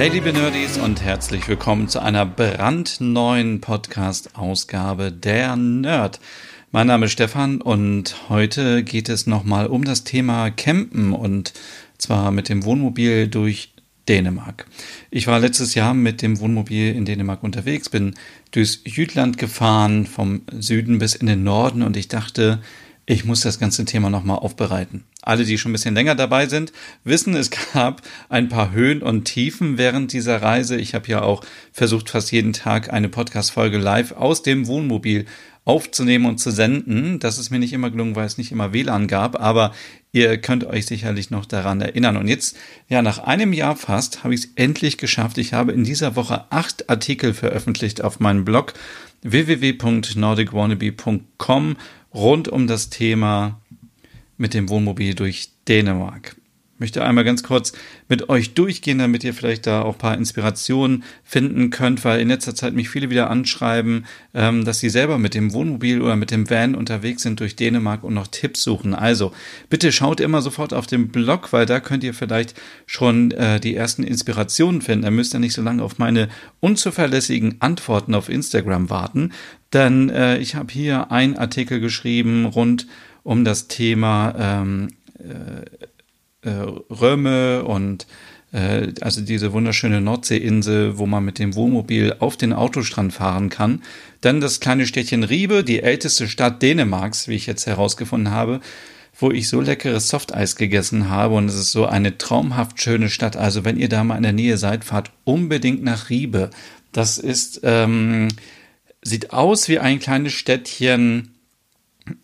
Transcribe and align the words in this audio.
Hey 0.00 0.08
liebe 0.08 0.32
Nerdies 0.32 0.78
und 0.78 1.02
herzlich 1.02 1.46
willkommen 1.46 1.86
zu 1.88 2.00
einer 2.00 2.24
brandneuen 2.24 3.60
Podcast-Ausgabe 3.60 5.12
der 5.12 5.56
Nerd. 5.56 6.20
Mein 6.72 6.86
Name 6.86 7.04
ist 7.04 7.12
Stefan 7.12 7.60
und 7.60 8.30
heute 8.30 8.82
geht 8.82 9.10
es 9.10 9.26
nochmal 9.26 9.66
um 9.66 9.84
das 9.84 10.02
Thema 10.02 10.48
Campen 10.48 11.12
und 11.12 11.52
zwar 11.98 12.30
mit 12.30 12.48
dem 12.48 12.64
Wohnmobil 12.64 13.28
durch 13.28 13.74
Dänemark. 14.08 14.64
Ich 15.10 15.26
war 15.26 15.38
letztes 15.38 15.74
Jahr 15.74 15.92
mit 15.92 16.22
dem 16.22 16.40
Wohnmobil 16.40 16.94
in 16.94 17.04
Dänemark 17.04 17.42
unterwegs, 17.42 17.90
bin 17.90 18.14
durchs 18.52 18.80
Jütland 18.86 19.36
gefahren, 19.36 20.06
vom 20.06 20.40
Süden 20.50 20.98
bis 20.98 21.14
in 21.14 21.26
den 21.26 21.44
Norden 21.44 21.82
und 21.82 21.98
ich 21.98 22.08
dachte, 22.08 22.60
ich 23.06 23.24
muss 23.24 23.40
das 23.40 23.58
ganze 23.58 23.84
Thema 23.84 24.10
nochmal 24.10 24.38
aufbereiten. 24.38 25.04
Alle, 25.22 25.44
die 25.44 25.58
schon 25.58 25.70
ein 25.70 25.74
bisschen 25.74 25.94
länger 25.94 26.14
dabei 26.14 26.46
sind, 26.46 26.72
wissen, 27.04 27.34
es 27.34 27.50
gab 27.72 28.02
ein 28.28 28.48
paar 28.48 28.72
Höhen 28.72 29.02
und 29.02 29.24
Tiefen 29.24 29.78
während 29.78 30.12
dieser 30.12 30.42
Reise. 30.42 30.76
Ich 30.76 30.94
habe 30.94 31.08
ja 31.08 31.22
auch 31.22 31.44
versucht, 31.72 32.10
fast 32.10 32.32
jeden 32.32 32.52
Tag 32.52 32.92
eine 32.92 33.08
Podcast-Folge 33.08 33.78
live 33.78 34.12
aus 34.12 34.42
dem 34.42 34.66
Wohnmobil 34.66 35.26
aufzunehmen 35.64 36.26
und 36.26 36.38
zu 36.38 36.50
senden. 36.50 37.20
Das 37.20 37.38
ist 37.38 37.50
mir 37.50 37.58
nicht 37.58 37.72
immer 37.72 37.90
gelungen, 37.90 38.16
weil 38.16 38.26
es 38.26 38.38
nicht 38.38 38.50
immer 38.50 38.72
WLAN 38.72 39.06
gab, 39.08 39.38
aber 39.40 39.74
ihr 40.10 40.38
könnt 40.38 40.64
euch 40.64 40.86
sicherlich 40.86 41.30
noch 41.30 41.46
daran 41.46 41.80
erinnern. 41.80 42.16
Und 42.16 42.26
jetzt, 42.28 42.56
ja, 42.88 43.02
nach 43.02 43.18
einem 43.18 43.52
Jahr 43.52 43.76
fast, 43.76 44.24
habe 44.24 44.34
ich 44.34 44.40
es 44.40 44.48
endlich 44.56 44.98
geschafft. 44.98 45.38
Ich 45.38 45.52
habe 45.52 45.70
in 45.72 45.84
dieser 45.84 46.16
Woche 46.16 46.46
acht 46.50 46.88
Artikel 46.88 47.34
veröffentlicht 47.34 48.02
auf 48.02 48.18
meinem 48.20 48.44
Blog 48.44 48.72
www.nordicwannabe.com 49.22 51.76
rund 52.14 52.48
um 52.48 52.66
das 52.66 52.90
Thema 52.90 53.60
mit 54.36 54.54
dem 54.54 54.68
Wohnmobil 54.68 55.14
durch 55.14 55.50
Dänemark. 55.68 56.36
Möchte 56.80 57.04
einmal 57.04 57.24
ganz 57.24 57.42
kurz 57.42 57.74
mit 58.08 58.30
euch 58.30 58.54
durchgehen, 58.54 58.98
damit 58.98 59.22
ihr 59.22 59.34
vielleicht 59.34 59.66
da 59.66 59.82
auch 59.82 59.96
ein 59.96 59.98
paar 59.98 60.16
Inspirationen 60.16 61.04
finden 61.22 61.68
könnt, 61.68 62.06
weil 62.06 62.20
in 62.20 62.28
letzter 62.28 62.54
Zeit 62.54 62.72
mich 62.72 62.88
viele 62.88 63.10
wieder 63.10 63.28
anschreiben, 63.28 64.06
ähm, 64.32 64.64
dass 64.64 64.80
sie 64.80 64.88
selber 64.88 65.18
mit 65.18 65.34
dem 65.34 65.52
Wohnmobil 65.52 66.00
oder 66.00 66.16
mit 66.16 66.30
dem 66.30 66.48
Van 66.48 66.74
unterwegs 66.74 67.22
sind 67.22 67.38
durch 67.38 67.54
Dänemark 67.54 68.02
und 68.02 68.14
noch 68.14 68.28
Tipps 68.28 68.62
suchen. 68.62 68.94
Also 68.94 69.32
bitte 69.68 69.92
schaut 69.92 70.20
immer 70.20 70.40
sofort 70.40 70.72
auf 70.72 70.86
den 70.86 71.08
Blog, 71.08 71.52
weil 71.52 71.66
da 71.66 71.80
könnt 71.80 72.02
ihr 72.02 72.14
vielleicht 72.14 72.54
schon 72.86 73.30
äh, 73.32 73.60
die 73.60 73.76
ersten 73.76 74.02
Inspirationen 74.02 74.80
finden. 74.80 75.04
Da 75.04 75.10
müsst 75.10 75.34
ihr 75.34 75.40
nicht 75.40 75.52
so 75.52 75.60
lange 75.60 75.82
auf 75.82 75.98
meine 75.98 76.30
unzuverlässigen 76.60 77.56
Antworten 77.60 78.14
auf 78.14 78.30
Instagram 78.30 78.88
warten, 78.88 79.32
denn 79.74 80.08
äh, 80.08 80.38
ich 80.38 80.54
habe 80.54 80.72
hier 80.72 81.12
einen 81.12 81.36
Artikel 81.36 81.78
geschrieben 81.78 82.46
rund 82.46 82.86
um 83.22 83.44
das 83.44 83.68
Thema 83.68 84.34
ähm, 84.38 84.88
äh, 85.18 85.32
äh, 85.32 85.66
Röme 86.48 87.64
und 87.64 88.06
äh, 88.52 88.92
also 89.00 89.20
diese 89.20 89.52
wunderschöne 89.52 90.00
Nordseeinsel, 90.00 90.98
wo 90.98 91.06
man 91.06 91.24
mit 91.24 91.38
dem 91.38 91.54
Wohnmobil 91.54 92.16
auf 92.18 92.36
den 92.36 92.52
Autostrand 92.52 93.12
fahren 93.12 93.48
kann. 93.48 93.82
Dann 94.20 94.40
das 94.40 94.60
kleine 94.60 94.86
Städtchen 94.86 95.24
Riebe, 95.24 95.64
die 95.64 95.82
älteste 95.82 96.28
Stadt 96.28 96.62
Dänemarks, 96.62 97.28
wie 97.28 97.34
ich 97.34 97.46
jetzt 97.46 97.66
herausgefunden 97.66 98.32
habe, 98.32 98.60
wo 99.18 99.30
ich 99.30 99.48
so 99.48 99.60
leckeres 99.60 100.08
Softeis 100.08 100.56
gegessen 100.56 101.10
habe 101.10 101.34
und 101.34 101.46
es 101.46 101.54
ist 101.54 101.72
so 101.72 101.86
eine 101.86 102.16
traumhaft 102.16 102.80
schöne 102.80 103.10
Stadt. 103.10 103.36
Also 103.36 103.64
wenn 103.64 103.78
ihr 103.78 103.88
da 103.88 104.02
mal 104.04 104.16
in 104.16 104.22
der 104.22 104.32
Nähe 104.32 104.56
seid, 104.56 104.84
fahrt 104.84 105.10
unbedingt 105.24 105.82
nach 105.82 106.10
Riebe. 106.10 106.50
Das 106.92 107.18
ist 107.18 107.60
ähm, 107.62 108.28
sieht 109.02 109.32
aus 109.32 109.68
wie 109.68 109.78
ein 109.78 109.98
kleines 109.98 110.32
Städtchen 110.32 111.34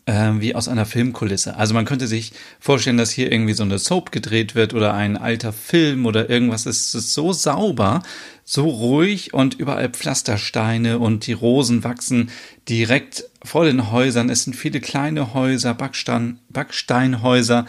äh, 0.07 0.33
wie 0.39 0.55
aus 0.55 0.69
einer 0.69 0.87
Filmkulisse. 0.87 1.57
Also 1.57 1.75
man 1.75 1.85
könnte 1.85 2.07
sich 2.07 2.33
vorstellen, 2.61 2.97
dass 2.97 3.11
hier 3.11 3.31
irgendwie 3.31 3.53
so 3.53 3.63
eine 3.63 3.79
Soap 3.79 4.13
gedreht 4.13 4.55
wird 4.55 4.75
oder 4.75 4.95
ein 4.95 5.17
alter 5.17 5.53
Film 5.53 6.07
oder 6.07 6.31
irgendwas. 6.31 6.67
Es 6.67 6.95
ist 6.95 7.15
so 7.15 7.33
sauber, 7.33 8.03
so 8.45 8.69
ruhig 8.69 9.35
und 9.35 9.55
überall 9.55 9.89
Pflastersteine 9.91 10.99
und 10.99 11.27
die 11.27 11.33
Rosen 11.33 11.85
wachsen 11.85 12.31
direkt 12.69 13.25
vor 13.43 13.65
den 13.65 13.91
Häusern. 13.91 14.31
Es 14.31 14.45
sind 14.45 14.55
viele 14.55 14.81
kleine 14.81 15.35
Häuser, 15.35 15.75
Backstein, 15.75 16.39
Backsteinhäuser 16.49 17.67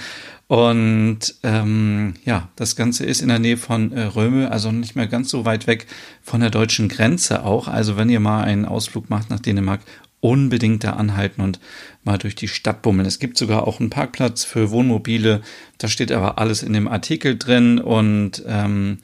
und 0.47 1.19
ähm, 1.43 2.13
ja, 2.23 2.47
das 2.55 2.77
Ganze 2.77 3.05
ist 3.05 3.21
in 3.21 3.27
der 3.27 3.39
Nähe 3.39 3.57
von 3.57 3.91
äh, 3.91 4.03
Röme, 4.03 4.49
also 4.49 4.71
nicht 4.71 4.95
mehr 4.95 5.07
ganz 5.07 5.29
so 5.29 5.43
weit 5.43 5.67
weg 5.67 5.87
von 6.23 6.39
der 6.39 6.49
deutschen 6.49 6.87
Grenze 6.87 7.43
auch. 7.43 7.67
Also 7.67 7.97
wenn 7.97 8.09
ihr 8.09 8.21
mal 8.21 8.43
einen 8.43 8.65
Ausflug 8.65 9.09
macht 9.09 9.29
nach 9.29 9.41
Dänemark, 9.41 9.81
unbedingt 10.19 10.83
da 10.83 10.91
anhalten 10.93 11.41
und 11.41 11.59
mal 12.03 12.17
durch 12.17 12.35
die 12.35 12.47
Stadt 12.47 12.81
bummeln. 12.81 13.07
Es 13.07 13.19
gibt 13.19 13.37
sogar 13.37 13.67
auch 13.67 13.79
einen 13.79 13.89
Parkplatz 13.89 14.43
für 14.43 14.71
Wohnmobile. 14.71 15.41
Da 15.77 15.87
steht 15.87 16.11
aber 16.11 16.39
alles 16.39 16.63
in 16.63 16.73
dem 16.73 16.87
Artikel 16.87 17.37
drin 17.37 17.79
und 17.79 18.43
ähm, 18.47 18.97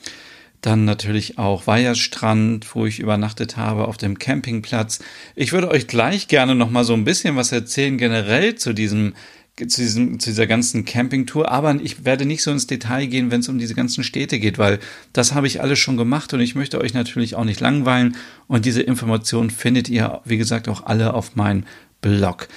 dann 0.61 0.85
natürlich 0.85 1.37
auch 1.37 1.67
Weiherstrand, 1.67 2.73
wo 2.73 2.85
ich 2.85 2.99
übernachtet 2.99 3.57
habe 3.57 3.87
auf 3.87 3.97
dem 3.97 4.17
Campingplatz. 4.17 4.99
Ich 5.35 5.51
würde 5.51 5.69
euch 5.69 5.87
gleich 5.87 6.27
gerne 6.27 6.55
noch 6.55 6.71
mal 6.71 6.85
so 6.85 6.93
ein 6.93 7.03
bisschen 7.03 7.35
was 7.35 7.51
erzählen 7.51 7.97
generell 7.97 8.55
zu 8.55 8.73
diesem 8.73 9.13
zu, 9.57 9.81
diesem, 9.81 10.19
zu 10.19 10.31
dieser 10.31 10.47
ganzen 10.47 10.83
Campingtour, 10.83 11.51
aber 11.51 11.75
ich 11.81 12.05
werde 12.05 12.25
nicht 12.25 12.41
so 12.41 12.51
ins 12.51 12.67
Detail 12.67 13.05
gehen, 13.05 13.29
wenn 13.29 13.41
es 13.41 13.49
um 13.49 13.59
diese 13.59 13.75
ganzen 13.75 14.03
Städte 14.03 14.39
geht, 14.39 14.57
weil 14.57 14.79
das 15.13 15.33
habe 15.33 15.47
ich 15.47 15.61
alles 15.61 15.79
schon 15.79 15.97
gemacht 15.97 16.33
und 16.33 16.39
ich 16.39 16.55
möchte 16.55 16.81
euch 16.81 16.93
natürlich 16.93 17.35
auch 17.35 17.45
nicht 17.45 17.59
langweilen 17.59 18.15
und 18.47 18.65
diese 18.65 18.81
Informationen 18.81 19.51
findet 19.51 19.89
ihr, 19.89 20.21
wie 20.25 20.37
gesagt, 20.37 20.67
auch 20.67 20.85
alle 20.85 21.13
auf 21.13 21.35
meinem 21.35 21.65
Blog. 22.01 22.47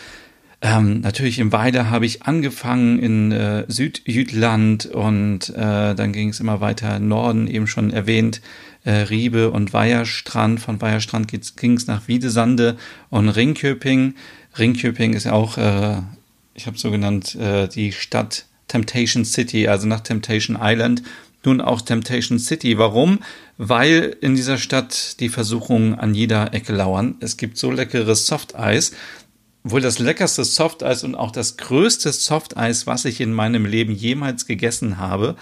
Ähm, 0.63 1.01
natürlich 1.01 1.39
im 1.39 1.53
Weiler 1.53 1.91
habe 1.91 2.07
ich 2.07 2.23
angefangen 2.23 2.99
in 2.99 3.31
äh, 3.31 3.67
Südjütland 3.69 4.87
und 4.87 5.51
äh, 5.51 5.95
dann 5.95 6.13
ging 6.13 6.31
es 6.31 6.41
immer 6.41 6.63
weiter 6.63 6.99
Norden, 6.99 7.47
eben 7.47 7.67
schon 7.67 7.91
erwähnt, 7.91 8.41
äh, 8.85 8.93
Riebe 8.93 9.51
und 9.51 9.75
Weiherstrand. 9.75 10.61
Von 10.61 10.81
Weiherstrand 10.81 11.29
ging 11.29 11.75
es 11.75 11.87
nach 11.87 12.09
Wiedesande 12.09 12.79
und 13.11 13.29
Ringköping. 13.29 14.15
Ringköping 14.59 15.13
ist 15.13 15.27
auch 15.27 15.59
äh, 15.59 15.99
ich 16.57 16.67
habe 16.67 16.79
so 16.79 16.91
genannt, 16.91 17.35
äh, 17.37 17.69
die 17.69 17.93
Stadt 17.93 18.47
Temptation 18.69 19.25
City, 19.25 19.69
also 19.69 19.87
nach 19.87 20.01
Temptation 20.01 20.59
Island, 20.61 21.03
nun 21.45 21.61
auch 21.61 21.81
Temptation 21.81 22.39
City. 22.39 22.77
Warum? 22.79 23.21
Weil 23.57 24.17
in 24.21 24.35
dieser 24.35 24.59
Stadt 24.59 25.21
die 25.21 25.29
Versuchungen 25.29 25.95
an 25.95 26.15
jeder 26.15 26.53
Ecke 26.53 26.73
lauern. 26.73 27.15
Es 27.21 27.37
gibt 27.37 27.57
so 27.57 27.71
leckeres 27.71 28.27
Softeis. 28.27 28.93
Wohl 29.63 29.81
das 29.81 29.99
leckerste 29.99 30.45
Softeis 30.45 31.05
und 31.05 31.15
auch 31.15 31.31
das 31.31 31.57
größte 31.57 32.13
Softeis, 32.13 32.87
was 32.87 33.05
ich 33.05 33.21
in 33.21 33.33
meinem 33.33 33.65
Leben 33.65 33.93
jemals 33.93 34.47
gegessen 34.47 34.99
habe. 34.99 35.37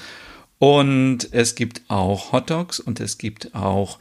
Und 0.58 1.28
es 1.32 1.54
gibt 1.54 1.82
auch 1.88 2.32
Hotdogs 2.32 2.80
und 2.80 3.00
es 3.00 3.18
gibt 3.18 3.54
auch 3.54 3.98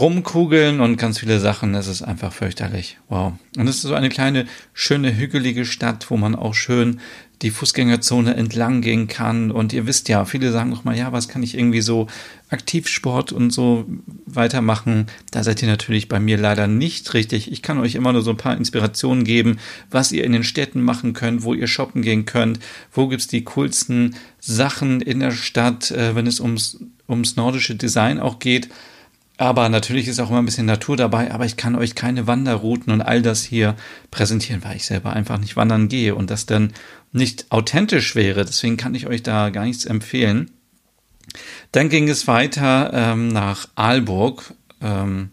Rumkugeln 0.00 0.80
und 0.80 0.96
ganz 0.96 1.18
viele 1.20 1.38
Sachen. 1.38 1.74
Es 1.74 1.86
ist 1.86 2.02
einfach 2.02 2.32
fürchterlich. 2.32 2.98
Wow. 3.08 3.34
Und 3.56 3.68
es 3.68 3.76
ist 3.76 3.82
so 3.82 3.94
eine 3.94 4.08
kleine, 4.08 4.46
schöne, 4.72 5.16
hügelige 5.16 5.64
Stadt, 5.64 6.10
wo 6.10 6.16
man 6.16 6.34
auch 6.34 6.54
schön 6.54 7.00
die 7.42 7.50
Fußgängerzone 7.50 8.34
entlang 8.34 8.80
gehen 8.80 9.06
kann. 9.06 9.50
Und 9.50 9.72
ihr 9.72 9.86
wisst 9.86 10.08
ja, 10.08 10.24
viele 10.24 10.50
sagen 10.50 10.72
auch 10.72 10.84
mal, 10.84 10.96
ja, 10.96 11.12
was 11.12 11.28
kann 11.28 11.42
ich 11.42 11.56
irgendwie 11.56 11.80
so 11.80 12.06
Aktivsport 12.48 13.32
und 13.32 13.50
so 13.50 13.84
weitermachen? 14.26 15.06
Da 15.30 15.42
seid 15.44 15.62
ihr 15.62 15.68
natürlich 15.68 16.08
bei 16.08 16.18
mir 16.18 16.38
leider 16.38 16.66
nicht 16.66 17.12
richtig. 17.14 17.52
Ich 17.52 17.62
kann 17.62 17.78
euch 17.78 17.94
immer 17.94 18.12
nur 18.12 18.22
so 18.22 18.30
ein 18.30 18.36
paar 18.36 18.56
Inspirationen 18.56 19.24
geben, 19.24 19.58
was 19.90 20.10
ihr 20.10 20.24
in 20.24 20.32
den 20.32 20.44
Städten 20.44 20.80
machen 20.80 21.12
könnt, 21.12 21.42
wo 21.42 21.54
ihr 21.54 21.66
shoppen 21.66 22.02
gehen 22.02 22.24
könnt, 22.24 22.58
wo 22.92 23.08
gibt's 23.08 23.26
die 23.26 23.44
coolsten 23.44 24.16
Sachen 24.40 25.00
in 25.00 25.20
der 25.20 25.32
Stadt, 25.32 25.90
äh, 25.90 26.14
wenn 26.14 26.26
es 26.26 26.40
ums, 26.40 26.78
ums 27.08 27.36
nordische 27.36 27.74
Design 27.74 28.18
auch 28.18 28.38
geht. 28.38 28.70
Aber 29.36 29.68
natürlich 29.68 30.06
ist 30.06 30.20
auch 30.20 30.30
immer 30.30 30.38
ein 30.38 30.44
bisschen 30.44 30.66
Natur 30.66 30.96
dabei, 30.96 31.32
aber 31.32 31.44
ich 31.44 31.56
kann 31.56 31.74
euch 31.74 31.96
keine 31.96 32.28
Wanderrouten 32.28 32.92
und 32.92 33.02
all 33.02 33.20
das 33.20 33.42
hier 33.42 33.74
präsentieren, 34.12 34.62
weil 34.62 34.76
ich 34.76 34.86
selber 34.86 35.12
einfach 35.12 35.38
nicht 35.38 35.56
wandern 35.56 35.88
gehe 35.88 36.14
und 36.14 36.30
das 36.30 36.46
dann 36.46 36.72
nicht 37.10 37.46
authentisch 37.50 38.14
wäre. 38.14 38.44
Deswegen 38.44 38.76
kann 38.76 38.94
ich 38.94 39.08
euch 39.08 39.24
da 39.24 39.50
gar 39.50 39.64
nichts 39.64 39.86
empfehlen. 39.86 40.52
Dann 41.72 41.88
ging 41.88 42.08
es 42.08 42.28
weiter 42.28 42.92
ähm, 42.94 43.28
nach 43.28 43.68
Aalburg. 43.74 44.54
Ähm, 44.80 45.30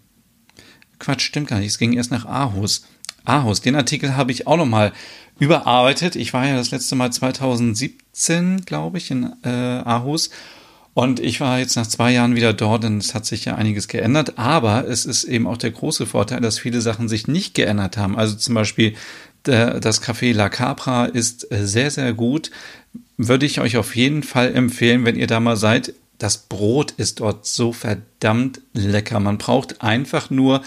Quatsch, 0.98 1.22
stimmt 1.22 1.50
gar 1.50 1.60
nicht. 1.60 1.70
Es 1.70 1.78
ging 1.78 1.94
erst 1.94 2.12
nach 2.12 2.26
Aarhus. 2.26 2.86
Aarhus, 3.24 3.62
den 3.62 3.76
Artikel 3.76 4.16
habe 4.16 4.32
ich 4.32 4.48
auch 4.48 4.58
nochmal 4.58 4.94
überarbeitet. 5.38 6.16
Ich 6.16 6.34
war 6.34 6.48
ja 6.48 6.56
das 6.56 6.72
letzte 6.72 6.96
Mal 6.96 7.12
2017, 7.12 8.66
glaube 8.66 8.98
ich, 8.98 9.12
in 9.12 9.32
äh, 9.44 9.50
Aarhus 9.50 10.32
Und 10.94 11.22
ich 11.22 11.40
war 11.40 11.60
jetzt 11.60 11.76
nach 11.78 11.88
zwei 11.88 12.12
Jahren 12.12 12.36
wieder 12.36 12.54
dort 12.54 12.84
und 12.84 12.98
es 12.98 13.16
hat 13.16 13.26
sich 13.26 13.46
ja 13.46 13.56
einiges 13.56 13.88
geändert. 13.88 14.38
Aber 14.38 14.88
es 14.88 15.06
ist 15.06 15.24
eben 15.24 15.48
auch 15.48 15.58
der 15.58 15.72
große 15.72 16.06
Vorteil, 16.06 16.42
dass 16.42 16.60
viele 16.60 16.82
Sachen 16.82 17.08
sich 17.08 17.28
nicht 17.28 17.54
geändert 17.54 17.96
haben. 17.96 18.18
Also 18.18 18.36
zum 18.36 18.56
Beispiel 18.56 18.96
das 19.44 20.04
Café 20.04 20.34
La 20.34 20.50
Capra 20.50 21.06
ist 21.06 21.52
äh, 21.52 21.66
sehr, 21.66 21.90
sehr 21.90 22.14
gut. 22.14 22.52
Würde 23.18 23.46
ich 23.46 23.60
euch 23.60 23.78
auf 23.78 23.96
jeden 23.96 24.24
Fall 24.24 24.54
empfehlen, 24.54 25.06
wenn 25.06 25.16
ihr 25.16 25.28
da 25.28 25.40
mal 25.40 25.58
seid. 25.58 25.94
Das 26.18 26.38
Brot 26.38 26.92
ist 26.98 27.20
dort 27.20 27.48
so 27.48 27.74
verdammt 27.74 28.62
lecker. 28.74 29.20
Man 29.20 29.40
braucht 29.40 29.82
einfach 29.82 30.30
nur 30.30 30.62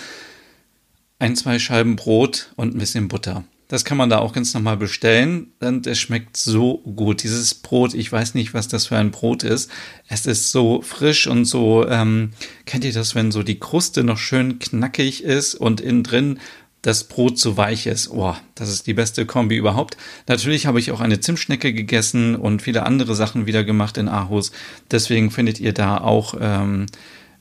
ein, 1.21 1.37
zwei 1.37 1.61
Scheiben 1.61 1.95
Brot 1.95 2.51
und 2.57 2.75
ein 2.75 2.79
bisschen 2.79 3.07
Butter. 3.07 3.45
Das 3.69 3.85
kann 3.85 3.97
man 3.97 4.11
da 4.11 4.19
auch 4.19 4.33
ganz 4.33 4.53
normal 4.53 4.77
bestellen 4.77 5.53
und 5.61 5.87
es 5.87 5.99
schmeckt 5.99 6.37
so 6.37 6.79
gut. 6.79 7.23
Dieses 7.23 7.55
Brot, 7.55 7.95
ich 7.95 8.11
weiß 8.13 8.35
nicht, 8.35 8.53
was 8.53 8.69
das 8.69 8.87
für 8.87 8.97
ein 8.97 9.11
Brot 9.11 9.43
ist. 9.43 9.71
Es 10.09 10.27
ist 10.27 10.53
so 10.53 10.83
frisch 10.83 11.27
und 11.27 11.47
so, 11.47 11.87
ähm, 11.89 12.31
kennt 12.67 12.85
ihr 12.85 12.93
das, 12.93 13.15
wenn 13.15 13.33
so 13.33 13.43
die 13.43 13.59
Kruste 13.59 14.05
noch 14.05 14.19
schön 14.19 14.59
knackig 14.59 15.25
ist 15.25 15.55
und 15.55 15.81
innen 15.81 16.03
drin 16.03 16.39
das 16.85 17.05
Brot 17.05 17.39
so 17.39 17.57
weich 17.57 17.87
ist. 17.87 18.11
Oh, 18.11 18.37
das 18.55 18.69
ist 18.69 18.87
die 18.87 18.93
beste 18.93 19.25
Kombi 19.25 19.57
überhaupt. 19.57 19.97
Natürlich 20.29 20.67
habe 20.67 20.79
ich 20.79 20.93
auch 20.93 21.01
eine 21.01 21.19
Zimtschnecke 21.19 21.73
gegessen 21.73 22.37
und 22.37 22.61
viele 22.61 22.85
andere 22.85 23.15
Sachen 23.15 23.47
wieder 23.47 23.65
gemacht 23.65 23.97
in 23.97 24.09
Aarhus. 24.09 24.53
Deswegen 24.91 25.31
findet 25.31 25.61
ihr 25.61 25.73
da 25.73 25.97
auch 25.97 26.35
ähm, 26.39 26.85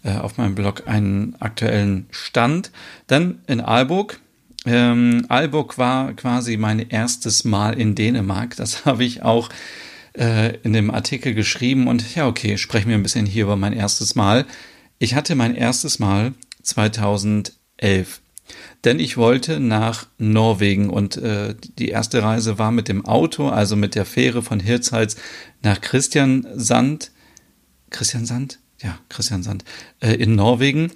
äh, 0.04 0.16
auf 0.16 0.38
meinem 0.38 0.56
Blog 0.56 0.88
einen 0.88 1.36
aktuellen 1.40 2.08
Stand. 2.12 2.72
Dann 3.08 3.40
in 3.48 3.60
Aalburg 3.60 4.20
ähm, 4.66 5.26
Aalborg 5.30 5.78
war 5.78 6.14
quasi 6.14 6.58
mein 6.58 6.80
erstes 6.80 7.44
Mal 7.44 7.80
in 7.80 7.96
Dänemark. 7.96 8.56
Das 8.56 8.86
habe 8.86 9.04
ich 9.04 9.22
auch 9.24 9.50
äh, 10.18 10.58
in 10.58 10.74
dem 10.74 10.92
Artikel 10.92 11.34
geschrieben. 11.34 11.88
Und 11.88 12.16
ja, 12.16 12.28
okay, 12.28 12.58
sprechen 12.58 12.90
wir 12.90 12.96
ein 12.96 13.04
bisschen 13.04 13.26
hier 13.26 13.44
über 13.44 13.56
mein 13.56 13.74
erstes 13.74 14.16
Mal. 14.16 14.46
Ich 15.00 15.16
hatte 15.16 15.36
mein 15.36 15.56
erstes 15.56 16.00
Mal 16.00 16.34
2011. 16.62 18.22
Denn 18.84 19.00
ich 19.00 19.16
wollte 19.18 19.60
nach 19.60 20.08
Norwegen 20.18 20.90
und 20.90 21.16
äh, 21.18 21.56
die 21.80 21.90
erste 21.90 22.22
Reise 22.22 22.60
war 22.60 22.72
mit 22.72 22.90
dem 22.90 23.06
Auto, 23.06 23.48
also 23.48 23.76
mit 23.76 23.96
der 23.96 24.06
Fähre 24.06 24.44
von 24.44 24.60
Hirtshals 24.60 25.16
nach 25.62 25.80
Christiansand. 25.80 27.12
Christiansand? 27.90 28.60
Ja, 28.82 29.00
Christiansand. 29.08 29.64
Äh, 30.02 30.16
in 30.16 30.36
Norwegen. 30.36 30.92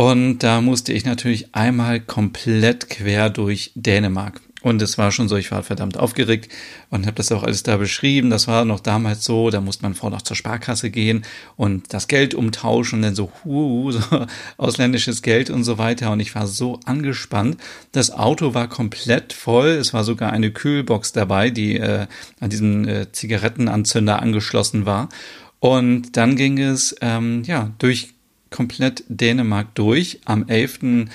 Und 0.00 0.38
da 0.38 0.62
musste 0.62 0.94
ich 0.94 1.04
natürlich 1.04 1.54
einmal 1.54 2.00
komplett 2.00 2.88
quer 2.88 3.28
durch 3.28 3.70
Dänemark. 3.74 4.40
Und 4.62 4.80
es 4.80 4.96
war 4.96 5.12
schon 5.12 5.28
so, 5.28 5.36
ich 5.36 5.50
war 5.50 5.62
verdammt 5.62 5.98
aufgeregt 5.98 6.50
und 6.88 7.04
habe 7.04 7.16
das 7.16 7.30
auch 7.32 7.42
alles 7.42 7.64
da 7.64 7.76
beschrieben. 7.76 8.30
Das 8.30 8.48
war 8.48 8.64
noch 8.64 8.80
damals 8.80 9.26
so, 9.26 9.50
da 9.50 9.60
musste 9.60 9.82
man 9.82 9.92
vorher 9.92 10.16
noch 10.16 10.22
zur 10.22 10.36
Sparkasse 10.36 10.88
gehen 10.88 11.26
und 11.56 11.92
das 11.92 12.08
Geld 12.08 12.32
umtauschen 12.32 13.00
und 13.00 13.02
dann 13.02 13.14
so, 13.14 13.30
hu, 13.44 13.92
so 13.92 14.00
ausländisches 14.56 15.20
Geld 15.20 15.50
und 15.50 15.64
so 15.64 15.76
weiter. 15.76 16.12
Und 16.12 16.20
ich 16.20 16.34
war 16.34 16.46
so 16.46 16.80
angespannt. 16.86 17.58
Das 17.92 18.10
Auto 18.10 18.54
war 18.54 18.68
komplett 18.68 19.34
voll. 19.34 19.68
Es 19.68 19.92
war 19.92 20.04
sogar 20.04 20.32
eine 20.32 20.50
Kühlbox 20.50 21.12
dabei, 21.12 21.50
die 21.50 21.76
äh, 21.76 22.06
an 22.40 22.48
diesen 22.48 22.88
äh, 22.88 23.12
Zigarettenanzünder 23.12 24.22
angeschlossen 24.22 24.86
war. 24.86 25.10
Und 25.58 26.16
dann 26.16 26.36
ging 26.36 26.58
es 26.58 26.96
ähm, 27.02 27.42
ja 27.44 27.70
durch 27.78 28.14
komplett 28.50 29.04
Dänemark 29.08 29.74
durch 29.74 30.20
am 30.24 30.46
11. 30.48 31.08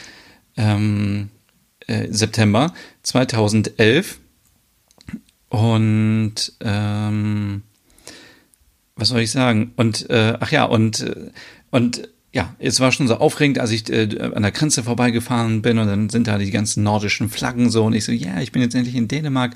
Ähm, 0.57 1.29
äh, 1.87 2.07
September 2.09 2.73
2011. 3.03 4.19
Und 5.49 6.53
ähm, 6.61 7.61
was 8.95 9.09
soll 9.09 9.21
ich 9.21 9.31
sagen? 9.31 9.73
Und 9.75 10.09
äh, 10.09 10.37
ach 10.39 10.51
ja, 10.51 10.63
und, 10.65 11.01
äh, 11.01 11.31
und 11.71 12.09
ja, 12.33 12.53
es 12.59 12.79
war 12.81 12.91
schon 12.91 13.07
so 13.07 13.15
aufregend, 13.15 13.59
als 13.59 13.71
ich 13.71 13.89
äh, 13.89 14.19
an 14.19 14.41
der 14.41 14.51
Grenze 14.51 14.83
vorbeigefahren 14.83 15.61
bin 15.61 15.77
und 15.77 15.87
dann 15.87 16.09
sind 16.09 16.27
da 16.27 16.37
die 16.37 16.51
ganzen 16.51 16.83
nordischen 16.83 17.29
Flaggen 17.29 17.69
so 17.69 17.85
und 17.85 17.93
ich 17.93 18.03
so, 18.03 18.11
ja, 18.11 18.31
yeah, 18.31 18.41
ich 18.41 18.51
bin 18.51 18.61
jetzt 18.61 18.75
endlich 18.75 18.95
in 18.95 19.07
Dänemark 19.07 19.55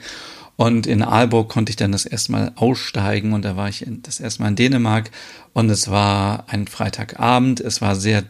und 0.59 0.87
in 0.87 1.01
Aalborg 1.01 1.47
konnte 1.47 1.69
ich 1.69 1.77
dann 1.77 1.93
das 1.93 2.05
erste 2.05 2.33
Mal 2.33 2.51
aussteigen 2.57 3.31
und 3.31 3.45
da 3.45 3.55
war 3.55 3.69
ich 3.69 3.85
das 3.87 4.19
erste 4.19 4.41
Mal 4.41 4.49
in 4.49 4.55
Dänemark 4.57 5.09
und 5.53 5.69
es 5.69 5.89
war 5.89 6.49
ein 6.49 6.67
Freitagabend. 6.67 7.61
Es 7.61 7.79
war 7.79 7.95
sehr, 7.95 8.25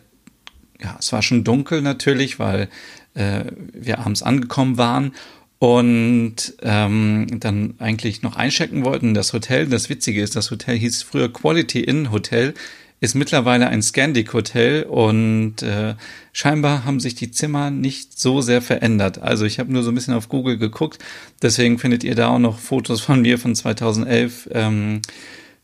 ja, 0.80 0.96
es 1.00 1.12
war 1.12 1.24
schon 1.24 1.44
dunkel 1.44 1.82
natürlich, 1.82 2.38
weil 2.38 2.70
äh, 3.16 3.46
wir 3.74 3.98
abends 3.98 4.22
angekommen 4.22 4.78
waren 4.78 5.14
und 5.58 6.54
ähm, 6.62 7.26
dann 7.40 7.74
eigentlich 7.80 8.22
noch 8.22 8.36
einchecken 8.36 8.86
wollten. 8.86 9.16
Das 9.16 9.34
Hotel, 9.34 9.66
das 9.66 9.90
Witzige 9.90 10.22
ist, 10.22 10.36
das 10.36 10.52
Hotel 10.52 10.78
hieß 10.78 11.02
früher 11.02 11.34
Quality 11.34 11.80
Inn 11.80 12.12
Hotel 12.12 12.54
ist 13.00 13.16
mittlerweile 13.16 13.68
ein 13.68 13.82
Scandic 13.82 14.34
Hotel 14.34 14.84
und 14.84 15.62
äh, 15.62 15.96
scheinbar 16.34 16.86
haben 16.86 17.00
sich 17.00 17.16
die 17.16 17.32
Zimmer 17.32 17.72
nicht 17.72 18.20
so 18.20 18.42
sehr 18.42 18.62
verändert. 18.62 19.22
Also 19.22 19.46
ich 19.46 19.60
habe 19.60 19.72
nur 19.72 19.84
so 19.84 19.92
ein 19.92 19.96
bisschen 19.96 20.14
auf 20.14 20.30
Google 20.30 20.58
geguckt, 20.58 21.00
deswegen 21.42 21.80
findet 21.80 22.04
ihr 22.04 22.16
da 22.16 22.30
auch 22.30 22.40
noch 22.40 22.60
Fotos 22.60 23.02
von 23.02 23.22
mir 23.22 23.38
von 23.38 23.56
2011. 23.56 24.50
Ähm, 24.52 25.02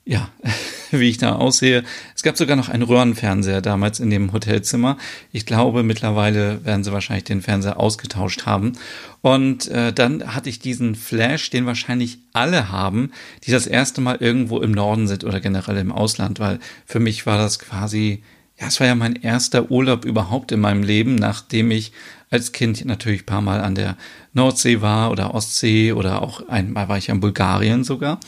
ja, 0.06 0.30
wie 0.92 1.10
ich 1.10 1.18
da 1.18 1.34
aussehe. 1.34 1.84
Es 2.16 2.22
gab 2.22 2.38
sogar 2.38 2.56
noch 2.56 2.69
einen 2.69 2.84
Röhrenfernseher 2.84 3.62
damals 3.62 4.00
in 4.00 4.12
dem 4.12 4.31
Hotelzimmer. 4.31 4.98
Ich 5.31 5.46
glaube, 5.46 5.84
mittlerweile 5.84 6.63
werden 6.63 6.84
sie 6.84 6.94
wahrscheinlich 6.94 7.24
den 7.25 7.42
Fernseher 7.42 7.80
ausgetauscht 7.80 8.46
haben. 8.46 8.74
Und 9.22 9.68
äh, 9.69 9.92
dann 9.92 10.36
hatte 10.36 10.50
ich 10.50 10.60
diesen 10.60 10.94
Flash, 10.94 11.50
den 11.50 11.66
wahrscheinlich 11.66 12.19
alle 12.34 12.72
haben, 12.72 13.12
die 13.44 13.52
das 13.52 13.66
erste 13.66 14.00
Mal 14.00 14.18
irgendwo 14.19 14.60
im 14.60 14.72
Norden 14.72 15.07
sind 15.07 15.24
oder 15.24 15.40
generell 15.40 15.78
im 15.78 15.92
Ausland, 15.92 16.40
weil 16.40 16.60
für 16.86 17.00
mich 17.00 17.25
war 17.25 17.40
das 17.40 17.57
quasi, 17.57 18.22
ja, 18.60 18.68
es 18.68 18.80
war 18.80 18.86
ja 18.86 18.96
mein 18.96 19.16
erster 19.16 19.72
Urlaub 19.72 20.06
überhaupt 20.06 20.52
in 20.52 20.60
meinem 20.60 20.84
Leben, 20.84 21.16
nachdem 21.16 21.72
ich 21.72 21.92
als 22.30 22.52
Kind 22.52 22.86
natürlich 22.86 23.24
ein 23.24 23.25
paar 23.25 23.42
Mal 23.42 23.62
an 23.62 23.74
der 23.74 23.98
Nordsee 24.34 24.81
war 24.81 25.10
oder 25.10 25.34
Ostsee 25.34 25.94
oder 25.94 26.22
auch 26.22 26.48
einmal 26.48 26.90
war 26.90 26.98
ich 26.98 27.10
in 27.10 27.19
Bulgarien 27.19 27.84
sogar. 27.84 28.19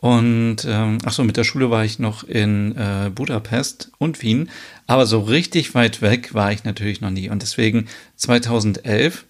Und 0.00 0.58
ähm, 0.64 0.98
ach 1.04 1.12
so, 1.12 1.24
mit 1.24 1.36
der 1.36 1.44
Schule 1.44 1.70
war 1.70 1.84
ich 1.84 1.98
noch 1.98 2.22
in 2.22 2.76
äh, 2.76 3.10
Budapest 3.12 3.90
und 3.98 4.22
Wien, 4.22 4.48
aber 4.86 5.06
so 5.06 5.20
richtig 5.20 5.74
weit 5.74 6.02
weg 6.02 6.34
war 6.34 6.52
ich 6.52 6.62
natürlich 6.62 7.00
noch 7.00 7.10
nie. 7.10 7.28
Und 7.28 7.42
deswegen 7.42 7.88
2011 8.16 9.24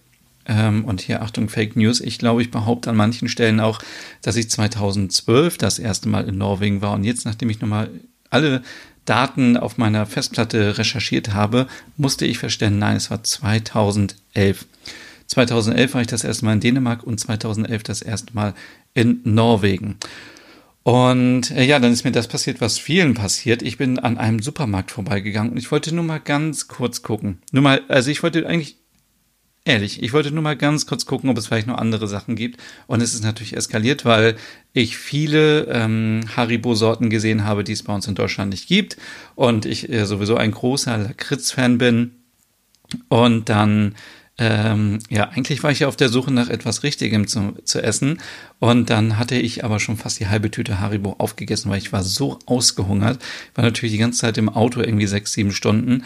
ähm, 0.45 0.85
und 0.85 1.01
hier 1.01 1.21
Achtung 1.21 1.49
Fake 1.49 1.75
News. 1.75 2.01
Ich 2.01 2.19
glaube, 2.19 2.41
ich 2.41 2.51
behaupte 2.51 2.89
an 2.89 2.95
manchen 2.95 3.29
Stellen 3.29 3.59
auch, 3.59 3.79
dass 4.21 4.35
ich 4.35 4.49
2012 4.49 5.57
das 5.57 5.79
erste 5.79 6.07
Mal 6.07 6.27
in 6.27 6.37
Norwegen 6.37 6.81
war. 6.81 6.93
Und 6.93 7.03
jetzt, 7.03 7.25
nachdem 7.25 7.49
ich 7.49 7.61
nochmal 7.61 7.89
alle 8.29 8.61
Daten 9.05 9.57
auf 9.57 9.77
meiner 9.77 10.05
Festplatte 10.05 10.77
recherchiert 10.77 11.33
habe, 11.33 11.67
musste 11.97 12.25
ich 12.25 12.37
feststellen, 12.37 12.77
nein, 12.77 12.97
es 12.97 13.09
war 13.09 13.23
2011. 13.23 14.65
2011 15.27 15.93
war 15.93 16.01
ich 16.01 16.07
das 16.07 16.23
erste 16.23 16.45
Mal 16.45 16.53
in 16.53 16.59
Dänemark 16.59 17.03
und 17.03 17.19
2011 17.19 17.83
das 17.83 18.01
erste 18.01 18.33
Mal 18.33 18.53
in 18.93 19.21
Norwegen. 19.23 19.97
Und 20.89 21.51
äh, 21.51 21.65
ja, 21.65 21.77
dann 21.77 21.93
ist 21.93 22.03
mir 22.03 22.11
das 22.11 22.27
passiert, 22.27 22.61
was 22.61 22.79
vielen 22.79 23.13
passiert. 23.13 23.61
Ich 23.61 23.77
bin 23.77 23.99
an 23.99 24.17
einem 24.17 24.39
Supermarkt 24.39 24.89
vorbeigegangen 24.89 25.51
und 25.51 25.57
ich 25.59 25.71
wollte 25.71 25.93
nur 25.93 26.03
mal 26.03 26.19
ganz 26.19 26.67
kurz 26.67 27.03
gucken. 27.03 27.43
Nur 27.51 27.61
mal, 27.61 27.81
also 27.89 28.09
ich 28.09 28.23
wollte 28.23 28.47
eigentlich, 28.47 28.77
ehrlich, 29.65 30.01
ich 30.01 30.13
wollte 30.13 30.31
nur 30.31 30.41
mal 30.41 30.57
ganz 30.57 30.87
kurz 30.87 31.05
gucken, 31.05 31.29
ob 31.29 31.37
es 31.37 31.45
vielleicht 31.45 31.67
noch 31.67 31.77
andere 31.77 32.07
Sachen 32.07 32.35
gibt. 32.35 32.59
Und 32.87 33.03
es 33.03 33.13
ist 33.13 33.23
natürlich 33.23 33.55
eskaliert, 33.55 34.03
weil 34.03 34.35
ich 34.73 34.97
viele 34.97 35.65
ähm, 35.65 36.21
Haribo-Sorten 36.35 37.11
gesehen 37.11 37.45
habe, 37.45 37.63
die 37.63 37.73
es 37.73 37.83
bei 37.83 37.93
uns 37.93 38.07
in 38.07 38.15
Deutschland 38.15 38.49
nicht 38.49 38.67
gibt. 38.67 38.97
Und 39.35 39.67
ich 39.67 39.89
äh, 39.89 40.07
sowieso 40.07 40.37
ein 40.37 40.49
großer 40.49 40.97
Lakritz-Fan 40.97 41.77
bin. 41.77 42.15
Und 43.09 43.49
dann 43.49 43.93
ähm, 44.39 44.99
ja, 45.09 45.29
eigentlich 45.29 45.63
war 45.63 45.71
ich 45.71 45.79
ja 45.79 45.87
auf 45.87 45.97
der 45.97 46.09
Suche 46.09 46.31
nach 46.31 46.49
etwas 46.49 46.83
Richtigem 46.83 47.27
zu, 47.27 47.53
zu 47.65 47.83
essen. 47.83 48.19
Und 48.59 48.89
dann 48.89 49.17
hatte 49.17 49.35
ich 49.35 49.65
aber 49.65 49.79
schon 49.79 49.97
fast 49.97 50.19
die 50.19 50.27
halbe 50.27 50.49
Tüte 50.49 50.79
Haribo 50.79 51.15
aufgegessen, 51.17 51.69
weil 51.69 51.79
ich 51.79 51.91
war 51.91 52.03
so 52.03 52.39
ausgehungert. 52.45 53.19
War 53.55 53.65
natürlich 53.65 53.93
die 53.93 53.99
ganze 53.99 54.19
Zeit 54.19 54.37
im 54.37 54.49
Auto, 54.49 54.79
irgendwie 54.79 55.07
sechs, 55.07 55.33
sieben 55.33 55.51
Stunden. 55.51 56.03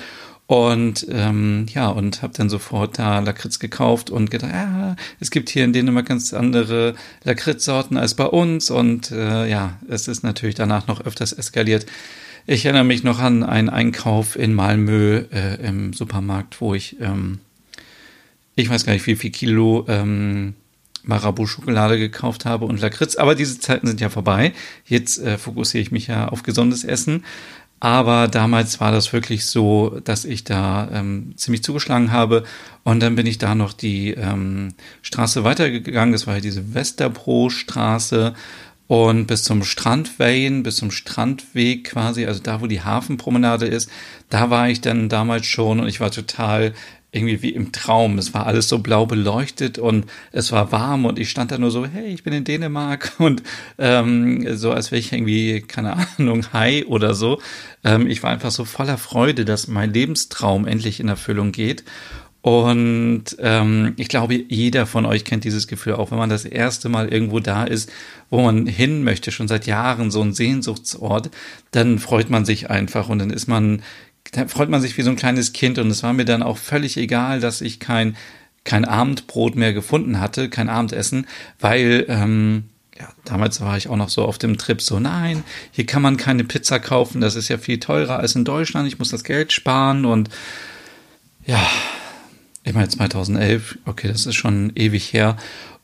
Und 0.48 1.08
ähm, 1.10 1.68
ja, 1.74 1.88
und 1.88 2.22
habe 2.22 2.34
dann 2.36 2.50
sofort 2.50 3.00
da 3.00 3.20
Lakritz 3.20 3.60
gekauft 3.60 4.10
und 4.10 4.30
gedacht, 4.30 4.52
ja, 4.52 4.96
es 5.20 5.32
gibt 5.32 5.50
hier 5.50 5.64
in 5.64 5.72
Dänemark 5.72 6.08
ganz 6.08 6.34
andere 6.34 6.96
Lakritzsorten 7.24 7.98
als 7.98 8.16
bei 8.16 8.26
uns. 8.26 8.72
Und 8.72 9.12
äh, 9.12 9.48
ja, 9.48 9.78
es 9.88 10.08
ist 10.08 10.24
natürlich 10.24 10.56
danach 10.56 10.88
noch 10.88 11.02
öfters 11.06 11.34
eskaliert. 11.34 11.86
Ich 12.46 12.66
erinnere 12.66 12.84
mich 12.84 13.04
noch 13.04 13.20
an 13.20 13.44
einen 13.44 13.70
Einkauf 13.70 14.36
in 14.36 14.54
Malmö 14.54 15.24
äh, 15.32 15.66
im 15.66 15.94
Supermarkt, 15.94 16.60
wo 16.60 16.74
ich 16.74 17.00
ähm, 17.00 17.40
ich 18.56 18.70
weiß 18.70 18.86
gar 18.86 18.94
nicht, 18.94 19.08
wie 19.08 19.16
viel 19.16 19.32
Kilo 19.32 19.86
ähm, 19.88 20.54
Marabu-Schokolade 21.04 21.98
gekauft 21.98 22.46
habe 22.46 22.66
und 22.66 22.80
Lakritz. 22.80 23.16
Aber 23.16 23.36
diese 23.36 23.60
Zeiten 23.60 23.88
sind 23.88 24.02
ja 24.02 24.10
vorbei. 24.10 24.54
Jetzt 24.86 25.20
äh, 25.20 25.38
fokussiere 25.38 25.82
ich 25.82 25.92
mich 25.92 26.08
ja 26.08 26.28
auf 26.28 26.44
gesundes 26.44 26.84
Essen. 26.84 27.24
Aber 27.80 28.30
damals 28.30 28.80
war 28.80 28.94
das 28.94 29.12
wirklich 29.12 29.46
so, 29.46 30.00
dass 30.06 30.24
ich 30.24 30.46
da 30.46 30.90
ähm, 30.94 31.34
ziemlich 31.36 31.64
zugeschlagen 31.64 32.14
habe. 32.14 32.46
Und 32.84 33.02
dann 33.02 33.16
bin 33.16 33.28
ich 33.28 33.40
da 33.40 33.56
noch 33.56 33.74
die 33.74 34.12
ähm, 34.12 34.70
Straße 35.02 35.44
weitergegangen. 35.44 36.14
Das 36.14 36.26
war 36.26 36.36
ja 36.36 36.42
diese 36.42 36.74
Westerbro-Straße. 36.74 38.34
und 38.88 39.28
bis 39.28 39.44
zum 39.44 39.64
Strandwein, 39.64 40.64
bis 40.64 40.78
zum 40.78 40.92
Strandweg 40.92 41.86
quasi, 41.86 42.26
also 42.26 42.42
da, 42.42 42.62
wo 42.62 42.68
die 42.68 42.82
Hafenpromenade 42.82 43.66
ist, 43.66 43.90
da 44.30 44.50
war 44.50 44.70
ich 44.70 44.82
dann 44.82 45.10
damals 45.10 45.46
schon 45.46 45.80
und 45.80 45.88
ich 45.88 46.00
war 46.00 46.12
total 46.12 46.74
irgendwie 47.14 47.42
wie 47.44 47.52
im 47.52 47.72
Traum. 47.72 48.18
Es 48.18 48.34
war 48.34 48.48
alles 48.48 48.68
so 48.68 48.80
blau 48.80 49.06
beleuchtet 49.06 49.78
und 49.78 50.08
es 50.32 50.52
war 50.52 50.72
warm 50.72 51.06
und 51.06 51.20
ich 51.20 51.30
stand 51.30 51.52
da 51.52 51.58
nur 51.58 51.72
so, 51.72 51.86
hey, 51.86 52.08
ich 52.08 52.24
bin 52.24 52.34
in 52.34 52.44
Dänemark 52.44 53.14
und 53.20 53.44
ähm, 53.78 54.46
so, 54.58 54.72
als 54.72 54.92
wäre 54.92 55.00
ich 55.00 55.14
irgendwie, 55.14 55.62
keine 55.62 55.96
Ahnung, 56.18 56.52
Hi 56.52 56.84
oder 56.86 57.14
so. 57.14 57.40
Ähm, 57.84 58.08
ich 58.08 58.24
war 58.24 58.32
einfach 58.32 58.52
so 58.52 58.66
voller 58.66 58.98
Freude, 58.98 59.46
dass 59.46 59.68
mein 59.68 59.94
Lebenstraum 59.94 60.66
endlich 60.66 61.00
in 61.00 61.08
Erfüllung 61.08 61.52
geht. 61.52 61.84
Und 62.42 63.38
ähm, 63.40 63.94
ich 63.96 64.10
glaube, 64.10 64.36
jeder 64.36 64.86
von 64.86 65.06
euch 65.06 65.24
kennt 65.24 65.46
dieses 65.46 65.68
Gefühl, 65.68 65.94
auch 65.94 66.12
wenn 66.12 66.18
man 66.18 66.30
das 66.30 66.44
erste 66.44 66.90
Mal 66.90 67.08
irgendwo 67.08 67.40
da 67.40 67.64
ist, 67.64 67.90
wo 68.30 68.42
man 68.42 68.68
hin 68.68 69.04
möchte, 69.06 69.32
schon 69.32 69.48
seit 69.48 69.66
Jahren, 69.66 70.12
so 70.12 70.22
ein 70.22 70.34
Sehnsuchtsort, 70.34 71.30
dann 71.72 72.00
freut 72.00 72.30
man 72.30 72.44
sich 72.44 72.70
einfach 72.70 73.08
und 73.08 73.20
dann 73.20 73.30
ist 73.30 73.48
man 73.48 73.82
da 74.34 74.48
freut 74.48 74.70
man 74.70 74.82
sich 74.82 74.98
wie 74.98 75.04
so 75.04 75.12
ein 75.12 75.16
kleines 75.16 75.54
Kind 75.54 75.78
und 75.78 75.90
es 75.90 76.04
war 76.04 76.12
mir 76.14 76.26
dann 76.26 76.44
auch 76.44 76.58
völlig 76.58 76.98
egal, 76.98 77.40
dass 77.40 77.62
ich 77.62 77.80
kein, 77.80 78.18
kein 78.64 78.84
Abendbrot 78.84 79.56
mehr 79.56 79.74
gefunden 79.74 80.20
hatte, 80.20 80.50
kein 80.50 80.70
Abendessen, 80.70 81.28
weil 81.60 82.06
ähm, 82.10 82.66
ja, 83.00 83.08
damals 83.26 83.62
war 83.62 83.78
ich 83.78 83.88
auch 83.88 83.96
noch 83.96 84.10
so 84.10 84.26
auf 84.26 84.38
dem 84.38 84.58
Trip, 84.58 84.82
so 84.82 85.00
nein, 85.00 85.44
hier 85.72 85.86
kann 85.86 86.02
man 86.02 86.18
keine 86.18 86.44
Pizza 86.44 86.80
kaufen, 86.80 87.22
das 87.22 87.36
ist 87.36 87.48
ja 87.48 87.58
viel 87.58 87.80
teurer 87.80 88.20
als 88.20 88.36
in 88.36 88.46
Deutschland, 88.46 88.88
ich 88.88 89.00
muss 89.00 89.10
das 89.10 89.24
Geld 89.24 89.54
sparen 89.54 90.06
und 90.06 90.30
ja, 91.46 91.66
ich 92.64 92.74
meine 92.74 92.88
2011, 92.88 93.80
okay, 93.86 94.08
das 94.08 94.26
ist 94.26 94.36
schon 94.36 94.72
ewig 94.76 95.14
her 95.14 95.38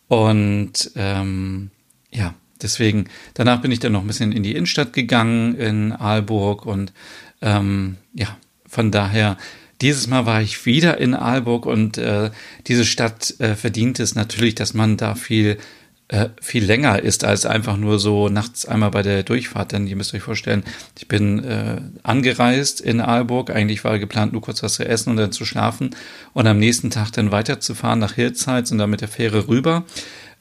und 0.08 0.92
ähm, 0.96 1.70
ja, 2.12 2.34
deswegen, 2.62 3.06
danach 3.36 3.62
bin 3.62 3.72
ich 3.72 3.80
dann 3.80 3.92
noch 3.92 4.02
ein 4.02 4.08
bisschen 4.08 4.32
in 4.32 4.44
die 4.44 4.56
Innenstadt 4.56 4.94
gegangen 4.94 5.56
in 5.56 5.92
Aalburg 5.92 6.66
und 6.66 6.94
ähm, 7.42 7.98
ja, 8.14 8.38
von 8.68 8.92
daher, 8.92 9.38
dieses 9.82 10.08
Mal 10.08 10.26
war 10.26 10.42
ich 10.42 10.66
wieder 10.66 10.98
in 10.98 11.14
Aalburg 11.14 11.66
und 11.66 11.98
äh, 11.98 12.32
diese 12.68 12.86
Stadt 12.86 13.40
äh, 13.40 13.56
verdient 13.56 14.00
es 14.00 14.16
natürlich, 14.16 14.56
dass 14.56 14.74
man 14.74 14.98
da 14.98 15.16
viel 15.16 15.58
äh, 16.10 16.30
viel 16.42 16.66
länger 16.66 17.04
ist 17.04 17.24
als 17.24 17.46
einfach 17.46 17.78
nur 17.78 18.00
so 18.00 18.30
nachts 18.30 18.66
einmal 18.66 18.90
bei 18.90 19.04
der 19.04 19.22
Durchfahrt. 19.22 19.72
Denn 19.72 19.86
ihr 19.86 19.96
müsst 19.96 20.14
euch 20.16 20.24
vorstellen, 20.24 20.64
ich 20.98 21.08
bin 21.08 21.44
äh, 21.44 21.82
angereist 22.02 22.82
in 22.82 23.00
Aalburg. 23.00 23.52
Eigentlich 23.52 23.84
war 23.84 24.00
geplant, 24.00 24.34
nur 24.34 24.42
kurz 24.42 24.64
was 24.64 24.74
zu 24.74 24.88
essen 24.88 25.12
und 25.12 25.18
dann 25.18 25.32
zu 25.32 25.46
schlafen 25.46 25.92
und 26.34 26.48
am 26.48 26.58
nächsten 26.58 26.90
Tag 26.90 27.12
dann 27.12 27.32
weiterzufahren 27.32 28.00
nach 28.00 28.16
Hirtshals 28.16 28.72
und 28.72 28.80
dann 28.80 28.90
mit 28.90 29.02
der 29.02 29.08
Fähre 29.08 29.48
rüber. 29.48 29.86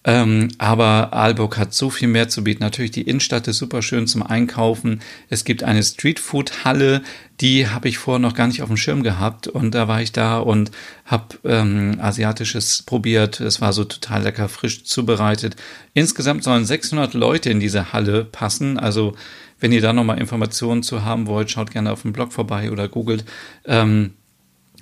Ähm, 0.08 0.48
aber 0.56 1.12
Aalburg 1.12 1.58
hat 1.58 1.74
so 1.74 1.90
viel 1.90 2.08
mehr 2.08 2.30
zu 2.30 2.42
bieten. 2.42 2.62
Natürlich, 2.62 2.92
die 2.92 3.02
Innenstadt 3.02 3.46
ist 3.46 3.58
super 3.58 3.82
schön 3.82 4.06
zum 4.06 4.22
Einkaufen. 4.22 5.02
Es 5.28 5.44
gibt 5.44 5.62
eine 5.62 5.82
Streetfood-Halle, 5.82 7.02
die 7.42 7.68
habe 7.68 7.90
ich 7.90 7.98
vorher 7.98 8.18
noch 8.18 8.32
gar 8.32 8.46
nicht 8.46 8.62
auf 8.62 8.68
dem 8.68 8.78
Schirm 8.78 9.02
gehabt. 9.02 9.48
Und 9.48 9.74
da 9.74 9.86
war 9.86 10.00
ich 10.00 10.12
da 10.12 10.38
und 10.38 10.70
habe 11.04 11.36
ähm, 11.44 11.98
Asiatisches 12.00 12.84
probiert. 12.84 13.40
Es 13.40 13.60
war 13.60 13.74
so 13.74 13.84
total 13.84 14.22
lecker, 14.22 14.48
frisch 14.48 14.84
zubereitet. 14.84 15.56
Insgesamt 15.92 16.42
sollen 16.42 16.64
600 16.64 17.12
Leute 17.12 17.50
in 17.50 17.60
diese 17.60 17.92
Halle 17.92 18.24
passen. 18.24 18.78
Also 18.78 19.14
wenn 19.60 19.72
ihr 19.72 19.82
da 19.82 19.92
nochmal 19.92 20.18
Informationen 20.18 20.82
zu 20.82 21.04
haben 21.04 21.26
wollt, 21.26 21.50
schaut 21.50 21.70
gerne 21.70 21.92
auf 21.92 22.00
dem 22.00 22.14
Blog 22.14 22.32
vorbei 22.32 22.70
oder 22.70 22.88
googelt. 22.88 23.26
Ähm, 23.66 24.14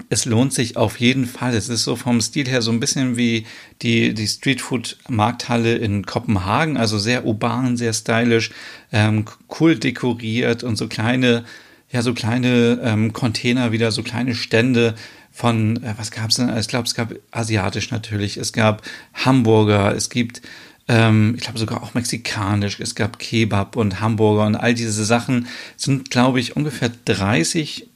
es 0.09 0.25
lohnt 0.25 0.53
sich 0.53 0.77
auf 0.77 1.01
jeden 1.01 1.27
Fall. 1.27 1.55
Es 1.55 1.69
ist 1.69 1.85
so 1.85 1.97
vom 1.97 2.21
Stil 2.21 2.49
her 2.49 2.63
so 2.63 2.71
ein 2.71 2.81
bisschen 2.81 3.17
wie 3.17 3.47
die, 3.83 4.15
die 4.15 4.27
Streetfood-Markthalle 4.27 5.77
in 5.77 6.07
Kopenhagen, 6.07 6.77
also 6.77 6.99
sehr 6.99 7.25
urban, 7.25 7.77
sehr 7.77 7.93
stylisch, 7.93 8.51
ähm, 8.93 9.25
cool 9.61 9.77
dekoriert 9.77 10.63
und 10.63 10.77
so 10.77 10.89
kleine, 10.89 11.45
ja, 11.91 12.03
so 12.03 12.15
kleine 12.15 12.81
ähm, 12.83 13.13
Container 13.13 13.73
wieder, 13.73 13.91
so 13.91 14.03
kleine 14.03 14.35
Stände 14.35 14.95
von, 15.33 15.83
äh, 15.83 15.95
was 15.97 16.11
gab 16.11 16.31
es 16.31 16.37
denn? 16.37 16.57
Ich 16.57 16.69
glaube, 16.69 16.87
es 16.87 16.95
gab 16.95 17.13
asiatisch 17.31 17.91
natürlich, 17.91 18.37
es 18.37 18.53
gab 18.53 18.83
Hamburger, 19.15 19.95
es 19.95 20.09
gibt 20.09 20.43
ähm, 20.89 21.35
ich 21.37 21.43
glaube 21.43 21.59
sogar 21.59 21.83
auch 21.83 21.95
mexikanisch, 21.95 22.79
es 22.79 22.95
gab 22.95 23.19
Kebab 23.19 23.75
und 23.75 24.01
Hamburger 24.01 24.47
und 24.47 24.55
all 24.55 24.73
diese 24.73 25.05
Sachen 25.05 25.49
sind, 25.77 26.11
glaube 26.11 26.39
ich, 26.39 26.55
ungefähr 26.55 26.91
30 27.07 27.89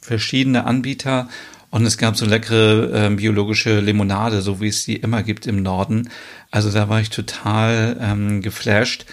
verschiedene 0.00 0.64
Anbieter 0.64 1.28
und 1.70 1.86
es 1.86 1.98
gab 1.98 2.16
so 2.16 2.26
leckere 2.26 3.06
äh, 3.06 3.14
biologische 3.14 3.80
Limonade, 3.80 4.42
so 4.42 4.60
wie 4.60 4.68
es 4.68 4.84
sie 4.84 4.96
immer 4.96 5.22
gibt 5.22 5.46
im 5.46 5.62
Norden. 5.62 6.10
Also 6.50 6.70
da 6.70 6.88
war 6.88 7.00
ich 7.00 7.10
total 7.10 7.96
ähm, 8.00 8.42
geflasht. 8.42 9.06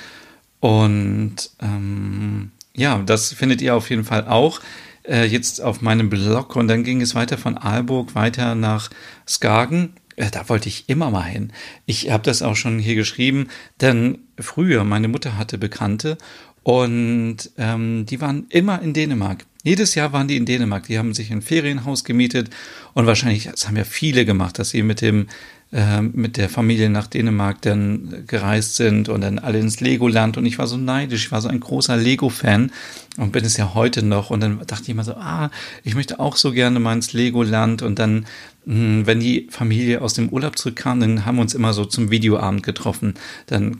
Und 0.59 1.35
ähm, 1.61 2.51
ja, 2.75 2.97
das 3.05 3.31
findet 3.33 3.61
ihr 3.61 3.75
auf 3.75 3.91
jeden 3.91 4.05
Fall 4.05 4.27
auch 4.27 4.59
äh, 5.03 5.25
jetzt 5.25 5.61
auf 5.61 5.81
meinem 5.81 6.09
Blog. 6.09 6.55
Und 6.55 6.67
dann 6.67 6.83
ging 6.83 6.99
es 7.01 7.13
weiter 7.13 7.37
von 7.37 7.59
Aalburg 7.59 8.15
weiter 8.15 8.55
nach 8.55 8.89
Skagen. 9.27 9.93
Äh, 10.15 10.31
da 10.31 10.49
wollte 10.49 10.67
ich 10.67 10.89
immer 10.89 11.11
mal 11.11 11.21
hin. 11.21 11.53
Ich 11.85 12.09
habe 12.09 12.23
das 12.23 12.41
auch 12.41 12.55
schon 12.55 12.79
hier 12.79 12.95
geschrieben, 12.95 13.49
denn 13.81 14.17
früher, 14.39 14.83
meine 14.83 15.07
Mutter 15.07 15.37
hatte 15.37 15.59
Bekannte 15.59 16.17
und 16.63 17.51
ähm, 17.57 18.07
die 18.07 18.19
waren 18.19 18.47
immer 18.49 18.81
in 18.81 18.93
Dänemark. 18.93 19.45
Jedes 19.67 19.95
Jahr 19.95 20.13
waren 20.13 20.29
die 20.29 20.37
in 20.37 20.45
Dänemark. 20.45 20.87
Die 20.87 20.97
haben 20.97 21.13
sich 21.13 21.29
ein 21.29 21.41
Ferienhaus 21.41 22.05
gemietet 22.05 22.49
und 22.93 23.05
wahrscheinlich, 23.05 23.49
das 23.51 23.67
haben 23.67 23.75
ja 23.75 23.83
viele 23.83 24.23
gemacht, 24.23 24.59
dass 24.59 24.69
sie 24.69 24.81
mit 24.81 25.01
dem 25.01 25.27
äh, 25.73 26.01
mit 26.01 26.37
der 26.37 26.47
Familie 26.47 26.89
nach 26.89 27.07
Dänemark 27.07 27.61
dann 27.63 28.23
gereist 28.27 28.77
sind 28.77 29.09
und 29.09 29.19
dann 29.19 29.39
alle 29.39 29.59
ins 29.59 29.81
Legoland 29.81 30.37
und 30.37 30.45
ich 30.45 30.57
war 30.57 30.67
so 30.67 30.77
neidisch, 30.77 31.25
ich 31.25 31.31
war 31.33 31.41
so 31.41 31.49
ein 31.49 31.59
großer 31.59 31.97
Lego-Fan 31.97 32.71
und 33.17 33.33
bin 33.33 33.43
es 33.43 33.57
ja 33.57 33.73
heute 33.73 34.05
noch 34.05 34.29
und 34.29 34.39
dann 34.39 34.61
dachte 34.65 34.83
ich 34.83 34.89
immer 34.89 35.03
so, 35.03 35.15
ah, 35.15 35.51
ich 35.83 35.95
möchte 35.95 36.21
auch 36.21 36.37
so 36.37 36.53
gerne 36.53 36.79
mal 36.79 36.93
ins 36.93 37.11
Legoland 37.11 37.81
und 37.81 37.99
dann, 37.99 38.25
hm, 38.65 39.05
wenn 39.05 39.19
die 39.19 39.47
Familie 39.49 40.01
aus 40.01 40.13
dem 40.13 40.29
Urlaub 40.29 40.57
zurückkam, 40.57 41.01
dann 41.01 41.25
haben 41.25 41.35
wir 41.35 41.41
uns 41.41 41.53
immer 41.53 41.73
so 41.73 41.83
zum 41.83 42.09
Videoabend 42.09 42.63
getroffen. 42.63 43.15
Dann 43.47 43.79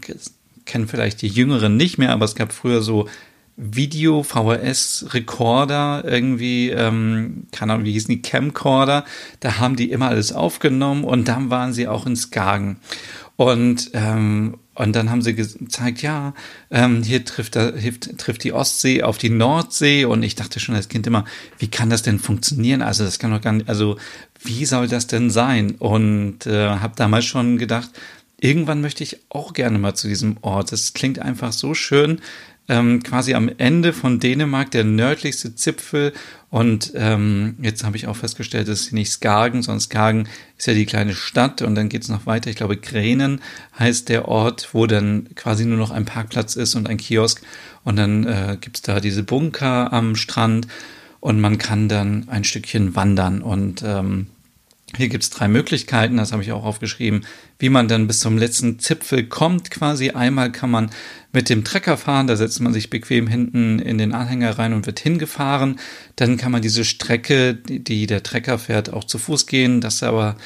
kennen 0.65 0.89
vielleicht 0.89 1.21
die 1.21 1.29
Jüngeren 1.29 1.77
nicht 1.77 1.97
mehr, 1.97 2.11
aber 2.11 2.25
es 2.25 2.35
gab 2.35 2.51
früher 2.51 2.81
so 2.81 3.07
Video, 3.57 4.21
VHS-Recorder, 4.21 6.03
irgendwie, 6.05 6.69
ähm, 6.69 7.47
keine 7.51 7.73
Ahnung, 7.73 7.85
wie 7.85 7.93
hießen 7.93 8.09
die, 8.13 8.21
Camcorder, 8.21 9.03
da 9.39 9.57
haben 9.57 9.75
die 9.75 9.89
immer 9.89 10.09
alles 10.09 10.31
aufgenommen 10.31 11.03
und 11.03 11.27
dann 11.27 11.49
waren 11.49 11.73
sie 11.73 11.87
auch 11.87 12.05
in 12.05 12.15
Skagen. 12.15 12.77
Und, 13.35 13.91
ähm, 13.93 14.57
und 14.73 14.95
dann 14.95 15.09
haben 15.09 15.21
sie 15.21 15.35
gezeigt, 15.35 16.01
ja, 16.01 16.33
ähm, 16.71 17.03
hier 17.03 17.23
trifft, 17.23 17.55
da, 17.55 17.71
trifft 18.17 18.43
die 18.43 18.51
Ostsee 18.51 19.03
auf 19.03 19.19
die 19.19 19.29
Nordsee. 19.29 20.05
Und 20.05 20.23
ich 20.23 20.35
dachte 20.35 20.59
schon 20.59 20.75
als 20.75 20.89
Kind 20.89 21.05
immer, 21.05 21.23
wie 21.59 21.67
kann 21.67 21.91
das 21.91 22.01
denn 22.01 22.19
funktionieren? 22.19 22.81
Also 22.81 23.03
das 23.03 23.19
kann 23.19 23.31
doch 23.31 23.41
gar 23.41 23.53
nicht, 23.53 23.69
also 23.69 23.97
wie 24.43 24.65
soll 24.65 24.87
das 24.87 25.05
denn 25.05 25.29
sein? 25.29 25.75
Und 25.77 26.47
äh, 26.47 26.69
habe 26.69 26.93
damals 26.95 27.25
schon 27.25 27.59
gedacht, 27.59 27.89
irgendwann 28.39 28.81
möchte 28.81 29.03
ich 29.03 29.17
auch 29.29 29.53
gerne 29.53 29.79
mal 29.79 29.95
zu 29.95 30.07
diesem 30.07 30.37
Ort. 30.41 30.71
Das 30.71 30.93
klingt 30.93 31.19
einfach 31.19 31.51
so 31.51 31.73
schön 31.73 32.21
ähm, 32.69 33.01
quasi 33.01 33.33
am 33.33 33.49
Ende 33.57 33.93
von 33.93 34.19
Dänemark, 34.19 34.71
der 34.71 34.83
nördlichste 34.83 35.55
Zipfel. 35.55 36.13
Und 36.49 36.91
ähm, 36.95 37.55
jetzt 37.61 37.83
habe 37.83 37.97
ich 37.97 38.07
auch 38.07 38.15
festgestellt, 38.15 38.67
es 38.67 38.81
ist 38.81 38.93
nicht 38.93 39.11
Skagen, 39.11 39.63
sondern 39.63 39.81
Skagen 39.81 40.29
ist 40.57 40.67
ja 40.67 40.73
die 40.73 40.85
kleine 40.85 41.13
Stadt 41.13 41.61
und 41.61 41.75
dann 41.75 41.89
geht 41.89 42.03
es 42.03 42.09
noch 42.09 42.25
weiter. 42.25 42.49
Ich 42.49 42.55
glaube, 42.55 42.77
Grenen 42.77 43.41
heißt 43.77 44.09
der 44.09 44.27
Ort, 44.27 44.69
wo 44.73 44.85
dann 44.85 45.29
quasi 45.35 45.65
nur 45.65 45.77
noch 45.77 45.91
ein 45.91 46.05
Parkplatz 46.05 46.55
ist 46.55 46.75
und 46.75 46.89
ein 46.89 46.97
Kiosk. 46.97 47.41
Und 47.83 47.95
dann 47.95 48.25
äh, 48.25 48.57
gibt 48.59 48.77
es 48.77 48.81
da 48.81 48.99
diese 48.99 49.23
Bunker 49.23 49.93
am 49.93 50.15
Strand 50.15 50.67
und 51.19 51.39
man 51.39 51.57
kann 51.57 51.89
dann 51.89 52.27
ein 52.29 52.43
Stückchen 52.43 52.95
wandern 52.95 53.41
und 53.41 53.81
ähm, 53.85 54.27
hier 54.95 55.09
gibt 55.09 55.23
es 55.23 55.29
drei 55.29 55.49
Möglichkeiten, 55.49 56.15
das 56.15 56.31
habe 56.31 56.43
ich 56.43 56.53
auch 56.53 56.63
aufgeschrieben, 56.63 57.25
wie 57.59 57.69
man 57.69 57.89
dann 57.89 58.07
bis 58.07 58.19
zum 58.19 58.37
letzten 58.37 58.79
Zipfel 58.79 59.25
kommt. 59.25 59.69
Quasi 59.69 60.11
einmal 60.11 60.51
kann 60.51 60.71
man 60.71 60.91
mit 61.33 61.49
dem 61.49 61.65
Trecker 61.65 61.97
fahren, 61.97 62.27
da 62.27 62.37
setzt 62.37 62.61
man 62.61 62.71
sich 62.71 62.89
bequem 62.89 63.27
hinten 63.27 63.79
in 63.79 63.97
den 63.97 64.13
Anhänger 64.13 64.57
rein 64.57 64.73
und 64.73 64.85
wird 64.85 64.99
hingefahren. 64.99 65.77
Dann 66.15 66.37
kann 66.37 66.53
man 66.53 66.61
diese 66.61 66.85
Strecke, 66.85 67.53
die 67.53 68.07
der 68.07 68.23
Trecker 68.23 68.57
fährt, 68.59 68.93
auch 68.93 69.03
zu 69.03 69.17
Fuß 69.17 69.45
gehen. 69.45 69.81
Das 69.81 69.95
ist 69.95 70.03
aber, 70.03 70.37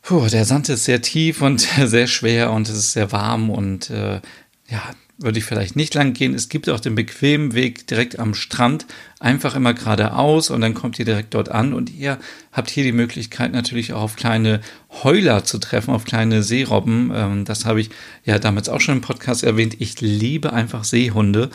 puh, 0.00 0.26
der 0.26 0.46
Sand 0.46 0.70
ist 0.70 0.84
sehr 0.84 1.02
tief 1.02 1.42
und 1.42 1.60
sehr 1.84 2.06
schwer 2.06 2.50
und 2.50 2.68
es 2.68 2.76
ist 2.76 2.92
sehr 2.92 3.12
warm 3.12 3.50
und 3.50 3.90
äh, 3.90 4.22
ja, 4.68 4.82
würde 5.18 5.38
ich 5.38 5.44
vielleicht 5.44 5.76
nicht 5.76 5.94
lang 5.94 6.12
gehen. 6.12 6.34
Es 6.34 6.48
gibt 6.48 6.68
auch 6.68 6.80
den 6.80 6.94
bequemen 6.94 7.54
Weg 7.54 7.86
direkt 7.86 8.18
am 8.18 8.34
Strand, 8.34 8.86
einfach 9.20 9.54
immer 9.54 9.72
geradeaus 9.72 10.50
und 10.50 10.60
dann 10.60 10.74
kommt 10.74 10.98
ihr 10.98 11.04
direkt 11.04 11.34
dort 11.34 11.50
an 11.50 11.72
und 11.72 11.90
ihr 11.90 12.18
habt 12.52 12.68
hier 12.68 12.84
die 12.84 12.92
Möglichkeit 12.92 13.52
natürlich 13.52 13.92
auch 13.92 14.02
auf 14.02 14.16
kleine 14.16 14.60
Heuler 15.02 15.44
zu 15.44 15.58
treffen, 15.58 15.94
auf 15.94 16.04
kleine 16.04 16.42
Seerobben. 16.42 17.12
Ähm, 17.14 17.44
das 17.44 17.64
habe 17.64 17.80
ich 17.80 17.90
ja 18.24 18.38
damals 18.38 18.68
auch 18.68 18.80
schon 18.80 18.96
im 18.96 19.00
Podcast 19.02 19.44
erwähnt. 19.44 19.76
Ich 19.78 20.00
liebe 20.00 20.52
einfach 20.52 20.84
Seehunde 20.84 21.50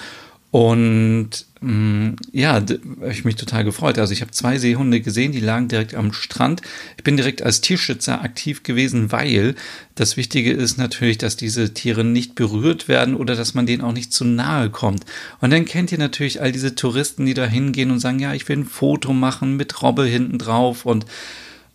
Und 0.52 1.46
mh, 1.62 1.72
mm, 1.72 2.16
ja, 2.32 2.64
ich 3.10 3.24
mich 3.24 3.36
total 3.36 3.64
gefreut. 3.64 4.00
Also 4.00 4.14
ich 4.14 4.22
habe 4.22 4.32
zwei 4.32 4.58
Seehunde 4.58 5.00
gesehen, 5.02 5.32
die 5.32 5.40
lagen 5.40 5.68
direkt 5.68 5.94
am 5.94 6.12
Strand. 6.12 6.62
Ich 6.98 7.04
bin 7.04 7.18
direkt 7.18 7.44
als 7.44 7.62
Tierschützer 7.62 8.22
aktiv 8.22 8.64
gewesen, 8.64 9.12
weil 9.12 9.56
das 9.94 10.18
Wichtige 10.18 10.52
ist 10.52 10.78
natürlich, 10.78 11.20
dass 11.20 11.36
diese 11.36 11.74
Tiere 11.74 12.04
nicht 12.04 12.34
berührt 12.34 12.88
werden 12.88 13.16
oder 13.16 13.36
dass 13.36 13.54
man 13.54 13.68
denen 13.68 13.84
auch 13.84 13.94
nicht 13.94 14.12
zu 14.12 14.26
nahe 14.26 14.72
kommt. 14.72 15.06
Und 15.40 15.52
dann 15.52 15.66
kennt 15.66 15.92
ihr 15.92 16.00
natürlich 16.00 16.42
all 16.42 16.52
diese 16.52 16.74
Touristen, 16.74 17.28
die 17.28 17.36
da 17.36 17.46
hingehen 17.46 17.92
und 17.92 18.00
sagen, 18.00 18.20
ja, 18.20 18.34
ich 18.34 18.48
will 18.50 18.58
ein 18.58 18.66
Foto 18.66 19.14
machen 19.14 19.56
mit 19.56 19.82
Robbe 19.84 20.06
hinten 20.06 20.40
drauf 20.40 20.86
und 20.86 21.06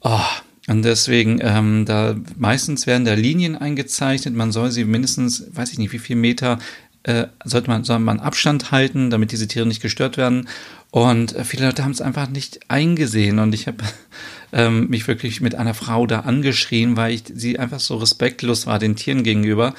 oh, 0.00 0.21
und 0.66 0.83
deswegen, 0.83 1.40
ähm, 1.43 1.85
da 1.85 2.16
meistens 2.38 2.87
werden 2.87 3.04
da 3.04 3.12
Linien 3.12 3.54
eingezeichnet. 3.54 4.35
Man 4.35 4.50
soll 4.50 4.71
sie 4.71 4.87
mindestens, 4.87 5.45
weiß 5.52 5.73
ich 5.73 5.78
nicht, 5.78 5.93
wie 5.93 5.99
viel 5.99 6.16
Meter 6.16 6.59
äh, 7.04 7.26
sollte 7.44 7.70
man, 7.70 7.84
soll 7.84 7.99
man 8.00 8.20
Abstand 8.20 8.70
halten, 8.70 9.11
damit 9.11 9.32
diese 9.32 9.46
Tiere 9.46 9.66
nicht 9.66 9.82
gestört 9.82 10.16
werden. 10.16 10.49
Und 10.90 11.34
äh, 11.37 11.44
viele 11.44 11.66
Leute 11.66 11.84
haben 11.84 11.90
es 11.90 12.00
einfach 12.00 12.28
nicht 12.28 12.61
eingesehen. 12.68 13.38
Und 13.38 13.54
ich 13.54 13.66
habe 13.66 13.84
ähm, 14.52 14.88
mich 14.88 15.06
wirklich 15.06 15.40
mit 15.40 15.54
einer 15.54 15.75
Frau 15.75 16.06
da 16.06 16.20
angeschrien, 16.20 16.96
weil 16.96 17.14
ich 17.14 17.25
sie 17.32 17.58
einfach 17.58 17.80
so 17.80 17.96
respektlos 17.96 18.66
war 18.66 18.78
den 18.78 18.96
Tieren 18.96 19.23
gegenüber 19.23 19.75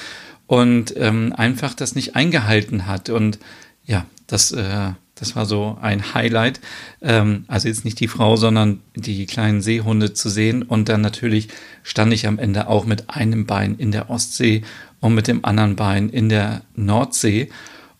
und 0.47 0.93
ähm, 0.97 1.33
einfach 1.35 1.73
das 1.73 1.95
nicht 1.95 2.15
eingehalten 2.15 2.85
hat. 2.85 3.09
Und 3.09 3.39
ja, 3.85 4.05
das, 4.27 4.51
äh, 4.51 4.91
das 5.15 5.35
war 5.35 5.45
so 5.45 5.77
ein 5.81 6.13
Highlight. 6.13 6.59
Ähm, 7.01 7.45
also 7.47 7.67
jetzt 7.67 7.85
nicht 7.85 7.99
die 7.99 8.07
Frau, 8.07 8.35
sondern 8.35 8.81
die 8.95 9.25
kleinen 9.25 9.61
Seehunde 9.61 10.13
zu 10.13 10.29
sehen. 10.29 10.61
Und 10.61 10.89
dann 10.89 11.01
natürlich 11.01 11.47
stand 11.81 12.13
ich 12.13 12.27
am 12.27 12.37
Ende 12.37 12.67
auch 12.67 12.85
mit 12.85 13.09
einem 13.09 13.45
Bein 13.45 13.75
in 13.75 13.91
der 13.91 14.09
Ostsee 14.09 14.63
und 15.05 15.13
mit 15.13 15.27
dem 15.27 15.45
anderen 15.45 15.75
Bein 15.75 16.09
in 16.09 16.29
der 16.29 16.63
Nordsee 16.75 17.49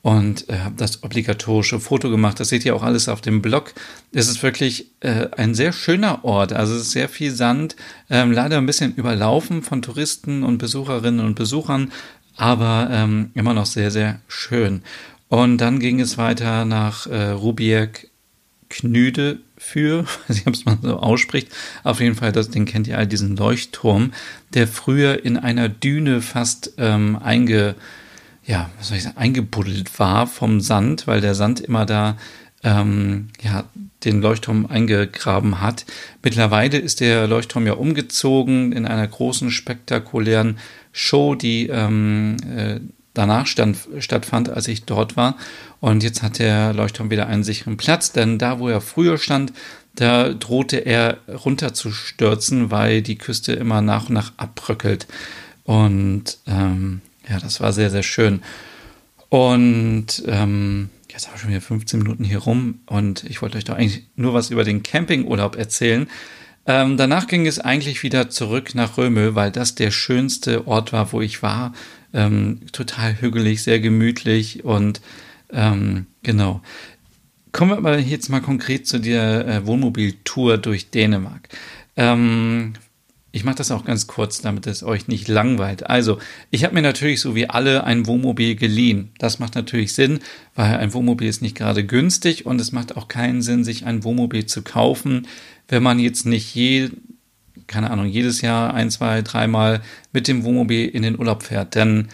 und 0.02 0.50
äh, 0.50 0.58
habe 0.58 0.74
das 0.76 1.04
obligatorische 1.04 1.80
Foto 1.80 2.10
gemacht. 2.10 2.40
Das 2.40 2.50
seht 2.50 2.66
ihr 2.66 2.76
auch 2.76 2.82
alles 2.82 3.10
auf 3.10 3.22
dem 3.22 3.44
Blog. 3.44 3.76
Es 4.12 4.28
ist 4.28 4.42
wirklich 4.42 4.88
äh, 5.02 5.28
ein 5.38 5.54
sehr 5.54 5.72
schöner 5.72 6.26
Ort. 6.26 6.52
Also 6.52 6.74
es 6.74 6.82
ist 6.82 6.92
sehr 6.94 7.08
viel 7.08 7.30
Sand, 7.30 7.76
ähm, 8.10 8.32
leider 8.32 8.58
ein 8.58 8.66
bisschen 8.66 8.96
überlaufen 8.96 9.62
von 9.62 9.84
Touristen 9.84 10.44
und 10.44 10.58
Besucherinnen 10.58 11.24
und 11.24 11.36
Besuchern, 11.36 11.92
aber 12.38 12.90
ähm, 12.92 13.30
immer 13.36 13.54
noch 13.54 13.68
sehr, 13.68 13.92
sehr 13.92 14.20
schön. 14.28 14.82
Und 15.28 15.60
dann 15.60 15.80
ging 15.80 16.00
es 16.00 16.18
weiter 16.18 16.66
nach 16.66 17.06
äh, 17.06 17.30
Rubiek 17.30 18.10
Knüde 18.76 19.40
für, 19.58 20.04
weiß 20.28 20.38
nicht, 20.38 20.48
ob 20.48 20.54
es 20.54 20.66
mal 20.66 20.78
so 20.82 20.98
ausspricht. 20.98 21.50
Auf 21.84 22.02
jeden 22.02 22.16
Fall, 22.16 22.32
das, 22.32 22.50
den 22.50 22.66
kennt 22.66 22.88
ihr 22.88 22.98
all, 22.98 23.08
diesen 23.08 23.36
Leuchtturm, 23.38 24.12
der 24.54 24.68
früher 24.68 25.24
in 25.24 25.38
einer 25.38 25.70
Düne 25.70 26.22
fast 26.22 26.74
ähm, 26.78 27.18
einge, 27.22 27.76
ja, 28.46 28.70
was 28.78 28.90
soll 28.90 28.98
ich 28.98 29.04
sagen, 29.04 29.18
eingebuddelt 29.18 29.98
war 30.00 30.28
vom 30.28 30.60
Sand, 30.60 31.08
weil 31.08 31.22
der 31.22 31.36
Sand 31.36 31.62
immer 31.62 31.86
da 31.86 32.18
ähm, 32.64 33.30
ja, 33.42 33.64
den 34.04 34.22
Leuchtturm 34.22 34.66
eingegraben 34.66 35.62
hat. 35.62 35.86
Mittlerweile 36.22 36.78
ist 36.78 37.00
der 37.00 37.28
Leuchtturm 37.28 37.66
ja 37.66 37.74
umgezogen 37.74 38.72
in 38.72 38.86
einer 38.86 39.08
großen, 39.08 39.52
spektakulären 39.52 40.58
Show, 40.92 41.36
die 41.36 41.68
ähm, 41.68 42.38
äh, 42.56 42.80
danach 43.16 43.48
stand, 43.48 43.78
stattfand, 44.00 44.50
als 44.50 44.68
ich 44.68 44.86
dort 44.86 45.18
war. 45.18 45.36
Und 45.80 46.04
jetzt 46.04 46.22
hat 46.22 46.40
der 46.40 46.74
Leuchtturm 46.74 47.10
wieder 47.10 47.28
einen 47.28 47.44
sicheren 47.44 47.78
Platz, 47.78 48.12
denn 48.12 48.38
da, 48.38 48.60
wo 48.60 48.70
er 48.70 48.82
früher 48.82 49.18
stand, 49.18 49.54
da 49.96 50.34
drohte 50.34 50.78
er 50.78 51.18
runterzustürzen, 51.28 52.70
weil 52.70 53.02
die 53.02 53.18
Küste 53.18 53.54
immer 53.54 53.82
nach 53.82 54.10
und 54.10 54.14
nach 54.14 54.34
abbröckelt. 54.38 55.08
Und 55.64 56.38
ähm, 56.46 57.02
ja, 57.30 57.40
das 57.40 57.60
war 57.62 57.74
sehr, 57.74 57.90
sehr 57.90 58.04
schön. 58.04 58.42
Und 59.30 60.24
ähm, 60.28 60.90
jetzt 61.10 61.28
habe 61.28 61.36
ich 61.36 61.42
schon 61.42 61.50
wieder 61.50 61.62
15 61.62 62.00
Minuten 62.00 62.24
hier 62.24 62.40
rum 62.40 62.80
und 62.86 63.24
ich 63.24 63.42
wollte 63.42 63.58
euch 63.58 63.64
doch 63.64 63.76
eigentlich 63.76 64.04
nur 64.16 64.34
was 64.34 64.52
über 64.52 64.64
den 64.64 64.84
Campingurlaub 64.84 65.56
erzählen. 65.56 66.08
Ähm, 66.68 66.98
danach 66.98 67.28
ging 67.28 67.46
es 67.46 67.60
eigentlich 67.60 68.04
wieder 68.04 68.30
zurück 68.30 68.76
nach 68.76 68.98
Römel, 68.98 69.36
weil 69.36 69.52
das 69.52 69.76
der 69.76 69.92
schönste 69.92 70.68
Ort 70.68 70.94
war, 70.94 71.12
wo 71.12 71.22
ich 71.22 71.44
war. 71.44 71.74
Ähm, 72.16 72.62
total 72.72 73.22
hügelig, 73.22 73.62
sehr 73.62 73.80
gemütlich 73.80 74.64
und 74.64 75.02
ähm, 75.52 76.08
genau. 76.24 76.62
Kommen 77.52 77.72
wir 77.72 77.78
aber 77.78 78.00
jetzt 78.00 78.30
mal 78.30 78.42
konkret 78.42 78.88
zu 78.88 79.00
der 79.00 79.48
äh, 79.48 79.68
Wohnmobiltour 79.68 80.58
durch 80.58 80.90
Dänemark. 80.90 81.50
Ähm, 81.98 82.74
ich 83.36 83.44
mache 83.44 83.56
das 83.56 83.70
auch 83.70 83.84
ganz 83.84 84.08
kurz, 84.08 84.40
damit 84.40 84.66
es 84.66 84.82
euch 84.82 85.10
nicht 85.10 85.28
langweilt. 85.28 85.90
Also, 85.90 86.20
ich 86.52 86.64
habe 86.64 86.74
mir 86.74 86.82
natürlich 86.82 87.20
so 87.20 87.36
wie 87.36 87.50
alle 87.50 87.84
ein 87.84 88.08
Wohnmobil 88.08 88.56
geliehen. 88.56 89.12
Das 89.18 89.40
macht 89.40 89.56
natürlich 89.56 89.92
Sinn, 89.92 90.20
weil 90.56 90.78
ein 90.78 90.94
Wohnmobil 90.94 91.28
ist 91.28 91.42
nicht 91.42 91.58
gerade 91.58 91.86
günstig 91.86 92.46
und 92.46 92.62
es 92.62 92.72
macht 92.72 92.96
auch 92.96 93.10
keinen 93.10 93.42
Sinn, 93.42 93.66
sich 93.66 93.86
ein 93.86 94.06
Wohnmobil 94.06 94.46
zu 94.46 94.62
kaufen, 94.62 95.28
wenn 95.68 95.84
man 95.84 96.00
jetzt 96.00 96.26
nicht 96.26 96.56
je, 96.56 96.92
keine 97.68 97.92
Ahnung, 97.92 98.06
jedes 98.06 98.42
Jahr 98.42 98.74
ein, 98.74 98.90
zwei, 98.92 99.22
dreimal 99.22 99.82
mit 100.14 100.28
dem 100.28 100.44
Wohnmobil 100.44 100.88
in 100.88 101.04
den 101.04 101.18
Urlaub 101.18 101.44
fährt. 101.44 101.76
Denn 101.76 102.10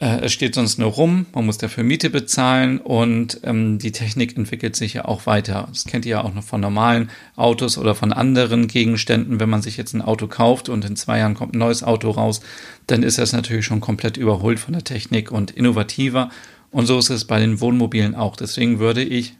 äh, 0.00 0.22
es 0.22 0.32
steht 0.32 0.54
sonst 0.54 0.78
nur 0.78 0.90
rum, 0.90 1.26
man 1.34 1.44
muss 1.44 1.58
dafür 1.58 1.84
Miete 1.84 2.08
bezahlen 2.08 2.78
und 2.78 3.40
ähm, 3.44 3.78
die 3.78 3.92
Technik 3.92 4.36
entwickelt 4.36 4.74
sich 4.74 4.94
ja 4.94 5.04
auch 5.04 5.26
weiter. 5.26 5.68
Das 5.68 5.84
kennt 5.84 6.06
ihr 6.06 6.12
ja 6.12 6.24
auch 6.24 6.32
noch 6.32 6.42
von 6.42 6.60
normalen 6.60 7.10
Autos 7.36 7.76
oder 7.76 7.94
von 7.94 8.12
anderen 8.12 8.66
Gegenständen. 8.66 9.40
Wenn 9.40 9.50
man 9.50 9.60
sich 9.60 9.76
jetzt 9.76 9.92
ein 9.92 10.00
Auto 10.00 10.26
kauft 10.26 10.70
und 10.70 10.86
in 10.86 10.96
zwei 10.96 11.18
Jahren 11.18 11.34
kommt 11.34 11.54
ein 11.54 11.58
neues 11.58 11.82
Auto 11.82 12.10
raus, 12.10 12.40
dann 12.86 13.02
ist 13.02 13.18
das 13.18 13.32
natürlich 13.32 13.66
schon 13.66 13.80
komplett 13.80 14.16
überholt 14.16 14.58
von 14.58 14.72
der 14.72 14.84
Technik 14.84 15.30
und 15.30 15.50
innovativer. 15.50 16.30
Und 16.70 16.86
so 16.86 16.98
ist 16.98 17.10
es 17.10 17.26
bei 17.26 17.38
den 17.38 17.60
Wohnmobilen 17.60 18.14
auch. 18.14 18.36
Deswegen 18.36 18.78
würde 18.78 19.02
ich 19.02 19.34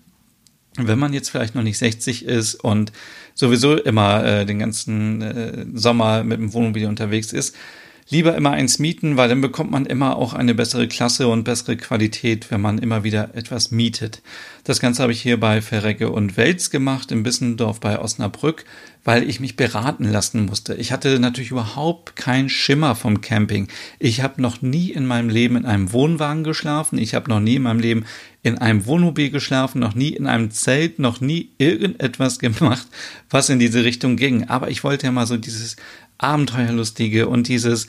wenn 0.76 0.98
man 0.98 1.12
jetzt 1.12 1.30
vielleicht 1.30 1.54
noch 1.54 1.62
nicht 1.62 1.78
60 1.78 2.24
ist 2.24 2.54
und 2.54 2.92
sowieso 3.35 3.76
immer 3.76 4.24
äh, 4.24 4.46
den 4.46 4.59
ganzen 4.59 5.22
äh, 5.22 5.66
Sommer 5.74 6.22
mit 6.24 6.38
dem 6.38 6.52
Wohnmobil 6.52 6.87
unterwegs 6.87 7.33
ist, 7.33 7.56
lieber 8.11 8.37
immer 8.37 8.50
eins 8.50 8.78
mieten, 8.78 9.16
weil 9.16 9.28
dann 9.28 9.40
bekommt 9.40 9.70
man 9.70 9.87
immer 9.87 10.16
auch 10.16 10.35
eine 10.35 10.54
bessere 10.54 10.88
Klasse 10.88 11.28
und 11.28 11.44
bessere 11.44 11.76
Qualität, 11.76 12.50
wenn 12.50 12.61
man 12.61 12.78
immer 12.78 13.04
wieder 13.04 13.35
etwas 13.35 13.70
mietet. 13.70 14.20
Das 14.64 14.80
Ganze 14.80 15.02
habe 15.02 15.12
ich 15.12 15.22
hier 15.22 15.38
bei 15.38 15.62
Verrecke 15.62 16.11
und 16.11 16.37
Welz 16.37 16.70
gemacht, 16.70 17.12
in 17.12 17.22
Bissendorf 17.22 17.80
bei 17.80 17.98
Osnabrück, 17.98 18.64
weil 19.04 19.28
ich 19.28 19.40
mich 19.40 19.56
beraten 19.56 20.04
lassen 20.04 20.44
musste. 20.44 20.74
Ich 20.74 20.92
hatte 20.92 21.18
natürlich 21.18 21.52
überhaupt 21.52 22.16
keinen 22.16 22.48
Schimmer 22.48 22.94
vom 22.94 23.20
Camping. 23.20 23.68
Ich 23.98 24.22
habe 24.22 24.42
noch 24.42 24.61
nie 24.61 24.90
in 24.90 25.06
meinem 25.06 25.28
Leben 25.28 25.56
in 25.56 25.64
einem 25.64 25.92
Wohnwagen 25.92 26.44
geschlafen. 26.44 26.98
Ich 26.98 27.14
habe 27.14 27.30
noch 27.30 27.40
nie 27.40 27.56
in 27.56 27.62
meinem 27.62 27.80
Leben 27.80 28.04
in 28.42 28.59
einem 28.59 28.87
Wohnmobil 28.87 29.31
geschlafen, 29.31 29.81
noch 29.81 29.94
nie 29.94 30.11
in 30.11 30.26
einem 30.26 30.50
Zelt, 30.50 30.98
noch 30.98 31.20
nie 31.20 31.50
irgendetwas 31.59 32.38
gemacht, 32.38 32.87
was 33.29 33.48
in 33.48 33.59
diese 33.59 33.85
Richtung 33.85 34.16
ging. 34.16 34.48
Aber 34.48 34.70
ich 34.70 34.83
wollte 34.85 35.07
ja 35.07 35.12
mal 35.12 35.26
so 35.26 35.37
dieses 35.37 35.76
Abenteuerlustige 36.18 37.29
und 37.29 37.48
dieses 37.48 37.87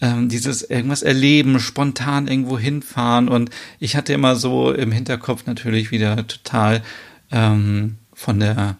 ähm, 0.00 0.28
dieses 0.28 0.62
irgendwas 0.62 1.02
erleben, 1.02 1.60
spontan 1.60 2.26
irgendwo 2.26 2.58
hinfahren 2.58 3.28
und 3.28 3.50
ich 3.78 3.96
hatte 3.96 4.12
immer 4.12 4.36
so 4.36 4.72
im 4.72 4.90
Hinterkopf 4.90 5.46
natürlich 5.46 5.92
wieder 5.92 6.26
total 6.26 6.82
ähm, 7.30 7.96
von 8.12 8.40
der 8.40 8.76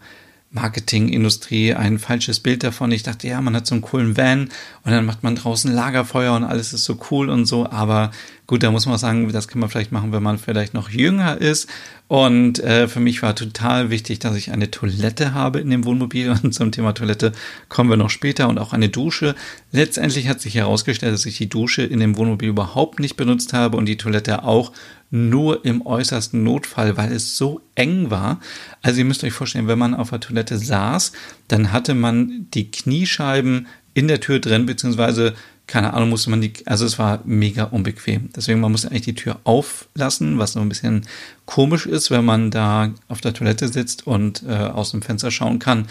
Marketingindustrie 0.54 1.74
ein 1.74 1.98
falsches 1.98 2.38
Bild 2.38 2.62
davon. 2.62 2.92
Ich 2.92 3.02
dachte, 3.02 3.26
ja, 3.26 3.40
man 3.40 3.56
hat 3.56 3.66
so 3.66 3.74
einen 3.74 3.82
coolen 3.82 4.16
Van 4.16 4.48
und 4.84 4.92
dann 4.92 5.04
macht 5.04 5.24
man 5.24 5.34
draußen 5.34 5.72
Lagerfeuer 5.72 6.34
und 6.34 6.44
alles 6.44 6.72
ist 6.72 6.84
so 6.84 6.96
cool 7.10 7.28
und 7.28 7.46
so. 7.46 7.68
Aber 7.68 8.12
gut, 8.46 8.62
da 8.62 8.70
muss 8.70 8.86
man 8.86 8.96
sagen, 8.96 9.30
das 9.32 9.48
kann 9.48 9.58
man 9.58 9.68
vielleicht 9.68 9.90
machen, 9.90 10.12
wenn 10.12 10.22
man 10.22 10.38
vielleicht 10.38 10.72
noch 10.72 10.90
jünger 10.90 11.40
ist. 11.40 11.68
Und 12.06 12.60
äh, 12.60 12.86
für 12.86 13.00
mich 13.00 13.22
war 13.22 13.34
total 13.34 13.90
wichtig, 13.90 14.20
dass 14.20 14.36
ich 14.36 14.52
eine 14.52 14.70
Toilette 14.70 15.34
habe 15.34 15.58
in 15.58 15.70
dem 15.70 15.84
Wohnmobil. 15.84 16.30
Und 16.42 16.54
zum 16.54 16.70
Thema 16.70 16.92
Toilette 16.92 17.32
kommen 17.68 17.90
wir 17.90 17.96
noch 17.96 18.10
später 18.10 18.48
und 18.48 18.58
auch 18.58 18.72
eine 18.72 18.88
Dusche. 18.88 19.34
Letztendlich 19.72 20.28
hat 20.28 20.40
sich 20.40 20.54
herausgestellt, 20.54 21.14
dass 21.14 21.26
ich 21.26 21.38
die 21.38 21.48
Dusche 21.48 21.82
in 21.82 21.98
dem 21.98 22.16
Wohnmobil 22.16 22.50
überhaupt 22.50 23.00
nicht 23.00 23.16
benutzt 23.16 23.52
habe 23.52 23.76
und 23.76 23.86
die 23.86 23.96
Toilette 23.96 24.44
auch 24.44 24.70
nur 25.14 25.64
im 25.64 25.86
äußersten 25.86 26.42
Notfall, 26.42 26.96
weil 26.96 27.12
es 27.12 27.36
so 27.36 27.60
eng 27.76 28.10
war. 28.10 28.40
Also 28.82 28.98
ihr 28.98 29.04
müsst 29.04 29.22
euch 29.22 29.32
vorstellen, 29.32 29.68
wenn 29.68 29.78
man 29.78 29.94
auf 29.94 30.10
der 30.10 30.18
Toilette 30.18 30.58
saß, 30.58 31.12
dann 31.46 31.72
hatte 31.72 31.94
man 31.94 32.48
die 32.52 32.70
Kniescheiben 32.70 33.68
in 33.94 34.08
der 34.08 34.20
Tür 34.20 34.40
drin, 34.40 34.66
beziehungsweise 34.66 35.34
keine 35.66 35.94
Ahnung, 35.94 36.10
musste 36.10 36.28
man 36.28 36.42
die, 36.42 36.52
also 36.66 36.84
es 36.84 36.98
war 36.98 37.22
mega 37.24 37.64
unbequem. 37.64 38.28
Deswegen, 38.36 38.60
man 38.60 38.72
musste 38.72 38.90
eigentlich 38.90 39.02
die 39.02 39.14
Tür 39.14 39.40
auflassen, 39.44 40.38
was 40.38 40.52
so 40.52 40.60
ein 40.60 40.68
bisschen 40.68 41.06
komisch 41.46 41.86
ist, 41.86 42.10
wenn 42.10 42.24
man 42.24 42.50
da 42.50 42.92
auf 43.08 43.22
der 43.22 43.32
Toilette 43.32 43.68
sitzt 43.68 44.06
und 44.06 44.42
äh, 44.46 44.52
aus 44.52 44.90
dem 44.90 45.00
Fenster 45.00 45.30
schauen 45.30 45.60
kann 45.60 45.86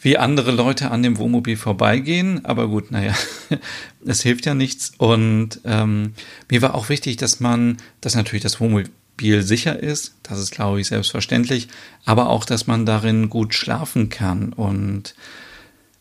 wie 0.00 0.16
andere 0.16 0.50
Leute 0.50 0.90
an 0.90 1.02
dem 1.02 1.18
Wohnmobil 1.18 1.56
vorbeigehen. 1.56 2.44
Aber 2.44 2.68
gut, 2.68 2.90
naja, 2.90 3.14
es 4.06 4.22
hilft 4.22 4.46
ja 4.46 4.54
nichts. 4.54 4.92
Und 4.96 5.60
ähm, 5.64 6.14
mir 6.50 6.62
war 6.62 6.74
auch 6.74 6.88
wichtig, 6.88 7.16
dass 7.16 7.40
man, 7.40 7.76
dass 8.00 8.14
natürlich 8.14 8.42
das 8.42 8.60
Wohnmobil 8.60 9.42
sicher 9.42 9.78
ist. 9.78 10.14
Das 10.22 10.38
ist, 10.38 10.52
glaube 10.52 10.80
ich, 10.80 10.88
selbstverständlich. 10.88 11.68
Aber 12.06 12.30
auch, 12.30 12.44
dass 12.44 12.66
man 12.66 12.86
darin 12.86 13.28
gut 13.28 13.54
schlafen 13.54 14.08
kann. 14.08 14.54
Und 14.54 15.14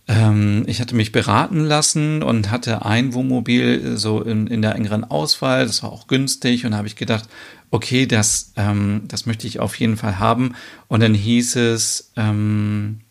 ähm, 0.08 0.64
ich 0.66 0.80
hatte 0.80 0.96
mich 0.96 1.12
beraten 1.12 1.66
lassen 1.66 2.24
und 2.24 2.50
hatte 2.50 2.86
ein 2.86 3.14
Wohnmobil 3.14 3.98
so 3.98 4.22
in, 4.22 4.48
in 4.48 4.62
der 4.62 4.76
engeren 4.76 5.04
Auswahl. 5.04 5.66
Das 5.66 5.84
war 5.84 5.92
auch 5.92 6.08
günstig 6.08 6.66
und 6.66 6.72
da 6.72 6.78
habe 6.78 6.88
ich 6.88 6.96
gedacht, 6.96 7.28
okay, 7.70 8.06
das, 8.06 8.54
ähm, 8.56 9.02
das 9.10 9.26
möchte 9.26 9.46
ich 9.46 9.60
auf 9.60 9.76
jeden 9.76 9.98
Fall 9.98 10.20
haben. 10.20 10.56
Und 10.88 11.02
dann 11.02 11.14
hieß 11.14 11.58
es, 11.58 12.12
ähm, 12.16 13.02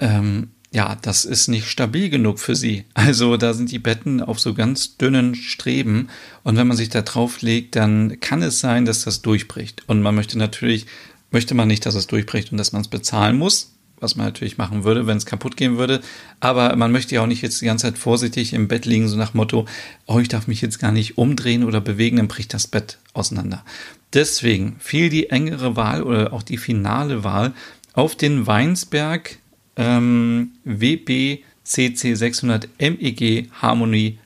ähm, 0.00 0.48
ja, 0.72 0.96
das 1.02 1.24
ist 1.24 1.48
nicht 1.48 1.66
stabil 1.66 2.10
genug 2.10 2.38
für 2.38 2.54
sie. 2.54 2.84
Also 2.94 3.36
da 3.36 3.54
sind 3.54 3.72
die 3.72 3.78
Betten 3.78 4.22
auf 4.22 4.38
so 4.38 4.54
ganz 4.54 4.96
dünnen 4.96 5.34
Streben 5.34 6.08
und 6.44 6.56
wenn 6.56 6.68
man 6.68 6.76
sich 6.76 6.88
da 6.88 7.02
drauf 7.02 7.42
legt, 7.42 7.76
dann 7.76 8.20
kann 8.20 8.42
es 8.42 8.60
sein, 8.60 8.84
dass 8.84 9.04
das 9.04 9.22
durchbricht. 9.22 9.82
Und 9.88 10.00
man 10.00 10.14
möchte 10.14 10.38
natürlich, 10.38 10.86
möchte 11.30 11.54
man 11.54 11.68
nicht, 11.68 11.86
dass 11.86 11.96
es 11.96 12.06
durchbricht 12.06 12.52
und 12.52 12.58
dass 12.58 12.72
man 12.72 12.82
es 12.82 12.88
bezahlen 12.88 13.36
muss, 13.36 13.72
was 13.98 14.14
man 14.14 14.26
natürlich 14.26 14.58
machen 14.58 14.84
würde, 14.84 15.08
wenn 15.08 15.16
es 15.16 15.26
kaputt 15.26 15.56
gehen 15.56 15.76
würde. 15.76 16.00
Aber 16.38 16.76
man 16.76 16.92
möchte 16.92 17.16
ja 17.16 17.22
auch 17.22 17.26
nicht 17.26 17.42
jetzt 17.42 17.60
die 17.60 17.66
ganze 17.66 17.86
Zeit 17.86 17.98
vorsichtig 17.98 18.52
im 18.52 18.68
Bett 18.68 18.86
liegen, 18.86 19.08
so 19.08 19.16
nach 19.16 19.34
Motto, 19.34 19.66
oh, 20.06 20.20
ich 20.20 20.28
darf 20.28 20.46
mich 20.46 20.60
jetzt 20.60 20.78
gar 20.78 20.92
nicht 20.92 21.18
umdrehen 21.18 21.64
oder 21.64 21.80
bewegen, 21.80 22.18
dann 22.18 22.28
bricht 22.28 22.54
das 22.54 22.68
Bett 22.68 22.98
auseinander. 23.12 23.64
Deswegen 24.12 24.76
fiel 24.78 25.08
die 25.08 25.30
engere 25.30 25.74
Wahl 25.74 26.04
oder 26.04 26.32
auch 26.32 26.44
die 26.44 26.58
finale 26.58 27.24
Wahl 27.24 27.54
auf 27.92 28.14
den 28.14 28.46
Weinsberg 28.46 29.39
ähm, 29.80 30.52
WBCC 30.64 32.14
600 32.14 32.68
MEG 32.78 33.48
Harmony 33.50 34.18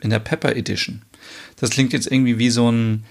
in 0.00 0.10
der 0.10 0.18
Pepper 0.18 0.56
Edition. 0.56 1.02
Das 1.56 1.70
klingt 1.70 1.92
jetzt 1.92 2.10
irgendwie 2.10 2.38
wie 2.38 2.48
so 2.48 2.72
ein, 2.72 3.04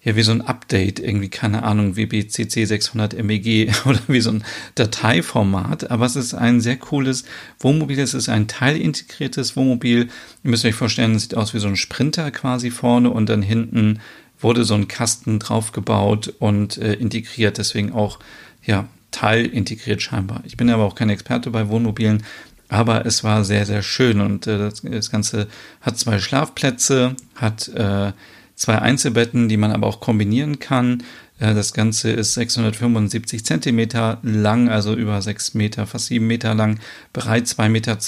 ja, 0.00 0.14
wie 0.14 0.22
so 0.22 0.30
ein 0.30 0.40
Update, 0.40 1.00
irgendwie, 1.00 1.28
keine 1.28 1.64
Ahnung, 1.64 1.96
WBCC 1.96 2.64
600 2.64 3.20
MEG 3.24 3.72
oder 3.86 3.98
wie 4.06 4.20
so 4.20 4.30
ein 4.30 4.44
Dateiformat, 4.76 5.90
aber 5.90 6.06
es 6.06 6.14
ist 6.14 6.32
ein 6.32 6.60
sehr 6.60 6.76
cooles 6.76 7.24
Wohnmobil, 7.58 7.98
es 7.98 8.14
ist 8.14 8.28
ein 8.28 8.46
teilintegriertes 8.46 9.56
Wohnmobil. 9.56 10.08
Ihr 10.44 10.50
müsst 10.50 10.64
euch 10.64 10.76
vorstellen, 10.76 11.16
es 11.16 11.22
sieht 11.22 11.36
aus 11.36 11.54
wie 11.54 11.58
so 11.58 11.68
ein 11.68 11.76
Sprinter 11.76 12.30
quasi 12.30 12.70
vorne 12.70 13.10
und 13.10 13.28
dann 13.28 13.42
hinten 13.42 13.98
wurde 14.40 14.64
so 14.64 14.74
ein 14.74 14.86
Kasten 14.86 15.40
draufgebaut 15.40 16.32
und 16.38 16.78
äh, 16.78 16.94
integriert, 16.94 17.58
deswegen 17.58 17.90
auch, 17.90 18.20
ja, 18.64 18.86
Teil 19.18 19.46
integriert 19.46 20.00
scheinbar. 20.00 20.42
Ich 20.44 20.56
bin 20.56 20.70
aber 20.70 20.84
auch 20.84 20.94
kein 20.94 21.10
Experte 21.10 21.50
bei 21.50 21.68
Wohnmobilen, 21.68 22.22
aber 22.68 23.04
es 23.04 23.24
war 23.24 23.44
sehr, 23.44 23.66
sehr 23.66 23.82
schön 23.82 24.20
und 24.20 24.46
äh, 24.46 24.58
das, 24.58 24.82
das, 24.82 25.10
Ganze 25.10 25.48
hat 25.80 25.98
zwei 25.98 26.20
Schlafplätze, 26.20 27.16
hat 27.34 27.66
äh, 27.66 28.12
zwei 28.54 28.78
Einzelbetten, 28.78 29.48
die 29.48 29.56
man 29.56 29.72
aber 29.72 29.88
auch 29.88 29.98
kombinieren 29.98 30.60
kann. 30.60 31.02
Äh, 31.40 31.52
das 31.52 31.72
Ganze 31.72 32.12
ist 32.12 32.34
675 32.34 33.44
Zentimeter 33.44 34.18
lang, 34.22 34.68
also 34.68 34.94
über 34.94 35.20
6 35.20 35.54
Meter, 35.54 35.88
fast 35.88 36.06
7 36.06 36.24
Meter 36.24 36.54
lang, 36.54 36.78
breit 37.12 37.46
2,20 37.46 37.68
Meter, 37.70 37.98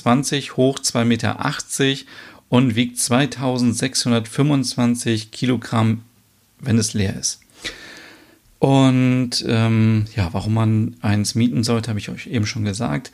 hoch 0.56 0.78
2,80 0.78 1.04
Meter 1.06 1.36
und 2.48 2.76
wiegt 2.76 3.00
2625 3.00 5.32
Kilogramm, 5.32 6.02
wenn 6.60 6.78
es 6.78 6.94
leer 6.94 7.16
ist. 7.18 7.40
Und 8.60 9.42
ähm, 9.48 10.04
ja, 10.14 10.28
warum 10.32 10.52
man 10.52 10.96
eins 11.00 11.34
mieten 11.34 11.64
sollte, 11.64 11.88
habe 11.88 11.98
ich 11.98 12.10
euch 12.10 12.26
eben 12.26 12.44
schon 12.44 12.62
gesagt. 12.62 13.10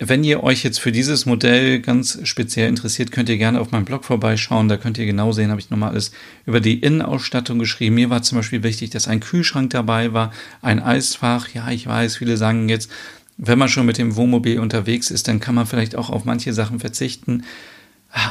Wenn 0.00 0.24
ihr 0.24 0.42
euch 0.42 0.64
jetzt 0.64 0.80
für 0.80 0.90
dieses 0.90 1.24
Modell 1.24 1.80
ganz 1.80 2.18
speziell 2.24 2.68
interessiert, 2.68 3.12
könnt 3.12 3.28
ihr 3.28 3.38
gerne 3.38 3.60
auf 3.60 3.70
meinem 3.70 3.84
Blog 3.84 4.04
vorbeischauen. 4.04 4.68
Da 4.68 4.76
könnt 4.76 4.98
ihr 4.98 5.06
genau 5.06 5.30
sehen, 5.30 5.50
habe 5.50 5.60
ich 5.60 5.70
nochmal 5.70 5.90
alles 5.90 6.10
über 6.46 6.58
die 6.58 6.80
Innenausstattung 6.80 7.60
geschrieben. 7.60 7.94
Mir 7.94 8.10
war 8.10 8.22
zum 8.22 8.38
Beispiel 8.38 8.64
wichtig, 8.64 8.90
dass 8.90 9.06
ein 9.06 9.20
Kühlschrank 9.20 9.70
dabei 9.70 10.12
war, 10.12 10.32
ein 10.62 10.82
Eisfach. 10.82 11.48
Ja, 11.54 11.70
ich 11.70 11.86
weiß, 11.86 12.16
viele 12.16 12.36
sagen 12.36 12.68
jetzt, 12.68 12.90
wenn 13.36 13.60
man 13.60 13.68
schon 13.68 13.86
mit 13.86 13.98
dem 13.98 14.16
Wohnmobil 14.16 14.58
unterwegs 14.58 15.12
ist, 15.12 15.28
dann 15.28 15.38
kann 15.38 15.54
man 15.54 15.66
vielleicht 15.66 15.94
auch 15.94 16.10
auf 16.10 16.24
manche 16.24 16.52
Sachen 16.52 16.80
verzichten. 16.80 17.44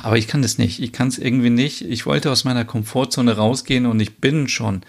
Aber 0.03 0.17
ich 0.17 0.27
kann 0.27 0.41
das 0.41 0.57
nicht. 0.57 0.81
Ich 0.81 0.91
kann 0.91 1.07
es 1.07 1.17
irgendwie 1.17 1.49
nicht. 1.49 1.81
Ich 1.81 2.05
wollte 2.05 2.29
aus 2.29 2.43
meiner 2.43 2.65
Komfortzone 2.65 3.37
rausgehen 3.37 3.85
und 3.85 4.01
ich 4.01 4.17
bin 4.17 4.49
schon 4.49 4.81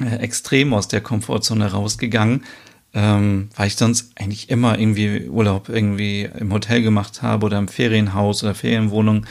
äh, 0.00 0.16
extrem 0.16 0.74
aus 0.74 0.88
der 0.88 1.00
Komfortzone 1.00 1.70
rausgegangen, 1.70 2.44
ähm, 2.94 3.48
weil 3.56 3.68
ich 3.68 3.76
sonst 3.76 4.12
eigentlich 4.16 4.50
immer 4.50 4.78
irgendwie 4.78 5.28
Urlaub 5.28 5.68
irgendwie 5.68 6.28
im 6.38 6.52
Hotel 6.52 6.82
gemacht 6.82 7.22
habe 7.22 7.46
oder 7.46 7.58
im 7.58 7.68
Ferienhaus 7.68 8.42
oder 8.42 8.54
Ferienwohnung. 8.54 9.26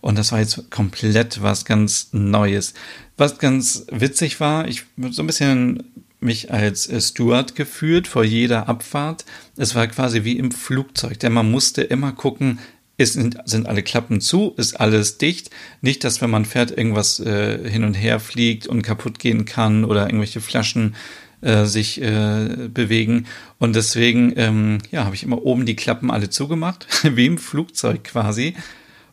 Und 0.00 0.18
das 0.18 0.32
war 0.32 0.40
jetzt 0.40 0.70
komplett 0.70 1.42
was 1.42 1.64
ganz 1.64 2.08
Neues. 2.12 2.74
Was 3.16 3.38
ganz 3.38 3.86
witzig 3.90 4.40
war, 4.40 4.66
ich 4.66 4.84
so 5.10 5.22
ein 5.22 5.26
bisschen 5.26 5.84
mich 6.20 6.52
als 6.52 6.86
äh, 6.86 7.00
Steward 7.00 7.54
gefühlt 7.54 8.06
vor 8.06 8.24
jeder 8.24 8.68
Abfahrt. 8.68 9.24
Es 9.56 9.74
war 9.74 9.86
quasi 9.86 10.24
wie 10.24 10.38
im 10.38 10.52
Flugzeug, 10.52 11.18
denn 11.18 11.32
man 11.32 11.50
musste 11.50 11.82
immer 11.82 12.12
gucken, 12.12 12.58
ist, 13.00 13.14
sind 13.14 13.66
alle 13.66 13.82
Klappen 13.82 14.20
zu, 14.20 14.52
ist 14.56 14.78
alles 14.78 15.18
dicht. 15.18 15.50
Nicht, 15.80 16.04
dass 16.04 16.20
wenn 16.20 16.30
man 16.30 16.44
fährt, 16.44 16.70
irgendwas 16.70 17.18
äh, 17.18 17.68
hin 17.68 17.84
und 17.84 17.94
her 17.94 18.20
fliegt 18.20 18.66
und 18.66 18.82
kaputt 18.82 19.18
gehen 19.18 19.46
kann 19.46 19.84
oder 19.84 20.06
irgendwelche 20.06 20.40
Flaschen 20.40 20.94
äh, 21.40 21.64
sich 21.64 22.00
äh, 22.02 22.68
bewegen. 22.68 23.26
Und 23.58 23.74
deswegen, 23.74 24.34
ähm, 24.36 24.78
ja, 24.90 25.06
habe 25.06 25.14
ich 25.14 25.22
immer 25.22 25.42
oben 25.42 25.64
die 25.64 25.76
Klappen 25.76 26.10
alle 26.10 26.28
zugemacht, 26.28 26.86
wie 27.16 27.26
im 27.26 27.38
Flugzeug 27.38 28.04
quasi. 28.04 28.54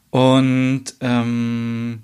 Und 0.10 0.96
ähm, 1.00 2.02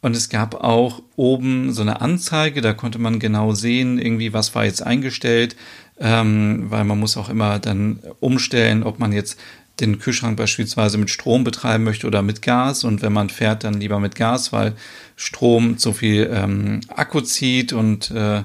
und 0.00 0.14
es 0.14 0.28
gab 0.28 0.54
auch 0.54 1.02
oben 1.16 1.72
so 1.72 1.82
eine 1.82 2.00
Anzeige, 2.00 2.60
da 2.60 2.72
konnte 2.72 3.00
man 3.00 3.18
genau 3.18 3.52
sehen, 3.52 3.98
irgendwie, 3.98 4.32
was 4.32 4.54
war 4.54 4.64
jetzt 4.64 4.80
eingestellt, 4.80 5.56
ähm, 5.98 6.66
weil 6.68 6.84
man 6.84 7.00
muss 7.00 7.16
auch 7.16 7.28
immer 7.28 7.58
dann 7.58 7.98
umstellen, 8.20 8.84
ob 8.84 9.00
man 9.00 9.12
jetzt 9.12 9.40
den 9.80 9.98
Kühlschrank 9.98 10.36
beispielsweise 10.36 10.98
mit 10.98 11.10
Strom 11.10 11.44
betreiben 11.44 11.84
möchte 11.84 12.06
oder 12.06 12.22
mit 12.22 12.42
Gas. 12.42 12.84
Und 12.84 13.02
wenn 13.02 13.12
man 13.12 13.30
fährt, 13.30 13.64
dann 13.64 13.74
lieber 13.74 14.00
mit 14.00 14.14
Gas, 14.14 14.52
weil 14.52 14.74
Strom 15.16 15.78
so 15.78 15.92
viel 15.92 16.30
ähm, 16.32 16.80
Akku 16.88 17.20
zieht 17.20 17.72
und 17.72 18.10
äh, 18.10 18.42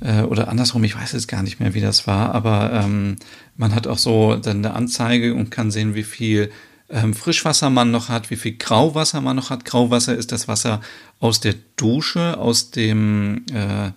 äh, 0.00 0.22
oder 0.22 0.48
andersrum, 0.48 0.84
ich 0.84 0.96
weiß 0.96 1.12
jetzt 1.12 1.28
gar 1.28 1.42
nicht 1.42 1.60
mehr, 1.60 1.74
wie 1.74 1.80
das 1.80 2.06
war, 2.06 2.34
aber 2.34 2.70
ähm, 2.72 3.16
man 3.56 3.74
hat 3.74 3.86
auch 3.86 3.98
so 3.98 4.36
dann 4.36 4.58
eine 4.58 4.74
Anzeige 4.74 5.34
und 5.34 5.50
kann 5.50 5.70
sehen, 5.70 5.94
wie 5.94 6.04
viel 6.04 6.50
ähm, 6.90 7.14
Frischwasser 7.14 7.70
man 7.70 7.90
noch 7.90 8.08
hat, 8.08 8.30
wie 8.30 8.36
viel 8.36 8.56
Grauwasser 8.56 9.20
man 9.20 9.36
noch 9.36 9.50
hat. 9.50 9.64
Grauwasser 9.64 10.14
ist 10.16 10.32
das 10.32 10.48
Wasser 10.48 10.80
aus 11.20 11.40
der 11.40 11.54
Dusche, 11.76 12.38
aus 12.38 12.70
dem 12.70 13.44
äh, 13.52 13.90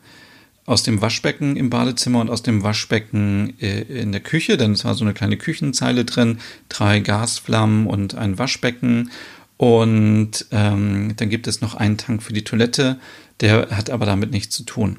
aus 0.66 0.84
dem 0.84 1.02
Waschbecken 1.02 1.56
im 1.56 1.70
Badezimmer 1.70 2.22
und 2.22 2.30
aus 2.30 2.44
dem 2.44 2.64
Waschbecken 2.64 3.54
äh, 3.60 3.82
in 3.82 4.12
der 4.12 4.22
Küche, 4.22 4.58
denn 4.58 4.74
es 4.74 4.86
war 4.86 4.94
so 4.94 5.04
eine 5.04 5.14
kleine 5.14 5.38
Küchenzeile 5.38 6.06
drin, 6.06 6.40
drei 6.70 7.00
Gasflammen 7.00 7.88
und 7.88 8.16
ein 8.16 8.38
Waschbecken. 8.38 9.12
Und 9.58 10.46
ähm, 10.52 11.14
dann 11.18 11.30
gibt 11.30 11.48
es 11.48 11.62
noch 11.62 11.76
einen 11.76 11.98
Tank 11.98 12.24
für 12.24 12.34
die 12.34 12.44
Toilette, 12.44 13.00
der 13.42 13.70
hat 13.70 13.90
aber 13.90 14.06
damit 14.06 14.32
nichts 14.32 14.56
zu 14.56 14.64
tun. 14.64 14.98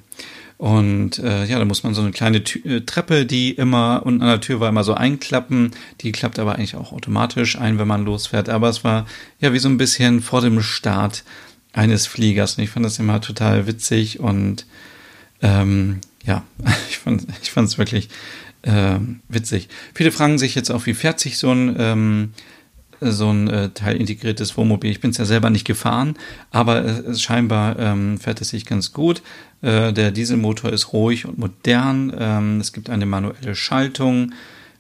Und 0.59 1.19
äh, 1.19 1.45
ja, 1.47 1.59
da 1.59 1.65
muss 1.65 1.83
man 1.83 1.93
so 1.93 2.03
eine 2.03 2.13
kleine 2.13 2.45
Tü 2.45 2.61
äh, 2.61 2.83
Treppe, 2.83 3.27
die 3.27 3.51
immer 3.51 4.03
unten 4.05 4.23
an 4.23 4.29
der 4.29 4.41
Tür 4.41 4.61
war, 4.61 4.69
immer 4.69 4.85
so 4.85 4.95
einklappen. 4.95 5.73
Die 6.01 6.13
klappt 6.13 6.39
aber 6.39 6.55
eigentlich 6.55 6.77
auch 6.77 6.93
automatisch 6.93 7.59
ein, 7.59 7.81
wenn 7.81 7.89
man 7.89 8.05
losfährt. 8.05 8.49
Aber 8.49 8.69
es 8.69 8.85
war 8.85 9.07
ja 9.41 9.53
wie 9.53 9.59
so 9.59 9.69
ein 9.69 9.77
bisschen 9.77 10.21
vor 10.21 10.41
dem 10.41 10.63
Start 10.63 11.25
eines 11.73 12.07
Fliegers. 12.07 12.57
Und 12.57 12.63
ich 12.63 12.71
fand 12.71 12.87
das 12.87 13.01
immer 13.01 13.21
total 13.21 13.67
witzig 13.67 14.21
und 14.21 14.67
ähm, 15.43 16.01
ja, 16.25 16.45
ich 16.89 16.99
fand 16.99 17.27
ich 17.43 17.51
fand 17.51 17.77
wirklich 17.79 18.09
äh, 18.63 18.99
witzig. 19.29 19.69
Viele 19.95 20.13
fragen 20.13 20.39
sich 20.39 20.55
jetzt 20.55 20.71
auch, 20.71 20.87
wie 20.87 20.95
fährt 20.95 21.21
sich 21.21 21.39
so 21.39 21.51
ein 21.51 21.77
ähm, 21.79 22.33
so 23.05 23.31
ein 23.31 23.49
äh, 23.49 23.71
teilintegriertes 23.71 24.57
Wohnmobil. 24.57 24.91
Ich 24.91 25.01
bin 25.01 25.11
es 25.11 25.19
ja 25.19 25.25
selber 25.25 25.51
nicht 25.51 25.67
gefahren, 25.67 26.15
aber 26.51 26.85
es, 26.85 27.21
scheinbar 27.21 27.79
ähm, 27.79 28.19
fährt 28.19 28.41
es 28.41 28.51
sich 28.51 28.65
ganz 28.65 28.93
gut. 28.93 29.23
Äh, 29.61 29.93
der 29.93 30.13
Dieselmotor 30.13 30.73
ist 30.73 30.93
ruhig 30.93 31.27
und 31.27 31.39
modern. 31.39 32.13
Ähm, 32.17 32.61
es 32.61 32.73
gibt 32.73 32.91
eine 32.91 33.07
manuelle 33.07 33.55
Schaltung. 33.55 34.33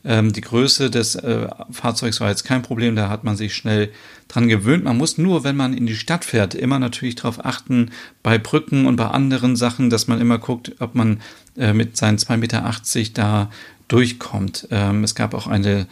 Ähm, 0.04 0.32
die 0.32 0.40
Größe 0.40 0.90
des 0.90 1.14
äh, 1.14 1.48
Fahrzeugs 1.70 2.20
war 2.20 2.28
jetzt 2.28 2.44
kein 2.44 2.62
Problem, 2.62 2.96
da 2.96 3.08
hat 3.08 3.24
man 3.24 3.36
sich 3.36 3.54
schnell 3.54 3.90
dran 4.28 4.48
gewöhnt. 4.48 4.84
Man 4.84 4.96
muss 4.96 5.18
nur, 5.18 5.44
wenn 5.44 5.56
man 5.56 5.74
in 5.74 5.86
die 5.86 5.94
Stadt 5.94 6.24
fährt, 6.24 6.54
immer 6.54 6.78
natürlich 6.78 7.14
darauf 7.14 7.44
achten, 7.44 7.90
bei 8.22 8.38
Brücken 8.38 8.86
und 8.86 8.96
bei 8.96 9.06
anderen 9.06 9.56
Sachen, 9.56 9.90
dass 9.90 10.08
man 10.08 10.20
immer 10.20 10.38
guckt, 10.38 10.72
ob 10.80 10.94
man 10.94 11.20
äh, 11.56 11.72
mit 11.72 11.96
seinen 11.96 12.18
2,80 12.18 12.36
Meter 12.38 12.74
da 13.14 13.50
durchkommt. 13.88 14.68
Ähm, 14.70 15.04
es 15.04 15.14
gab 15.14 15.34
auch 15.34 15.46
eine, 15.46 15.86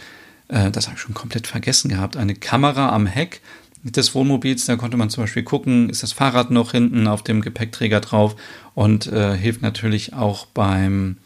äh, 0.48 0.70
das 0.70 0.86
habe 0.86 0.96
ich 0.96 1.02
schon 1.02 1.14
komplett 1.14 1.46
vergessen 1.46 1.88
gehabt, 1.88 2.16
eine 2.16 2.34
Kamera 2.34 2.90
am 2.90 3.06
Heck 3.06 3.42
des 3.82 4.14
Wohnmobils. 4.14 4.66
Da 4.66 4.76
konnte 4.76 4.96
man 4.96 5.10
zum 5.10 5.24
Beispiel 5.24 5.42
gucken, 5.42 5.88
ist 5.88 6.02
das 6.02 6.12
Fahrrad 6.12 6.50
noch 6.50 6.72
hinten 6.72 7.06
auf 7.06 7.22
dem 7.22 7.40
Gepäckträger 7.40 8.00
drauf 8.00 8.36
und 8.74 9.06
äh, 9.06 9.36
hilft 9.36 9.62
natürlich 9.62 10.14
auch 10.14 10.46
beim 10.46 11.16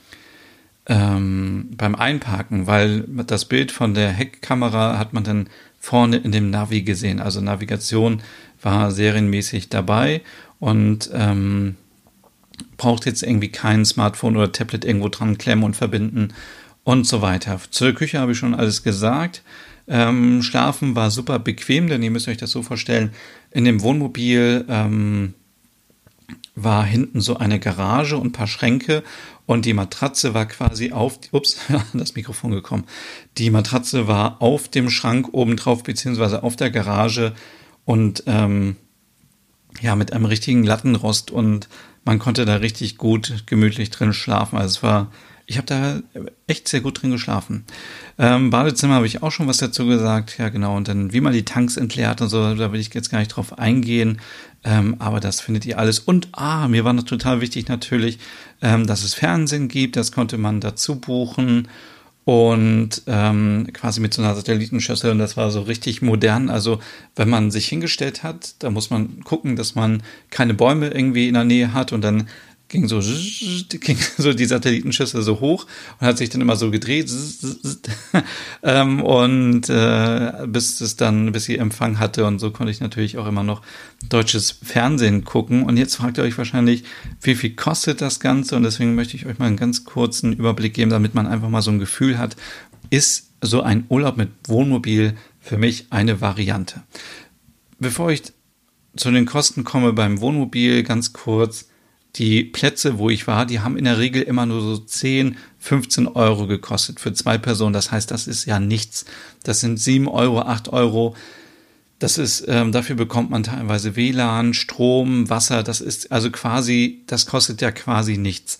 ähm, 0.86 1.70
beim 1.76 1.94
Einparken, 1.94 2.66
weil 2.66 3.04
das 3.26 3.46
Bild 3.46 3.72
von 3.72 3.94
der 3.94 4.10
Heckkamera 4.10 4.98
hat 4.98 5.12
man 5.12 5.24
dann 5.24 5.48
vorne 5.80 6.16
in 6.16 6.32
dem 6.32 6.50
Navi 6.50 6.82
gesehen. 6.82 7.20
Also 7.20 7.40
Navigation 7.40 8.22
war 8.62 8.90
serienmäßig 8.90 9.68
dabei 9.68 10.22
und 10.60 11.10
ähm, 11.12 11.76
braucht 12.76 13.06
jetzt 13.06 13.22
irgendwie 13.22 13.48
kein 13.48 13.84
Smartphone 13.84 14.36
oder 14.36 14.52
Tablet 14.52 14.84
irgendwo 14.84 15.08
dran 15.08 15.38
klemmen 15.38 15.64
und 15.64 15.76
verbinden. 15.76 16.32
und 16.84 17.06
so 17.06 17.22
weiter. 17.22 17.58
Zur 17.70 17.92
Küche 17.92 18.20
habe 18.20 18.32
ich 18.32 18.38
schon 18.38 18.54
alles 18.54 18.82
gesagt. 18.82 19.42
Ähm, 19.88 20.42
Schlafen 20.42 20.94
war 20.94 21.10
super 21.10 21.38
bequem, 21.38 21.88
denn 21.88 22.02
ihr 22.02 22.10
müsst 22.10 22.28
euch 22.28 22.36
das 22.36 22.50
so 22.50 22.62
vorstellen, 22.62 23.12
in 23.50 23.64
dem 23.64 23.82
Wohnmobil 23.82 24.64
ähm, 24.68 25.34
war 26.54 26.84
hinten 26.84 27.20
so 27.20 27.36
eine 27.36 27.58
Garage 27.58 28.16
und 28.16 28.28
ein 28.28 28.32
paar 28.32 28.46
Schränke 28.46 29.02
und 29.46 29.64
die 29.64 29.74
Matratze 29.74 30.34
war 30.34 30.46
quasi 30.46 30.92
auf, 30.92 31.18
ups, 31.32 31.58
das 31.92 32.14
Mikrofon 32.14 32.52
gekommen. 32.52 32.84
Die 33.38 33.50
Matratze 33.50 34.08
war 34.08 34.40
auf 34.40 34.68
dem 34.68 34.90
Schrank 34.90 35.28
obendrauf, 35.32 35.82
beziehungsweise 35.82 36.42
auf 36.42 36.56
der 36.56 36.70
Garage 36.70 37.32
und 37.84 38.24
ähm, 38.26 38.76
ja, 39.80 39.96
mit 39.96 40.12
einem 40.12 40.24
richtigen 40.24 40.64
Lattenrost 40.64 41.30
und 41.30 41.68
man 42.04 42.18
konnte 42.18 42.44
da 42.44 42.56
richtig 42.56 42.96
gut 42.96 43.44
gemütlich 43.46 43.90
drin 43.90 44.12
schlafen. 44.12 44.56
Also 44.56 44.78
es 44.78 44.82
war 44.82 45.10
ich 45.46 45.58
habe 45.58 45.66
da 45.66 46.00
echt 46.46 46.68
sehr 46.68 46.80
gut 46.80 47.02
drin 47.02 47.10
geschlafen. 47.10 47.64
Ähm, 48.18 48.50
Badezimmer 48.50 48.94
habe 48.94 49.06
ich 49.06 49.22
auch 49.22 49.30
schon 49.30 49.46
was 49.46 49.58
dazu 49.58 49.86
gesagt. 49.86 50.38
Ja, 50.38 50.48
genau. 50.48 50.76
Und 50.76 50.88
dann, 50.88 51.12
wie 51.12 51.20
man 51.20 51.32
die 51.32 51.44
Tanks 51.44 51.76
entleert 51.76 52.22
und 52.22 52.28
so, 52.28 52.54
da 52.54 52.72
will 52.72 52.80
ich 52.80 52.92
jetzt 52.94 53.10
gar 53.10 53.18
nicht 53.18 53.28
drauf 53.28 53.58
eingehen. 53.58 54.20
Ähm, 54.64 54.96
aber 54.98 55.20
das 55.20 55.40
findet 55.40 55.66
ihr 55.66 55.78
alles. 55.78 55.98
Und, 55.98 56.28
ah, 56.32 56.68
mir 56.68 56.84
war 56.84 56.92
noch 56.92 57.04
total 57.04 57.40
wichtig 57.40 57.68
natürlich, 57.68 58.18
ähm, 58.62 58.86
dass 58.86 59.04
es 59.04 59.14
Fernsehen 59.14 59.68
gibt. 59.68 59.96
Das 59.96 60.12
konnte 60.12 60.38
man 60.38 60.60
dazu 60.60 60.96
buchen. 60.96 61.68
Und 62.24 63.02
ähm, 63.06 63.68
quasi 63.74 64.00
mit 64.00 64.14
so 64.14 64.22
einer 64.22 64.34
Satellitenschüssel. 64.34 65.10
Und 65.10 65.18
das 65.18 65.36
war 65.36 65.50
so 65.50 65.60
richtig 65.60 66.00
modern. 66.00 66.48
Also, 66.48 66.80
wenn 67.16 67.28
man 67.28 67.50
sich 67.50 67.68
hingestellt 67.68 68.22
hat, 68.22 68.54
da 68.60 68.70
muss 68.70 68.88
man 68.88 69.22
gucken, 69.24 69.56
dass 69.56 69.74
man 69.74 70.02
keine 70.30 70.54
Bäume 70.54 70.88
irgendwie 70.88 71.28
in 71.28 71.34
der 71.34 71.44
Nähe 71.44 71.74
hat. 71.74 71.92
Und 71.92 72.00
dann 72.00 72.28
ging 72.74 72.88
so, 72.88 73.00
ging 73.68 73.96
so 74.18 74.32
die 74.32 74.46
Satellitenschüssel 74.46 75.22
so 75.22 75.38
hoch 75.38 75.66
und 76.00 76.06
hat 76.08 76.18
sich 76.18 76.28
dann 76.28 76.40
immer 76.40 76.56
so 76.56 76.72
gedreht 76.72 77.08
ähm, 78.64 79.00
und 79.00 79.68
äh, 79.68 80.32
bis 80.48 80.80
es 80.80 80.96
dann, 80.96 81.30
bis 81.30 81.44
sie 81.44 81.56
Empfang 81.56 82.00
hatte 82.00 82.26
und 82.26 82.40
so 82.40 82.50
konnte 82.50 82.72
ich 82.72 82.80
natürlich 82.80 83.16
auch 83.16 83.28
immer 83.28 83.44
noch 83.44 83.62
deutsches 84.08 84.50
Fernsehen 84.50 85.24
gucken 85.24 85.62
und 85.62 85.76
jetzt 85.76 85.94
fragt 85.94 86.18
ihr 86.18 86.24
euch 86.24 86.36
wahrscheinlich, 86.36 86.82
wie 87.22 87.36
viel 87.36 87.54
kostet 87.54 88.00
das 88.00 88.18
Ganze 88.18 88.56
und 88.56 88.64
deswegen 88.64 88.96
möchte 88.96 89.16
ich 89.16 89.24
euch 89.26 89.38
mal 89.38 89.46
einen 89.46 89.56
ganz 89.56 89.84
kurzen 89.84 90.32
Überblick 90.32 90.74
geben, 90.74 90.90
damit 90.90 91.14
man 91.14 91.28
einfach 91.28 91.48
mal 91.48 91.62
so 91.62 91.70
ein 91.70 91.78
Gefühl 91.78 92.18
hat, 92.18 92.34
ist 92.90 93.30
so 93.40 93.62
ein 93.62 93.84
Urlaub 93.88 94.16
mit 94.16 94.30
Wohnmobil 94.48 95.14
für 95.38 95.58
mich 95.58 95.86
eine 95.90 96.20
Variante. 96.20 96.82
Bevor 97.78 98.10
ich 98.10 98.22
zu 98.96 99.12
den 99.12 99.26
Kosten 99.26 99.62
komme 99.62 99.92
beim 99.92 100.20
Wohnmobil, 100.20 100.82
ganz 100.82 101.12
kurz, 101.12 101.68
die 102.16 102.44
Plätze, 102.44 102.98
wo 102.98 103.10
ich 103.10 103.26
war, 103.26 103.44
die 103.44 103.60
haben 103.60 103.76
in 103.76 103.84
der 103.84 103.98
Regel 103.98 104.22
immer 104.22 104.46
nur 104.46 104.60
so 104.60 104.78
10, 104.78 105.36
15 105.58 106.06
Euro 106.08 106.46
gekostet 106.46 107.00
für 107.00 107.12
zwei 107.12 107.38
Personen. 107.38 107.72
Das 107.72 107.90
heißt, 107.90 108.10
das 108.10 108.28
ist 108.28 108.44
ja 108.44 108.60
nichts. 108.60 109.04
Das 109.42 109.60
sind 109.60 109.78
7 109.78 110.06
Euro, 110.06 110.40
8 110.40 110.68
Euro. 110.68 111.16
Das 111.98 112.18
ist, 112.18 112.44
ähm, 112.48 112.70
dafür 112.70 112.96
bekommt 112.96 113.30
man 113.30 113.42
teilweise 113.42 113.96
WLAN, 113.96 114.54
Strom, 114.54 115.28
Wasser. 115.28 115.62
Das 115.62 115.80
ist 115.80 116.12
also 116.12 116.30
quasi, 116.30 117.02
das 117.06 117.26
kostet 117.26 117.60
ja 117.60 117.72
quasi 117.72 118.16
nichts. 118.16 118.58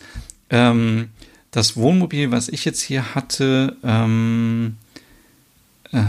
Ähm, 0.50 1.10
das 1.50 1.76
Wohnmobil, 1.76 2.32
was 2.32 2.48
ich 2.48 2.64
jetzt 2.64 2.80
hier 2.80 3.14
hatte, 3.14 3.76
ähm, 3.84 4.76
äh, 5.94 6.04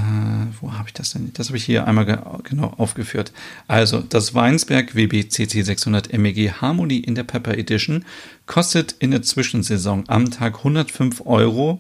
wo 0.59 0.73
habe 0.73 0.87
ich 0.87 0.93
das 0.93 1.11
denn? 1.11 1.31
Das 1.33 1.47
habe 1.47 1.57
ich 1.57 1.63
hier 1.63 1.87
einmal 1.87 2.05
ge 2.05 2.17
genau 2.43 2.73
aufgeführt. 2.77 3.31
Also, 3.67 4.01
das 4.01 4.33
Weinsberg 4.33 4.95
WBCC 4.95 5.61
600 5.61 6.17
MEG 6.17 6.53
Harmony 6.59 6.97
in 6.97 7.15
der 7.15 7.23
Pepper 7.23 7.57
Edition 7.57 8.03
kostet 8.47 8.95
in 8.99 9.11
der 9.11 9.21
Zwischensaison 9.21 10.03
am 10.07 10.31
Tag 10.31 10.57
105 10.57 11.21
Euro 11.25 11.79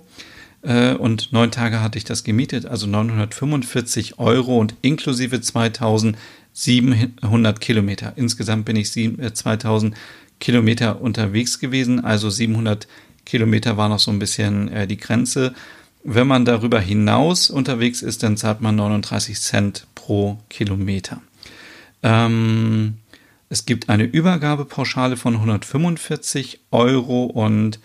äh, 0.61 0.93
und 0.93 1.33
neun 1.33 1.51
Tage 1.51 1.81
hatte 1.81 1.97
ich 1.97 2.03
das 2.03 2.23
gemietet, 2.23 2.65
also 2.65 2.87
945 2.87 4.19
Euro 4.19 4.59
und 4.59 4.75
inklusive 4.81 5.41
2700 5.41 7.59
Kilometer. 7.59 8.13
Insgesamt 8.15 8.65
bin 8.65 8.75
ich 8.75 8.91
2000 8.91 9.93
äh, 9.93 9.97
Kilometer 10.39 11.01
unterwegs 11.01 11.59
gewesen, 11.59 12.03
also 12.03 12.29
700 12.29 12.87
Kilometer 13.25 13.77
war 13.77 13.89
noch 13.89 13.99
so 13.99 14.11
ein 14.11 14.19
bisschen 14.19 14.67
äh, 14.67 14.85
die 14.85 14.97
Grenze. 14.97 15.55
Wenn 16.07 16.27
man 16.27 16.45
darüber 16.45 16.79
hinaus 16.79 17.49
unterwegs 17.49 18.03
ist, 18.03 18.21
dann 18.21 18.37
zahlt 18.37 18.61
man 18.61 18.75
39 18.75 19.41
Cent 19.41 19.87
pro 19.95 20.37
Kilometer. 20.49 21.19
Ähm, 22.03 22.97
es 23.49 23.65
gibt 23.65 23.89
eine 23.89 24.03
Übergabepauschale 24.03 25.17
von 25.17 25.33
145 25.33 26.59
Euro 26.69 27.23
und 27.23 27.79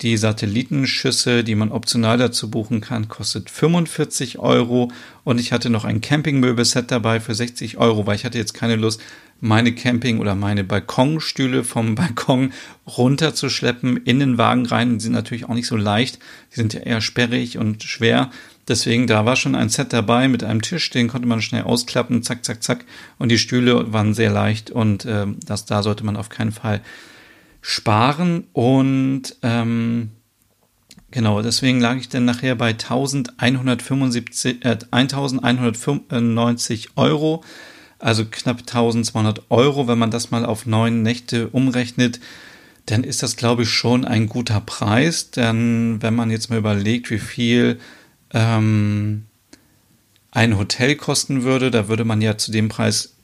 die 0.00 0.16
Satellitenschüsse, 0.16 1.44
die 1.44 1.54
man 1.54 1.70
optional 1.70 2.16
dazu 2.16 2.50
buchen 2.50 2.80
kann, 2.80 3.08
kostet 3.08 3.50
45 3.50 4.38
Euro. 4.38 4.90
Und 5.24 5.38
ich 5.38 5.52
hatte 5.52 5.68
noch 5.68 5.84
ein 5.84 6.00
Campingmöbelset 6.00 6.90
dabei 6.90 7.20
für 7.20 7.34
60 7.34 7.76
Euro, 7.76 8.06
weil 8.06 8.16
ich 8.16 8.24
hatte 8.24 8.38
jetzt 8.38 8.54
keine 8.54 8.76
Lust, 8.76 9.02
meine 9.40 9.74
Camping- 9.74 10.18
oder 10.18 10.34
meine 10.34 10.64
Balkonstühle 10.64 11.64
vom 11.64 11.94
Balkon 11.94 12.52
runterzuschleppen 12.86 13.98
in 13.98 14.18
den 14.18 14.38
Wagen 14.38 14.66
rein. 14.66 14.94
Die 14.94 15.04
sind 15.04 15.12
natürlich 15.12 15.44
auch 15.44 15.54
nicht 15.54 15.66
so 15.66 15.76
leicht. 15.76 16.18
Die 16.52 16.56
sind 16.56 16.74
ja 16.74 16.80
eher 16.80 17.00
sperrig 17.00 17.58
und 17.58 17.82
schwer. 17.82 18.30
Deswegen, 18.68 19.06
da 19.06 19.24
war 19.24 19.36
schon 19.36 19.54
ein 19.54 19.68
Set 19.68 19.92
dabei 19.92 20.26
mit 20.26 20.42
einem 20.42 20.60
Tisch, 20.60 20.90
den 20.90 21.06
konnte 21.06 21.28
man 21.28 21.40
schnell 21.40 21.62
ausklappen, 21.62 22.24
zack, 22.24 22.44
zack, 22.44 22.64
zack. 22.64 22.84
Und 23.18 23.30
die 23.30 23.38
Stühle 23.38 23.92
waren 23.92 24.12
sehr 24.12 24.30
leicht 24.30 24.70
und 24.70 25.04
äh, 25.04 25.26
das 25.44 25.66
da 25.66 25.84
sollte 25.84 26.04
man 26.04 26.16
auf 26.16 26.30
keinen 26.30 26.50
Fall 26.50 26.80
sparen. 27.60 28.48
Und 28.52 29.36
ähm, 29.42 30.10
genau, 31.12 31.42
deswegen 31.42 31.80
lag 31.80 31.96
ich 31.96 32.08
dann 32.08 32.24
nachher 32.24 32.56
bei 32.56 32.70
1175, 32.70 34.64
äh, 34.64 34.78
1195 34.90 36.96
Euro 36.96 37.44
also 37.98 38.24
knapp 38.24 38.60
1200 38.60 39.50
Euro. 39.50 39.88
Wenn 39.88 39.98
man 39.98 40.10
das 40.10 40.30
mal 40.30 40.44
auf 40.44 40.66
neun 40.66 41.02
Nächte 41.02 41.48
umrechnet, 41.48 42.20
dann 42.86 43.02
ist 43.04 43.22
das, 43.22 43.36
glaube 43.36 43.62
ich, 43.62 43.70
schon 43.70 44.04
ein 44.04 44.28
guter 44.28 44.60
Preis. 44.60 45.30
Denn 45.30 45.98
wenn 46.00 46.14
man 46.14 46.30
jetzt 46.30 46.50
mal 46.50 46.58
überlegt, 46.58 47.10
wie 47.10 47.18
viel 47.18 47.78
ähm, 48.32 49.24
ein 50.30 50.58
Hotel 50.58 50.96
kosten 50.96 51.42
würde, 51.42 51.70
da 51.70 51.88
würde 51.88 52.04
man 52.04 52.20
ja 52.20 52.36
zu 52.36 52.52
dem 52.52 52.68
Preis 52.68 53.14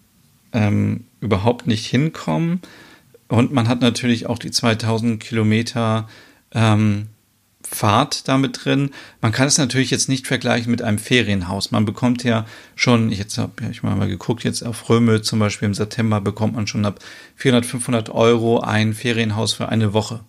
ähm, 0.53 1.05
überhaupt 1.21 1.67
nicht 1.67 1.87
hinkommen. 1.87 2.61
Und 3.29 3.53
man 3.53 3.69
hat 3.69 3.81
natürlich 3.81 4.27
auch 4.27 4.39
die 4.39 4.51
2000 4.51 5.23
Kilometer 5.23 6.09
ähm, 6.53 7.09
Fahrt 7.65 8.29
damit 8.29 8.65
drin. 8.65 8.91
Man 9.21 9.33
kann 9.33 9.47
es 9.47 9.59
natürlich 9.59 9.91
jetzt 9.91 10.09
nicht 10.09 10.27
vergleichen 10.27 10.71
mit 10.71 10.83
einem 10.83 10.99
Ferienhaus. 10.99 11.71
Man 11.71 11.85
bekommt 11.85 12.25
ja 12.25 12.47
schon, 12.75 13.11
jetzt 13.11 13.39
habe 13.39 13.53
ich 13.71 13.83
mal 13.83 14.09
geguckt, 14.09 14.45
jetzt 14.45 14.63
auf 14.63 14.89
Röme 14.89 15.23
zum 15.23 15.39
Beispiel 15.39 15.67
im 15.67 15.75
September 15.75 16.21
bekommt 16.21 16.55
man 16.55 16.67
schon 16.67 16.85
ab 16.85 17.01
400, 17.37 17.67
500 17.67 18.11
Euro 18.11 18.61
ein 18.61 18.95
Ferienhaus 18.95 19.53
für 19.53 19.69
eine 19.69 19.93
Woche. 19.93 20.21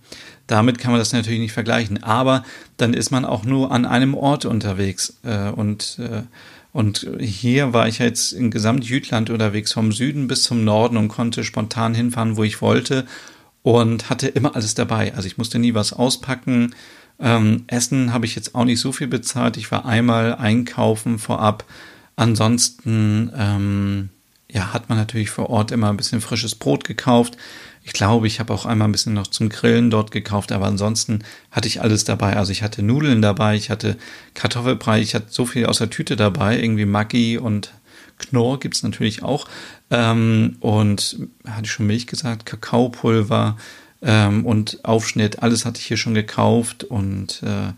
Damit 0.48 0.78
kann 0.78 0.92
man 0.92 1.00
das 1.00 1.14
natürlich 1.14 1.40
nicht 1.40 1.54
vergleichen. 1.54 2.04
Aber 2.04 2.44
dann 2.78 2.94
ist 2.94 3.12
man 3.12 3.26
auch 3.26 3.46
nur 3.46 3.72
an 3.72 3.86
einem 3.86 4.14
Ort 4.14 4.46
unterwegs. 4.46 5.18
Äh, 5.24 5.50
und, 5.50 6.00
äh, 6.00 6.24
und 6.72 7.08
hier 7.20 7.74
war 7.74 7.88
ich 7.88 8.00
jetzt 8.00 8.34
in 8.34 8.52
Gesamtjütland 8.52 9.30
unterwegs, 9.30 9.74
vom 9.74 9.92
Süden 9.92 10.28
bis 10.28 10.44
zum 10.44 10.64
Norden 10.64 10.98
und 10.98 11.08
konnte 11.08 11.44
spontan 11.44 11.94
hinfahren, 11.94 12.38
wo 12.38 12.44
ich 12.44 12.62
wollte 12.62 13.06
und 13.64 14.10
hatte 14.10 14.28
immer 14.28 14.56
alles 14.56 14.76
dabei. 14.76 15.14
Also 15.16 15.28
ich 15.28 15.38
musste 15.38 15.58
nie 15.58 15.74
was 15.74 15.94
auspacken 15.94 16.76
ähm, 17.20 17.64
Essen 17.68 18.14
habe 18.14 18.26
ich 18.26 18.36
jetzt 18.36 18.56
auch 18.56 18.66
nicht 18.66 18.80
so 18.80 18.92
viel 18.92 19.08
bezahlt. 19.08 19.58
Ich 19.58 19.72
war 19.72 19.86
einmal 19.86 20.36
einkaufen 20.36 21.20
vorab. 21.20 21.66
Ansonsten 22.16 23.32
ähm, 23.36 24.10
ja, 24.52 24.72
hat 24.72 24.90
man 24.90 24.98
natürlich 24.98 25.32
vor 25.32 25.50
Ort 25.50 25.72
immer 25.72 25.90
ein 25.90 25.98
bisschen 25.98 26.22
frisches 26.22 26.56
Brot 26.56 26.84
gekauft. 26.84 27.38
Ich 27.84 27.92
glaube, 27.92 28.28
ich 28.28 28.40
habe 28.40 28.54
auch 28.54 28.66
einmal 28.66 28.88
ein 28.88 28.92
bisschen 28.92 29.14
noch 29.14 29.28
zum 29.28 29.50
Grillen 29.50 29.90
dort 29.90 30.12
gekauft, 30.12 30.52
aber 30.52 30.68
ansonsten 30.68 31.24
hatte 31.52 31.68
ich 31.68 31.82
alles 31.82 32.04
dabei. 32.04 32.38
Also 32.38 32.52
ich 32.52 32.64
hatte 32.64 32.84
Nudeln 32.84 33.22
dabei, 33.22 33.56
ich 33.56 33.70
hatte 33.70 33.98
Kartoffelbrei, 34.36 35.02
ich 35.02 35.16
hatte 35.16 35.26
so 35.30 35.46
viel 35.46 35.66
aus 35.66 35.80
der 35.80 35.90
Tüte 35.90 36.16
dabei, 36.16 36.60
irgendwie 36.60 36.86
Maggi 36.86 37.38
und 37.38 37.74
Knorr 38.20 38.60
gibt 38.60 38.76
es 38.76 38.84
natürlich 38.84 39.24
auch. 39.24 39.48
Ähm, 39.90 40.58
und 40.60 41.18
hatte 41.46 41.64
ich 41.66 41.72
schon 41.72 41.88
Milch 41.88 42.08
gesagt, 42.08 42.46
Kakaopulver, 42.46 43.58
ähm, 44.04 44.46
und 44.46 44.84
Aufschnitt, 44.84 45.42
alles 45.42 45.66
hatte 45.66 45.80
ich 45.80 45.88
hier 45.88 45.98
schon 45.98 46.14
gekauft 46.14 46.84
und 46.84 47.42
äh, 47.44 47.74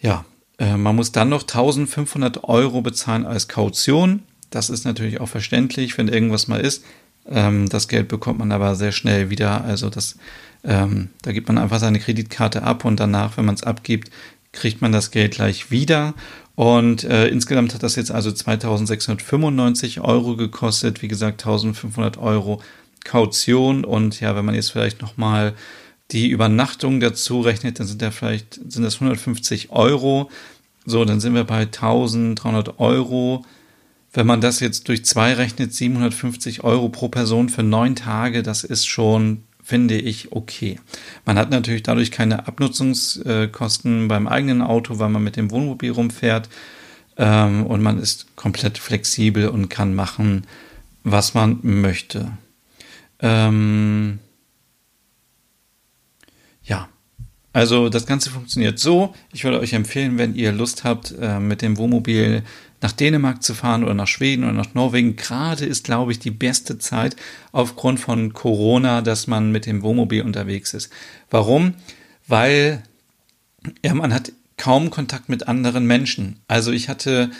ja, 0.00 0.24
äh, 0.58 0.76
man 0.76 0.96
muss 0.96 1.12
dann 1.12 1.28
noch 1.28 1.42
1500 1.42 2.44
Euro 2.44 2.82
bezahlen 2.82 3.26
als 3.26 3.48
Kaution. 3.48 4.22
Das 4.50 4.70
ist 4.70 4.84
natürlich 4.84 5.20
auch 5.20 5.28
verständlich, 5.28 5.96
wenn 5.98 6.08
irgendwas 6.08 6.48
mal 6.48 6.60
ist. 6.60 6.84
Ähm, 7.28 7.68
das 7.68 7.88
Geld 7.88 8.08
bekommt 8.08 8.38
man 8.38 8.52
aber 8.52 8.74
sehr 8.74 8.92
schnell 8.92 9.30
wieder. 9.30 9.64
Also 9.64 9.90
das, 9.90 10.16
ähm, 10.64 11.08
da 11.22 11.32
gibt 11.32 11.48
man 11.48 11.58
einfach 11.58 11.78
seine 11.78 12.00
Kreditkarte 12.00 12.62
ab 12.62 12.84
und 12.84 13.00
danach, 13.00 13.36
wenn 13.36 13.44
man 13.44 13.54
es 13.54 13.62
abgibt, 13.62 14.10
kriegt 14.52 14.80
man 14.80 14.92
das 14.92 15.10
Geld 15.10 15.34
gleich 15.34 15.70
wieder. 15.70 16.14
Und 16.54 17.04
äh, 17.04 17.28
insgesamt 17.28 17.74
hat 17.74 17.82
das 17.82 17.96
jetzt 17.96 18.10
also 18.10 18.32
2695 18.32 20.00
Euro 20.00 20.36
gekostet. 20.36 21.02
Wie 21.02 21.08
gesagt, 21.08 21.42
1500 21.42 22.16
Euro 22.18 22.60
Kaution 23.08 23.84
und 23.84 24.20
ja, 24.20 24.36
wenn 24.36 24.44
man 24.44 24.54
jetzt 24.54 24.70
vielleicht 24.70 25.00
nochmal 25.00 25.54
die 26.10 26.28
Übernachtung 26.28 27.00
dazu 27.00 27.40
rechnet, 27.40 27.80
dann 27.80 27.86
sind 27.86 28.02
da 28.02 28.10
vielleicht, 28.10 28.54
sind 28.54 28.82
das 28.82 28.94
150 28.94 29.70
Euro. 29.70 30.30
So, 30.86 31.04
dann 31.04 31.20
sind 31.20 31.34
wir 31.34 31.44
bei 31.44 31.62
1300 31.62 32.78
Euro. 32.78 33.44
Wenn 34.12 34.26
man 34.26 34.40
das 34.40 34.60
jetzt 34.60 34.88
durch 34.88 35.04
zwei 35.04 35.34
rechnet, 35.34 35.74
750 35.74 36.64
Euro 36.64 36.88
pro 36.88 37.08
Person 37.08 37.48
für 37.48 37.62
neun 37.62 37.94
Tage, 37.94 38.42
das 38.42 38.64
ist 38.64 38.86
schon, 38.86 39.42
finde 39.62 39.98
ich, 39.98 40.32
okay. 40.32 40.80
Man 41.26 41.38
hat 41.38 41.50
natürlich 41.50 41.82
dadurch 41.82 42.10
keine 42.10 42.46
Abnutzungskosten 42.46 44.08
beim 44.08 44.26
eigenen 44.26 44.62
Auto, 44.62 44.98
weil 44.98 45.10
man 45.10 45.24
mit 45.24 45.36
dem 45.36 45.50
Wohnmobil 45.50 45.92
rumfährt. 45.92 46.48
Ähm, 47.18 47.66
und 47.66 47.82
man 47.82 47.98
ist 47.98 48.34
komplett 48.36 48.78
flexibel 48.78 49.48
und 49.48 49.68
kann 49.68 49.94
machen, 49.94 50.46
was 51.04 51.34
man 51.34 51.58
möchte. 51.62 52.32
Ähm, 53.20 54.18
ja, 56.62 56.88
also 57.52 57.88
das 57.88 58.06
Ganze 58.06 58.30
funktioniert 58.30 58.78
so. 58.78 59.14
Ich 59.32 59.44
würde 59.44 59.60
euch 59.60 59.72
empfehlen, 59.72 60.18
wenn 60.18 60.34
ihr 60.34 60.52
Lust 60.52 60.84
habt, 60.84 61.14
äh, 61.20 61.40
mit 61.40 61.62
dem 61.62 61.76
Wohnmobil 61.76 62.42
nach 62.80 62.92
Dänemark 62.92 63.42
zu 63.42 63.54
fahren 63.54 63.82
oder 63.82 63.94
nach 63.94 64.06
Schweden 64.06 64.44
oder 64.44 64.52
nach 64.52 64.74
Norwegen. 64.74 65.16
Gerade 65.16 65.64
ist, 65.64 65.84
glaube 65.84 66.12
ich, 66.12 66.18
die 66.18 66.30
beste 66.30 66.78
Zeit 66.78 67.16
aufgrund 67.50 67.98
von 67.98 68.32
Corona, 68.32 69.02
dass 69.02 69.26
man 69.26 69.50
mit 69.50 69.66
dem 69.66 69.82
Wohnmobil 69.82 70.22
unterwegs 70.22 70.74
ist. 70.74 70.90
Warum? 71.30 71.74
Weil 72.26 72.82
ja, 73.84 73.94
man 73.94 74.14
hat 74.14 74.32
kaum 74.56 74.90
Kontakt 74.90 75.28
mit 75.28 75.48
anderen 75.48 75.86
Menschen. 75.86 76.40
Also 76.46 76.72
ich 76.72 76.88
hatte 76.88 77.30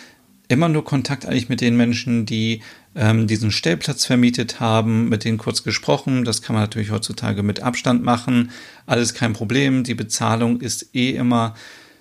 immer 0.48 0.68
nur 0.68 0.84
Kontakt 0.84 1.26
eigentlich 1.26 1.48
mit 1.48 1.60
den 1.60 1.76
Menschen, 1.76 2.26
die 2.26 2.62
ähm, 2.94 3.26
diesen 3.26 3.50
Stellplatz 3.50 4.06
vermietet 4.06 4.60
haben, 4.60 5.08
mit 5.08 5.24
denen 5.24 5.38
kurz 5.38 5.62
gesprochen. 5.62 6.24
Das 6.24 6.42
kann 6.42 6.54
man 6.54 6.62
natürlich 6.62 6.90
heutzutage 6.90 7.42
mit 7.42 7.60
Abstand 7.60 8.02
machen. 8.02 8.50
Alles 8.86 9.14
kein 9.14 9.34
Problem. 9.34 9.84
Die 9.84 9.94
Bezahlung 9.94 10.60
ist 10.60 10.94
eh 10.94 11.10
immer 11.10 11.54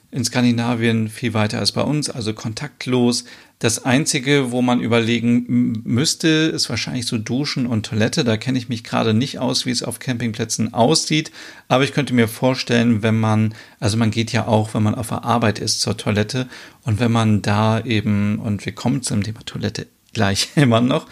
in 0.10 0.24
Skandinavien 0.24 1.10
viel 1.10 1.34
weiter 1.34 1.60
als 1.60 1.74
bei 1.74 1.82
uns, 1.82 2.10
also 2.10 2.34
kontaktlos. 2.34 3.26
Das 3.60 3.86
Einzige, 3.86 4.52
wo 4.52 4.62
man 4.62 4.82
überlegen 4.82 5.82
müsste, 5.84 6.28
ist 6.28 6.70
wahrscheinlich 6.70 7.08
so 7.08 7.18
Duschen 7.18 7.66
und 7.66 7.88
Toilette. 7.88 8.24
Da 8.24 8.38
kenne 8.38 8.60
ich 8.60 8.70
mich 8.70 8.84
gerade 8.84 9.16
nicht 9.16 9.40
aus, 9.40 9.66
wie 9.66 9.72
es 9.72 9.82
auf 9.82 9.98
Campingplätzen 9.98 10.76
aussieht. 10.76 11.32
Aber 11.68 11.84
ich 11.84 11.92
könnte 11.92 12.14
mir 12.14 12.28
vorstellen, 12.28 13.02
wenn 13.02 13.20
man, 13.20 13.56
also 13.80 13.98
man 13.98 14.12
geht 14.12 14.32
ja 14.32 14.46
auch, 14.46 14.76
wenn 14.76 14.84
man 14.84 14.94
auf 14.94 15.08
der 15.08 15.24
Arbeit 15.24 15.58
ist, 15.58 15.82
zur 15.82 15.98
Toilette. 15.98 16.48
Und 16.84 17.00
wenn 17.00 17.12
man 17.12 17.42
da 17.42 17.84
eben, 17.84 18.38
und 18.38 18.64
wir 18.64 18.74
kommen 18.74 19.02
zum 19.02 19.24
Thema 19.24 19.40
Toilette 19.44 19.88
gleich 20.14 20.50
immer 20.56 20.82
noch, 20.82 21.08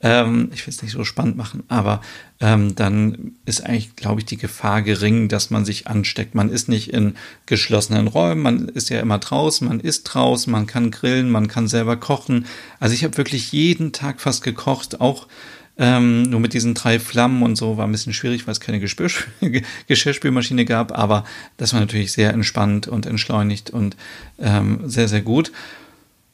ähm, 0.00 0.50
ich 0.54 0.66
will 0.66 0.72
es 0.72 0.82
nicht 0.82 0.92
so 0.92 1.04
spannend 1.04 1.36
machen, 1.36 1.64
aber 1.68 2.00
ähm, 2.40 2.74
dann 2.74 3.32
ist 3.44 3.64
eigentlich, 3.64 3.96
glaube 3.96 4.20
ich, 4.20 4.26
die 4.26 4.38
Gefahr 4.38 4.80
gering, 4.80 5.28
dass 5.28 5.50
man 5.50 5.66
sich 5.66 5.86
ansteckt. 5.86 6.34
Man 6.34 6.48
ist 6.48 6.68
nicht 6.68 6.90
in 6.90 7.14
geschlossenen 7.44 8.06
Räumen, 8.06 8.40
man 8.40 8.68
ist 8.68 8.88
ja 8.88 8.98
immer 9.00 9.18
draußen, 9.18 9.68
man 9.68 9.78
ist 9.78 10.04
draußen, 10.04 10.50
man 10.50 10.66
kann 10.66 10.90
grillen, 10.90 11.30
man 11.30 11.48
kann 11.48 11.68
selber 11.68 11.96
kochen. 11.96 12.46
Also 12.78 12.94
ich 12.94 13.04
habe 13.04 13.18
wirklich 13.18 13.52
jeden 13.52 13.92
Tag 13.92 14.22
fast 14.22 14.42
gekocht, 14.42 15.02
auch 15.02 15.28
ähm, 15.76 16.22
nur 16.22 16.40
mit 16.40 16.54
diesen 16.54 16.74
drei 16.74 16.98
Flammen 16.98 17.42
und 17.42 17.56
so 17.56 17.76
war 17.76 17.86
ein 17.86 17.92
bisschen 17.92 18.14
schwierig, 18.14 18.46
weil 18.46 18.52
es 18.52 18.60
keine 18.60 18.80
Gespür 18.80 19.10
Geschirrspülmaschine 19.86 20.64
gab, 20.64 20.96
aber 20.96 21.24
das 21.58 21.74
war 21.74 21.80
natürlich 21.80 22.12
sehr 22.12 22.32
entspannt 22.32 22.88
und 22.88 23.04
entschleunigt 23.04 23.70
und 23.70 23.96
ähm, 24.38 24.80
sehr, 24.84 25.08
sehr 25.08 25.22
gut. 25.22 25.52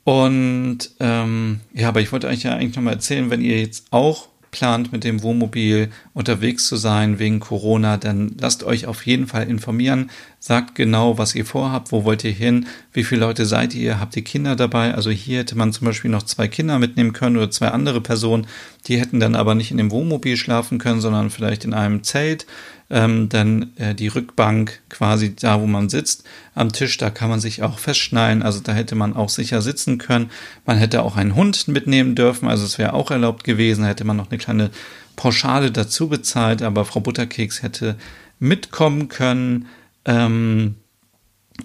Und 0.04 0.90
ähm, 1.00 1.60
ja, 1.74 1.88
aber 1.88 2.00
ich 2.00 2.12
wollte 2.12 2.28
euch 2.28 2.44
ja 2.44 2.54
eigentlich 2.54 2.76
nochmal 2.76 2.94
erzählen, 2.94 3.28
wenn 3.30 3.40
ihr 3.40 3.60
jetzt 3.60 3.86
auch 3.90 4.28
plant, 4.50 4.92
mit 4.92 5.04
dem 5.04 5.22
Wohnmobil 5.22 5.90
unterwegs 6.14 6.66
zu 6.66 6.76
sein 6.76 7.18
wegen 7.18 7.40
Corona, 7.40 7.96
dann 7.96 8.36
lasst 8.38 8.64
euch 8.64 8.86
auf 8.86 9.04
jeden 9.06 9.26
Fall 9.26 9.48
informieren. 9.48 10.10
Sagt 10.46 10.76
genau, 10.76 11.18
was 11.18 11.34
ihr 11.34 11.44
vorhabt, 11.44 11.90
wo 11.90 12.04
wollt 12.04 12.22
ihr 12.22 12.30
hin, 12.30 12.68
wie 12.92 13.02
viele 13.02 13.22
Leute 13.22 13.44
seid 13.46 13.74
ihr, 13.74 13.98
habt 13.98 14.16
ihr 14.16 14.22
Kinder 14.22 14.54
dabei? 14.54 14.94
Also 14.94 15.10
hier 15.10 15.40
hätte 15.40 15.58
man 15.58 15.72
zum 15.72 15.86
Beispiel 15.86 16.08
noch 16.08 16.22
zwei 16.22 16.46
Kinder 16.46 16.78
mitnehmen 16.78 17.12
können 17.12 17.36
oder 17.36 17.50
zwei 17.50 17.70
andere 17.70 18.00
Personen, 18.00 18.46
die 18.86 19.00
hätten 19.00 19.18
dann 19.18 19.34
aber 19.34 19.56
nicht 19.56 19.72
in 19.72 19.76
dem 19.76 19.90
Wohnmobil 19.90 20.36
schlafen 20.36 20.78
können, 20.78 21.00
sondern 21.00 21.30
vielleicht 21.30 21.64
in 21.64 21.74
einem 21.74 22.04
Zelt 22.04 22.46
ähm, 22.90 23.28
dann 23.28 23.72
äh, 23.74 23.96
die 23.96 24.06
Rückbank 24.06 24.82
quasi 24.88 25.34
da, 25.34 25.60
wo 25.60 25.66
man 25.66 25.88
sitzt, 25.88 26.22
am 26.54 26.70
Tisch, 26.70 26.96
da 26.96 27.10
kann 27.10 27.28
man 27.28 27.40
sich 27.40 27.64
auch 27.64 27.80
festschneiden, 27.80 28.44
also 28.44 28.60
da 28.60 28.72
hätte 28.72 28.94
man 28.94 29.16
auch 29.16 29.30
sicher 29.30 29.62
sitzen 29.62 29.98
können. 29.98 30.30
Man 30.64 30.78
hätte 30.78 31.02
auch 31.02 31.16
einen 31.16 31.34
Hund 31.34 31.66
mitnehmen 31.66 32.14
dürfen, 32.14 32.46
also 32.46 32.66
es 32.66 32.78
wäre 32.78 32.92
auch 32.92 33.10
erlaubt 33.10 33.42
gewesen, 33.42 33.82
da 33.82 33.88
hätte 33.88 34.04
man 34.04 34.16
noch 34.16 34.30
eine 34.30 34.38
kleine 34.38 34.70
Pauschale 35.16 35.72
dazu 35.72 36.08
bezahlt, 36.08 36.62
aber 36.62 36.84
Frau 36.84 37.00
Butterkeks 37.00 37.64
hätte 37.64 37.96
mitkommen 38.38 39.08
können. 39.08 39.66
Ähm, 40.06 40.76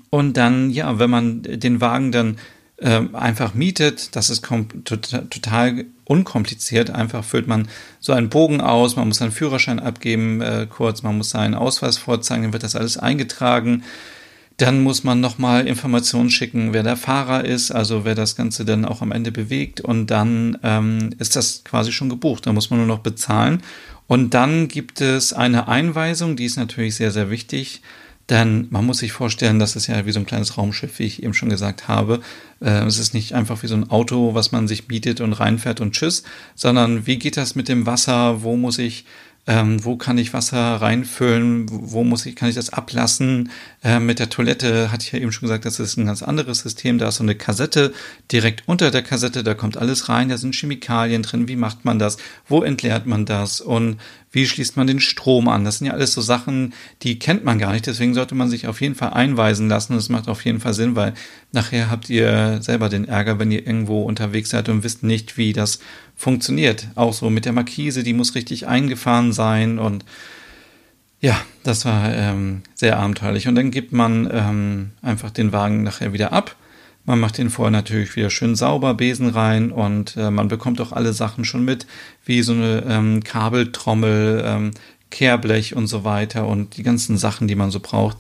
und 0.10 0.36
dann, 0.38 0.70
ja, 0.70 1.00
wenn 1.00 1.10
man 1.10 1.42
den 1.44 1.80
Wagen 1.80 2.12
dann 2.12 2.38
äh, 2.78 3.02
einfach 3.14 3.54
mietet, 3.54 4.16
das 4.16 4.30
ist 4.30 4.46
total, 4.84 5.86
unkompliziert. 6.12 6.90
Einfach 6.90 7.24
füllt 7.24 7.48
man 7.48 7.70
so 8.02 8.12
einen 8.12 8.30
Bogen 8.30 8.60
aus, 8.60 8.98
man 8.98 9.08
muss 9.08 9.20
seinen 9.20 9.32
Führerschein 9.32 9.80
abgeben 9.80 10.42
äh, 10.42 10.68
kurz, 10.70 11.04
man 11.04 11.16
muss 11.16 11.30
seinen 11.30 11.56
Ausweis 11.56 11.98
vorzeigen, 11.98 12.44
dann 12.44 12.54
wird 12.54 12.64
das 12.64 12.76
alles 12.76 12.98
eingetragen. 12.98 13.84
Dann 14.58 14.84
muss 14.84 15.06
man 15.06 15.22
nochmal 15.22 15.68
Informationen 15.68 16.30
schicken, 16.30 16.74
wer 16.74 16.84
der 16.84 16.98
Fahrer 16.98 17.46
ist, 17.46 17.72
also 17.72 18.04
wer 18.04 18.14
das 18.14 18.36
Ganze 18.36 18.66
dann 18.66 18.84
auch 18.84 19.02
am 19.02 19.14
Ende 19.14 19.32
bewegt. 19.32 19.80
Und 19.80 20.08
dann 20.08 20.58
ähm, 20.64 21.12
ist 21.18 21.38
das 21.38 21.64
quasi 21.64 21.94
schon 21.94 22.10
gebucht. 22.10 22.46
Da 22.46 22.52
muss 22.52 22.70
man 22.70 22.80
nur 22.80 22.88
noch 22.88 23.00
bezahlen. 23.00 23.64
Und 24.08 24.34
dann 24.34 24.68
gibt 24.68 25.00
es 25.00 25.32
eine 25.32 25.70
Einweisung, 25.70 26.36
die 26.36 26.46
ist 26.46 26.58
natürlich 26.58 26.96
sehr, 26.96 27.12
sehr 27.12 27.30
wichtig. 27.30 27.82
Denn 28.32 28.68
man 28.70 28.86
muss 28.86 29.00
sich 29.00 29.12
vorstellen, 29.12 29.60
das 29.60 29.76
ist 29.76 29.88
ja 29.88 30.06
wie 30.06 30.14
so 30.14 30.20
ein 30.20 30.26
kleines 30.26 30.58
Raumschiff, 30.58 31.00
wie 31.00 31.04
ich 31.04 31.22
eben 31.22 31.34
schon 31.34 31.50
gesagt 31.50 31.90
habe. 31.90 32.22
Äh, 32.62 32.86
es 32.86 32.98
ist 32.98 33.14
nicht 33.14 33.34
einfach 33.36 33.62
wie 33.62 33.68
so 33.68 33.76
ein 33.76 33.90
Auto, 33.90 34.34
was 34.34 34.54
man 34.54 34.70
sich 34.70 34.88
bietet 34.88 35.20
und 35.20 35.34
reinfährt 35.34 35.82
und 35.82 35.92
tschüss, 35.92 36.24
sondern 36.56 37.06
wie 37.06 37.20
geht 37.20 37.36
das 37.36 37.56
mit 37.56 37.68
dem 37.68 37.86
Wasser? 37.86 38.42
Wo 38.42 38.56
muss 38.56 38.78
ich 38.78 39.04
ähm, 39.48 39.84
wo 39.84 39.96
kann 39.96 40.20
ich 40.20 40.34
Wasser 40.34 40.76
reinfüllen, 40.76 41.66
wo 41.70 42.04
muss 42.04 42.26
ich, 42.28 42.36
kann 42.36 42.50
ich 42.50 42.56
das 42.56 42.72
ablassen. 42.72 43.50
Äh, 43.84 44.00
mit 44.00 44.20
der 44.20 44.30
Toilette 44.30 44.92
hatte 44.92 45.06
ich 45.06 45.12
ja 45.12 45.20
eben 45.20 45.32
schon 45.32 45.48
gesagt, 45.48 45.66
das 45.66 45.80
ist 45.80 45.98
ein 45.98 46.06
ganz 46.06 46.22
anderes 46.22 46.60
System. 46.60 47.00
Da 47.00 47.08
ist 47.08 47.16
so 47.16 47.24
eine 47.24 47.34
Kassette 47.34 47.92
direkt 48.32 48.64
unter 48.68 48.92
der 48.92 49.02
Kassette, 49.02 49.44
da 49.44 49.56
kommt 49.56 49.78
alles 49.78 50.10
rein, 50.10 50.30
da 50.30 50.38
sind 50.38 50.54
Chemikalien 50.54 51.24
drin. 51.24 51.48
Wie 51.48 51.56
macht 51.56 51.86
man 51.86 51.98
das? 51.98 52.18
Wo 52.48 52.62
entleert 52.62 53.08
man 53.08 53.26
das? 53.26 53.62
Und 53.62 53.98
wie 54.32 54.46
schließt 54.46 54.78
man 54.78 54.88
den 54.88 55.00
Strom 55.00 55.48
an? 55.48 55.66
Das 55.66 55.80
sind 55.80 55.88
ja 55.88 55.94
alles 55.94 56.14
so 56.14 56.22
Sachen, 56.22 56.74
die 57.02 57.18
kennt 57.18 57.44
man 57.44 57.58
gar 57.58 57.74
nicht. 57.74 57.88
Deswegen 57.88 58.14
sollte 58.14 58.36
man 58.36 58.50
sich 58.50 58.68
auf 58.68 58.80
jeden 58.80 58.96
Fall 58.96 59.12
einweisen 59.12 59.68
lassen. 59.68 59.96
Das 59.96 60.08
macht 60.10 60.30
auf 60.30 60.46
jeden 60.46 60.60
Fall 60.60 60.74
Sinn, 60.74 60.96
weil 60.96 61.14
nachher 61.52 61.90
habt 61.90 62.10
ihr 62.10 62.60
selber 62.62 62.90
den 62.90 63.08
Ärger, 63.08 63.40
wenn 63.40 63.52
ihr 63.52 63.66
irgendwo 63.66 64.04
unterwegs 64.04 64.52
seid 64.52 64.70
und 64.70 64.84
wisst 64.84 65.04
nicht, 65.04 65.38
wie 65.38 65.52
das 65.52 65.80
funktioniert. 66.22 66.88
Auch 66.94 67.14
so 67.14 67.32
mit 67.32 67.46
der 67.46 67.52
Markise, 67.54 68.04
die 68.04 68.14
muss 68.14 68.36
richtig 68.36 68.68
eingefahren 68.68 69.34
sein 69.34 69.80
und 69.80 70.06
ja, 71.20 71.40
das 71.64 71.86
war 71.86 72.14
ähm, 72.14 72.62
sehr 72.76 72.98
abenteuerlich. 72.98 73.48
Und 73.48 73.56
dann 73.56 73.72
gibt 73.72 73.92
man 73.92 74.30
ähm, 74.32 74.92
einfach 75.02 75.32
den 75.32 75.52
Wagen 75.52 75.84
nachher 75.84 76.14
wieder 76.14 76.32
ab. 76.32 76.56
Man 77.06 77.20
macht 77.20 77.40
den 77.40 77.50
vorher 77.50 77.72
natürlich 77.72 78.16
wieder 78.16 78.30
schön 78.30 78.56
sauber, 78.56 78.94
Besen 78.94 79.30
rein 79.30 79.72
und 79.72 80.16
äh, 80.16 80.30
man 80.30 80.48
bekommt 80.48 80.80
auch 80.80 80.92
alle 80.92 81.14
Sachen 81.14 81.44
schon 81.44 81.66
mit, 81.66 81.88
wie 82.24 82.44
so 82.44 82.54
eine 82.54 82.84
ähm, 82.88 83.24
Kabeltrommel, 83.24 84.44
ähm, 84.46 84.72
Kehrblech 85.10 85.76
und 85.76 85.88
so 85.88 86.04
weiter 86.04 86.48
und 86.48 86.78
die 86.78 86.84
ganzen 86.84 87.18
Sachen, 87.18 87.48
die 87.48 87.56
man 87.56 87.72
so 87.72 87.80
braucht. 87.80 88.18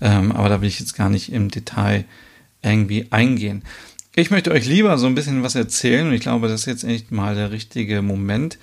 Ähm, 0.00 0.32
aber 0.32 0.48
da 0.48 0.60
will 0.60 0.68
ich 0.68 0.80
jetzt 0.80 0.94
gar 0.94 1.08
nicht 1.08 1.32
im 1.32 1.50
Detail 1.50 2.04
irgendwie 2.62 3.06
eingehen. 3.10 3.62
Ich 4.16 4.30
möchte 4.30 4.52
euch 4.52 4.66
lieber 4.66 4.96
so 4.96 5.08
ein 5.08 5.16
bisschen 5.16 5.42
was 5.42 5.56
erzählen 5.56 6.06
und 6.06 6.12
ich 6.12 6.20
glaube, 6.20 6.46
das 6.46 6.60
ist 6.60 6.66
jetzt 6.66 6.84
echt 6.84 7.10
mal 7.10 7.34
der 7.34 7.50
richtige 7.50 8.00
Moment, 8.00 8.58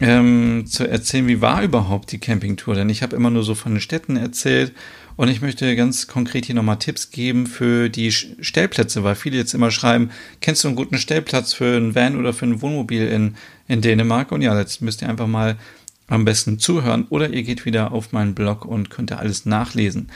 ähm, 0.00 0.64
zu 0.66 0.86
erzählen, 0.86 1.28
wie 1.28 1.40
war 1.40 1.62
überhaupt 1.62 2.12
die 2.12 2.18
Campingtour. 2.18 2.74
Denn 2.74 2.90
ich 2.90 3.02
habe 3.02 3.16
immer 3.16 3.30
nur 3.30 3.42
so 3.42 3.54
von 3.54 3.72
den 3.72 3.80
Städten 3.80 4.16
erzählt 4.16 4.74
und 5.16 5.28
ich 5.28 5.40
möchte 5.40 5.74
ganz 5.76 6.08
konkret 6.08 6.44
hier 6.44 6.54
nochmal 6.54 6.78
Tipps 6.78 7.10
geben 7.10 7.46
für 7.46 7.88
die 7.88 8.12
Stellplätze, 8.12 9.02
weil 9.02 9.14
viele 9.14 9.38
jetzt 9.38 9.54
immer 9.54 9.70
schreiben, 9.70 10.10
kennst 10.42 10.62
du 10.62 10.68
einen 10.68 10.76
guten 10.76 10.98
Stellplatz 10.98 11.54
für 11.54 11.74
ein 11.78 11.94
Van 11.94 12.18
oder 12.18 12.34
für 12.34 12.44
ein 12.44 12.60
Wohnmobil 12.60 13.08
in, 13.08 13.36
in 13.68 13.80
Dänemark? 13.80 14.30
Und 14.30 14.42
ja, 14.42 14.58
jetzt 14.58 14.82
müsst 14.82 15.00
ihr 15.00 15.08
einfach 15.08 15.26
mal 15.26 15.56
am 16.08 16.24
besten 16.24 16.58
zuhören 16.58 17.06
oder 17.08 17.30
ihr 17.30 17.42
geht 17.42 17.64
wieder 17.64 17.92
auf 17.92 18.12
meinen 18.12 18.34
Blog 18.34 18.64
und 18.64 18.90
könnt 18.90 19.10
da 19.10 19.16
alles 19.16 19.46
nachlesen. 19.46 20.08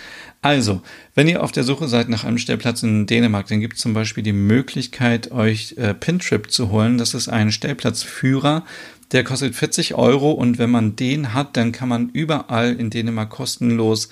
Also, 0.43 0.83
wenn 1.15 1.29
ihr 1.29 1.43
auf 1.43 1.53
der 1.53 1.65
Suche 1.65 1.89
seid 1.89 2.09
nach 2.09 2.25
einem 2.25 2.39
Stellplatz 2.39 2.83
in 2.83 3.07
Dänemark, 3.07 3.47
dann 3.47 3.61
gibt 3.61 3.77
es 3.77 3.83
zum 3.83 3.95
Beispiel 3.95 4.23
die 4.23 4.33
Möglichkeit, 4.33 5.33
euch 5.33 5.75
äh, 5.79 5.95
Pintrip 5.95 6.51
zu 6.51 6.71
holen. 6.71 6.99
Das 6.99 7.15
ist 7.15 7.29
ein 7.29 7.51
Stellplatzführer, 7.51 8.65
der 9.13 9.25
kostet 9.25 9.55
40 9.55 9.95
Euro 9.95 10.33
und 10.33 10.59
wenn 10.59 10.71
man 10.71 10.97
den 10.97 11.33
hat, 11.33 11.57
dann 11.57 11.73
kann 11.73 11.89
man 11.89 12.11
überall 12.11 12.75
in 12.75 12.91
Dänemark 12.91 13.31
kostenlos 13.31 14.09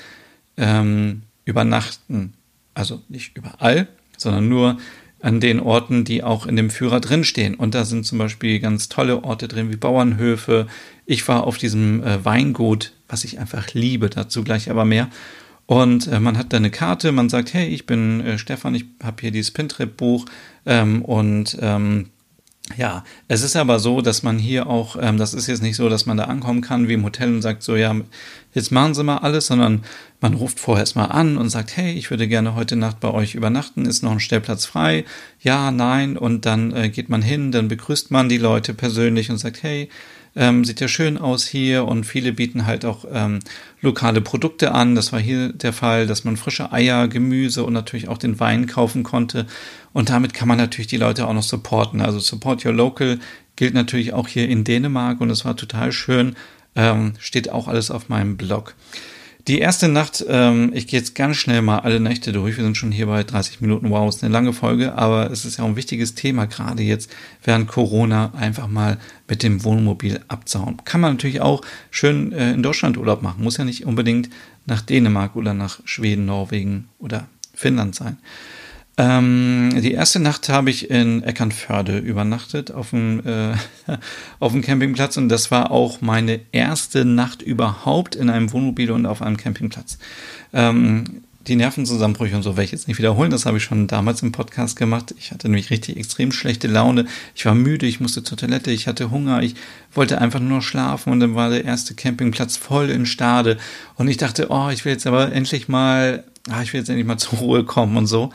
ähm, 0.56 1.22
übernachten. 1.44 2.34
Also 2.74 3.02
nicht 3.08 3.36
überall, 3.36 3.88
sondern 4.16 4.48
nur 4.48 4.78
an 5.20 5.40
den 5.40 5.58
Orten, 5.58 6.04
die 6.04 6.22
auch 6.22 6.46
in 6.46 6.54
dem 6.54 6.68
Führer 6.68 7.00
drinstehen. 7.00 7.54
Und 7.54 7.74
da 7.74 7.84
sind 7.84 8.04
zum 8.04 8.18
Beispiel 8.18 8.60
ganz 8.60 8.90
tolle 8.90 9.24
Orte 9.24 9.48
drin, 9.48 9.72
wie 9.72 9.76
Bauernhöfe. 9.76 10.66
Ich 11.06 11.26
war 11.28 11.44
auf 11.44 11.58
diesem 11.58 12.02
äh, 12.02 12.24
Weingut 12.24 12.92
was 13.08 13.24
ich 13.24 13.38
einfach 13.38 13.72
liebe. 13.74 14.10
Dazu 14.10 14.42
gleich 14.42 14.70
aber 14.70 14.84
mehr. 14.84 15.08
Und 15.66 16.08
äh, 16.08 16.20
man 16.20 16.36
hat 16.36 16.52
da 16.52 16.58
eine 16.58 16.70
Karte, 16.70 17.12
man 17.12 17.28
sagt, 17.28 17.54
hey, 17.54 17.68
ich 17.68 17.86
bin 17.86 18.20
äh, 18.20 18.38
Stefan, 18.38 18.74
ich 18.74 18.84
habe 19.02 19.16
hier 19.20 19.30
dieses 19.30 19.50
Pintrip-Buch 19.52 20.26
ähm, 20.66 21.02
und 21.02 21.56
ähm, 21.60 22.10
ja, 22.76 23.04
es 23.28 23.42
ist 23.42 23.56
aber 23.56 23.78
so, 23.78 24.00
dass 24.00 24.22
man 24.22 24.38
hier 24.38 24.66
auch, 24.66 24.96
ähm, 25.00 25.16
das 25.16 25.32
ist 25.32 25.46
jetzt 25.46 25.62
nicht 25.62 25.76
so, 25.76 25.88
dass 25.88 26.06
man 26.06 26.16
da 26.16 26.24
ankommen 26.24 26.60
kann 26.60 26.88
wie 26.88 26.94
im 26.94 27.04
Hotel 27.04 27.28
und 27.28 27.42
sagt 27.42 27.62
so, 27.62 27.76
ja, 27.76 27.94
jetzt 28.52 28.72
machen 28.72 28.94
Sie 28.94 29.04
mal 29.04 29.18
alles, 29.18 29.46
sondern 29.46 29.84
man 30.20 30.34
ruft 30.34 30.58
vorher 30.58 30.82
erstmal 30.82 31.12
an 31.12 31.36
und 31.36 31.50
sagt, 31.50 31.76
hey, 31.76 31.92
ich 31.92 32.10
würde 32.10 32.26
gerne 32.26 32.54
heute 32.54 32.76
Nacht 32.76 33.00
bei 33.00 33.10
euch 33.10 33.34
übernachten, 33.34 33.86
ist 33.86 34.02
noch 34.02 34.12
ein 34.12 34.20
Stellplatz 34.20 34.66
frei? 34.66 35.04
Ja, 35.40 35.70
nein, 35.70 36.18
und 36.18 36.46
dann 36.46 36.74
äh, 36.74 36.88
geht 36.88 37.08
man 37.08 37.22
hin, 37.22 37.52
dann 37.52 37.68
begrüßt 37.68 38.10
man 38.10 38.28
die 38.28 38.38
Leute 38.38 38.74
persönlich 38.74 39.30
und 39.30 39.38
sagt, 39.38 39.62
hey, 39.62 39.88
ähm, 40.36 40.64
sieht 40.64 40.80
ja 40.80 40.88
schön 40.88 41.16
aus 41.18 41.46
hier 41.46 41.84
und 41.84 42.04
viele 42.04 42.32
bieten 42.32 42.66
halt 42.66 42.84
auch 42.84 43.04
ähm, 43.10 43.40
lokale 43.80 44.20
Produkte 44.20 44.72
an. 44.72 44.94
Das 44.94 45.12
war 45.12 45.20
hier 45.20 45.52
der 45.52 45.72
Fall, 45.72 46.06
dass 46.06 46.24
man 46.24 46.36
frische 46.36 46.72
Eier, 46.72 47.08
Gemüse 47.08 47.64
und 47.64 47.72
natürlich 47.72 48.08
auch 48.08 48.18
den 48.18 48.40
Wein 48.40 48.66
kaufen 48.66 49.02
konnte. 49.02 49.46
Und 49.92 50.10
damit 50.10 50.34
kann 50.34 50.48
man 50.48 50.58
natürlich 50.58 50.88
die 50.88 50.96
Leute 50.96 51.26
auch 51.26 51.34
noch 51.34 51.42
supporten. 51.42 52.00
Also 52.00 52.18
Support 52.18 52.64
Your 52.64 52.72
Local 52.72 53.20
gilt 53.56 53.74
natürlich 53.74 54.12
auch 54.12 54.28
hier 54.28 54.48
in 54.48 54.64
Dänemark 54.64 55.20
und 55.20 55.30
es 55.30 55.44
war 55.44 55.56
total 55.56 55.92
schön. 55.92 56.34
Ähm, 56.76 57.12
steht 57.20 57.50
auch 57.50 57.68
alles 57.68 57.92
auf 57.92 58.08
meinem 58.08 58.36
Blog. 58.36 58.74
Die 59.46 59.58
erste 59.58 59.88
Nacht, 59.88 60.24
ähm, 60.26 60.70
ich 60.72 60.86
gehe 60.86 60.98
jetzt 60.98 61.14
ganz 61.14 61.36
schnell 61.36 61.60
mal 61.60 61.80
alle 61.80 62.00
Nächte 62.00 62.32
durch. 62.32 62.56
Wir 62.56 62.64
sind 62.64 62.78
schon 62.78 62.90
hier 62.90 63.06
bei 63.06 63.24
30 63.24 63.60
Minuten. 63.60 63.90
Wow, 63.90 64.08
ist 64.08 64.24
eine 64.24 64.32
lange 64.32 64.54
Folge, 64.54 64.94
aber 64.94 65.30
es 65.30 65.44
ist 65.44 65.58
ja 65.58 65.64
auch 65.64 65.68
ein 65.68 65.76
wichtiges 65.76 66.14
Thema, 66.14 66.46
gerade 66.46 66.82
jetzt 66.82 67.10
während 67.42 67.68
Corona 67.68 68.32
einfach 68.34 68.68
mal 68.68 68.96
mit 69.28 69.42
dem 69.42 69.62
Wohnmobil 69.62 70.20
abzauen. 70.28 70.78
Kann 70.86 71.02
man 71.02 71.12
natürlich 71.12 71.42
auch 71.42 71.60
schön 71.90 72.32
äh, 72.32 72.52
in 72.52 72.62
Deutschland 72.62 72.96
Urlaub 72.96 73.20
machen. 73.20 73.44
Muss 73.44 73.58
ja 73.58 73.64
nicht 73.66 73.84
unbedingt 73.84 74.30
nach 74.64 74.80
Dänemark 74.80 75.36
oder 75.36 75.52
nach 75.52 75.80
Schweden, 75.84 76.24
Norwegen 76.24 76.88
oder 76.98 77.28
Finnland 77.52 77.94
sein. 77.94 78.16
Ähm, 78.96 79.80
die 79.82 79.92
erste 79.92 80.20
Nacht 80.20 80.48
habe 80.48 80.70
ich 80.70 80.88
in 80.88 81.24
Eckernförde 81.24 81.98
übernachtet 81.98 82.70
auf 82.70 82.90
dem, 82.90 83.26
äh, 83.26 83.54
auf 84.38 84.52
dem 84.52 84.62
Campingplatz 84.62 85.16
und 85.16 85.28
das 85.28 85.50
war 85.50 85.72
auch 85.72 86.00
meine 86.00 86.40
erste 86.52 87.04
Nacht 87.04 87.42
überhaupt 87.42 88.14
in 88.14 88.30
einem 88.30 88.52
Wohnmobil 88.52 88.92
und 88.92 89.06
auf 89.06 89.20
einem 89.20 89.36
Campingplatz. 89.36 89.98
Ähm, 90.52 91.22
die 91.46 91.56
Nervenzusammenbrüche 91.56 92.36
und 92.36 92.42
so 92.42 92.52
werde 92.52 92.64
ich 92.64 92.72
jetzt 92.72 92.88
nicht 92.88 92.98
wiederholen. 92.98 93.30
Das 93.30 93.44
habe 93.46 93.58
ich 93.58 93.64
schon 93.64 93.86
damals 93.86 94.22
im 94.22 94.32
Podcast 94.32 94.76
gemacht. 94.76 95.14
Ich 95.18 95.30
hatte 95.30 95.48
nämlich 95.48 95.70
richtig 95.70 95.96
extrem 95.96 96.32
schlechte 96.32 96.68
Laune. 96.68 97.06
Ich 97.34 97.44
war 97.44 97.54
müde, 97.54 97.86
ich 97.86 98.00
musste 98.00 98.22
zur 98.22 98.38
Toilette, 98.38 98.70
ich 98.70 98.86
hatte 98.86 99.10
Hunger, 99.10 99.42
ich 99.42 99.54
wollte 99.92 100.20
einfach 100.20 100.40
nur 100.40 100.62
schlafen 100.62 101.12
und 101.12 101.20
dann 101.20 101.34
war 101.34 101.50
der 101.50 101.64
erste 101.64 101.94
Campingplatz 101.94 102.56
voll 102.56 102.90
in 102.90 103.04
Stade. 103.04 103.58
Und 103.96 104.08
ich 104.08 104.16
dachte, 104.16 104.46
oh, 104.50 104.70
ich 104.70 104.84
will 104.84 104.92
jetzt 104.92 105.06
aber 105.06 105.32
endlich 105.32 105.68
mal, 105.68 106.24
ah, 106.48 106.62
ich 106.62 106.72
will 106.72 106.80
jetzt 106.80 106.88
endlich 106.88 107.06
mal 107.06 107.18
zur 107.18 107.40
Ruhe 107.40 107.64
kommen 107.64 107.96
und 107.96 108.06
so. 108.06 108.32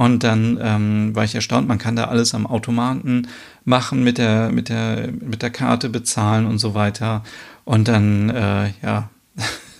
Und 0.00 0.24
dann 0.24 0.58
ähm, 0.62 1.14
war 1.14 1.24
ich 1.24 1.34
erstaunt, 1.34 1.68
man 1.68 1.76
kann 1.76 1.94
da 1.94 2.04
alles 2.04 2.34
am 2.34 2.46
Automaten 2.46 3.28
machen, 3.66 4.02
mit 4.02 4.16
der, 4.16 4.50
mit 4.50 4.70
der, 4.70 5.12
mit 5.12 5.42
der 5.42 5.50
Karte 5.50 5.90
bezahlen 5.90 6.46
und 6.46 6.56
so 6.56 6.72
weiter. 6.72 7.22
Und 7.66 7.86
dann, 7.86 8.30
äh, 8.30 8.72
ja, 8.82 9.10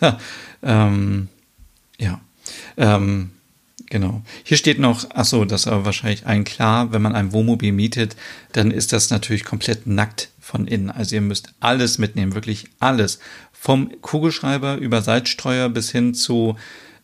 ähm, 0.63 1.29
ja, 1.99 2.21
ähm, 2.77 3.31
genau. 3.87 4.21
Hier 4.45 4.59
steht 4.59 4.79
noch, 4.79 5.07
ach 5.15 5.25
so, 5.25 5.47
das 5.47 5.63
ist 5.63 5.69
aber 5.69 5.87
wahrscheinlich 5.87 6.27
ein 6.27 6.45
klar, 6.45 6.93
wenn 6.93 7.01
man 7.01 7.15
ein 7.15 7.33
Wohnmobil 7.33 7.73
mietet, 7.73 8.15
dann 8.53 8.73
ist 8.73 8.93
das 8.93 9.09
natürlich 9.09 9.45
komplett 9.45 9.87
nackt 9.87 10.29
von 10.39 10.67
innen. 10.67 10.91
Also 10.91 11.15
ihr 11.15 11.23
müsst 11.23 11.55
alles 11.61 11.97
mitnehmen, 11.97 12.35
wirklich 12.35 12.67
alles. 12.79 13.21
Vom 13.55 13.91
Kugelschreiber 14.03 14.77
über 14.77 15.01
Seitstreuer 15.01 15.71
bis 15.71 15.91
hin 15.91 16.13
zu 16.13 16.57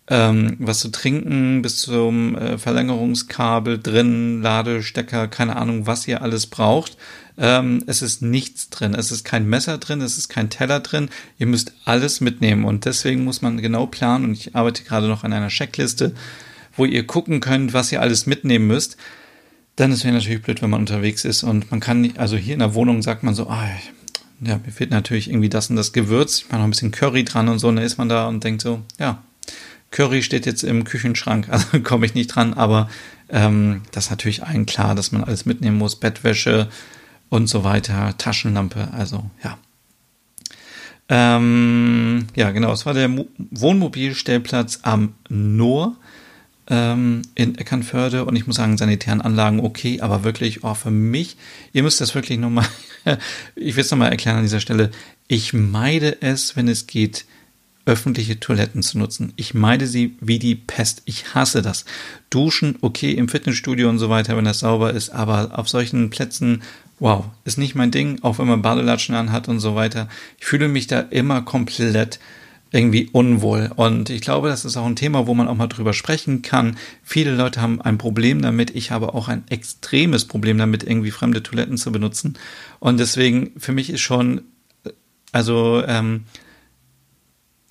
ähm, 0.08 0.56
was 0.58 0.80
zu 0.80 0.90
trinken, 0.90 1.62
bis 1.62 1.78
zum 1.78 2.36
äh, 2.36 2.58
Verlängerungskabel 2.58 3.78
drin, 3.78 4.40
Ladestecker, 4.40 5.28
keine 5.28 5.56
Ahnung, 5.56 5.86
was 5.86 6.06
ihr 6.06 6.22
alles 6.22 6.46
braucht. 6.46 6.96
Ähm, 7.38 7.82
es 7.86 8.02
ist 8.02 8.22
nichts 8.22 8.70
drin. 8.70 8.94
Es 8.94 9.10
ist 9.10 9.24
kein 9.24 9.48
Messer 9.48 9.78
drin, 9.78 10.00
es 10.00 10.16
ist 10.16 10.28
kein 10.28 10.48
Teller 10.48 10.80
drin. 10.80 11.08
Ihr 11.38 11.46
müsst 11.46 11.72
alles 11.84 12.20
mitnehmen 12.20 12.64
und 12.64 12.84
deswegen 12.84 13.24
muss 13.24 13.42
man 13.42 13.60
genau 13.60 13.86
planen 13.86 14.24
und 14.24 14.32
ich 14.32 14.54
arbeite 14.54 14.84
gerade 14.84 15.08
noch 15.08 15.24
an 15.24 15.32
einer 15.32 15.48
Checkliste, 15.48 16.14
wo 16.76 16.84
ihr 16.84 17.06
gucken 17.06 17.40
könnt, 17.40 17.72
was 17.72 17.90
ihr 17.90 18.00
alles 18.00 18.26
mitnehmen 18.26 18.68
müsst. 18.68 18.96
Dann 19.74 19.92
ist 19.92 19.98
es 19.98 20.04
natürlich 20.04 20.42
blöd, 20.42 20.62
wenn 20.62 20.70
man 20.70 20.80
unterwegs 20.80 21.24
ist 21.24 21.42
und 21.42 21.70
man 21.70 21.80
kann 21.80 22.00
nicht, 22.00 22.18
also 22.18 22.36
hier 22.36 22.54
in 22.54 22.60
der 22.60 22.74
Wohnung 22.74 23.02
sagt 23.02 23.22
man 23.22 23.34
so, 23.34 23.48
ah, 23.48 23.68
ja, 24.40 24.58
mir 24.64 24.72
fehlt 24.72 24.90
natürlich 24.90 25.28
irgendwie 25.28 25.48
das 25.48 25.68
und 25.68 25.76
das 25.76 25.92
Gewürz. 25.92 26.38
Ich 26.38 26.48
mache 26.48 26.58
noch 26.58 26.64
ein 26.64 26.70
bisschen 26.70 26.92
Curry 26.92 27.24
dran 27.24 27.48
und 27.48 27.58
so, 27.58 27.68
und 27.68 27.76
dann 27.76 27.84
ist 27.84 27.98
man 27.98 28.08
da 28.08 28.28
und 28.28 28.42
denkt 28.42 28.62
so, 28.62 28.82
ja, 28.98 29.22
Curry 29.96 30.22
steht 30.22 30.44
jetzt 30.44 30.62
im 30.62 30.84
Küchenschrank, 30.84 31.48
also 31.50 31.80
komme 31.80 32.04
ich 32.04 32.14
nicht 32.14 32.28
dran, 32.28 32.52
aber 32.52 32.90
ähm, 33.30 33.80
das 33.92 34.04
ist 34.04 34.10
natürlich 34.10 34.44
allen 34.44 34.66
klar, 34.66 34.94
dass 34.94 35.10
man 35.10 35.24
alles 35.24 35.46
mitnehmen 35.46 35.78
muss, 35.78 35.96
Bettwäsche 35.96 36.68
und 37.30 37.46
so 37.48 37.64
weiter, 37.64 38.14
Taschenlampe, 38.18 38.88
also 38.92 39.30
ja. 39.42 39.56
Ähm, 41.08 42.26
ja, 42.34 42.50
genau, 42.50 42.72
es 42.72 42.84
war 42.84 42.92
der 42.92 43.08
Mo 43.08 43.26
Wohnmobilstellplatz 43.38 44.80
am 44.82 45.14
Noor 45.30 45.96
ähm, 46.68 47.22
in 47.34 47.56
Eckernförde 47.56 48.26
und 48.26 48.36
ich 48.36 48.46
muss 48.46 48.56
sagen, 48.56 48.76
sanitären 48.76 49.22
Anlagen 49.22 49.60
okay, 49.60 50.02
aber 50.02 50.24
wirklich, 50.24 50.62
oh, 50.62 50.74
für 50.74 50.90
mich, 50.90 51.38
ihr 51.72 51.82
müsst 51.82 52.02
das 52.02 52.14
wirklich 52.14 52.38
nochmal, 52.38 52.68
ich 53.56 53.76
will 53.76 53.84
es 53.84 53.90
nochmal 53.90 54.10
erklären 54.10 54.36
an 54.36 54.42
dieser 54.42 54.60
Stelle, 54.60 54.90
ich 55.26 55.54
meide 55.54 56.20
es, 56.20 56.54
wenn 56.54 56.68
es 56.68 56.86
geht, 56.86 57.24
öffentliche 57.86 58.38
Toiletten 58.38 58.82
zu 58.82 58.98
nutzen. 58.98 59.32
Ich 59.36 59.54
meide 59.54 59.86
sie 59.86 60.16
wie 60.20 60.38
die 60.38 60.56
Pest. 60.56 61.02
Ich 61.06 61.34
hasse 61.34 61.62
das. 61.62 61.84
Duschen, 62.28 62.76
okay, 62.82 63.12
im 63.12 63.28
Fitnessstudio 63.28 63.88
und 63.88 63.98
so 63.98 64.10
weiter, 64.10 64.36
wenn 64.36 64.44
das 64.44 64.58
sauber 64.58 64.92
ist, 64.92 65.10
aber 65.10 65.58
auf 65.58 65.68
solchen 65.68 66.10
Plätzen, 66.10 66.62
wow, 66.98 67.26
ist 67.44 67.58
nicht 67.58 67.76
mein 67.76 67.92
Ding, 67.92 68.18
auch 68.22 68.38
wenn 68.38 68.48
man 68.48 68.60
Badelatschen 68.60 69.14
anhat 69.14 69.48
und 69.48 69.60
so 69.60 69.76
weiter. 69.76 70.08
Ich 70.38 70.46
fühle 70.46 70.68
mich 70.68 70.88
da 70.88 71.00
immer 71.00 71.42
komplett 71.42 72.18
irgendwie 72.72 73.08
unwohl. 73.12 73.70
Und 73.76 74.10
ich 74.10 74.20
glaube, 74.20 74.48
das 74.48 74.64
ist 74.64 74.76
auch 74.76 74.86
ein 74.86 74.96
Thema, 74.96 75.28
wo 75.28 75.34
man 75.34 75.46
auch 75.46 75.54
mal 75.54 75.68
drüber 75.68 75.92
sprechen 75.92 76.42
kann. 76.42 76.76
Viele 77.04 77.34
Leute 77.34 77.62
haben 77.62 77.80
ein 77.80 77.98
Problem 77.98 78.42
damit. 78.42 78.74
Ich 78.74 78.90
habe 78.90 79.14
auch 79.14 79.28
ein 79.28 79.44
extremes 79.48 80.24
Problem 80.24 80.58
damit, 80.58 80.82
irgendwie 80.82 81.12
fremde 81.12 81.42
Toiletten 81.42 81.76
zu 81.76 81.92
benutzen. 81.92 82.36
Und 82.80 82.98
deswegen, 82.98 83.52
für 83.56 83.72
mich 83.72 83.90
ist 83.90 84.00
schon, 84.00 84.42
also, 85.30 85.84
ähm, 85.86 86.24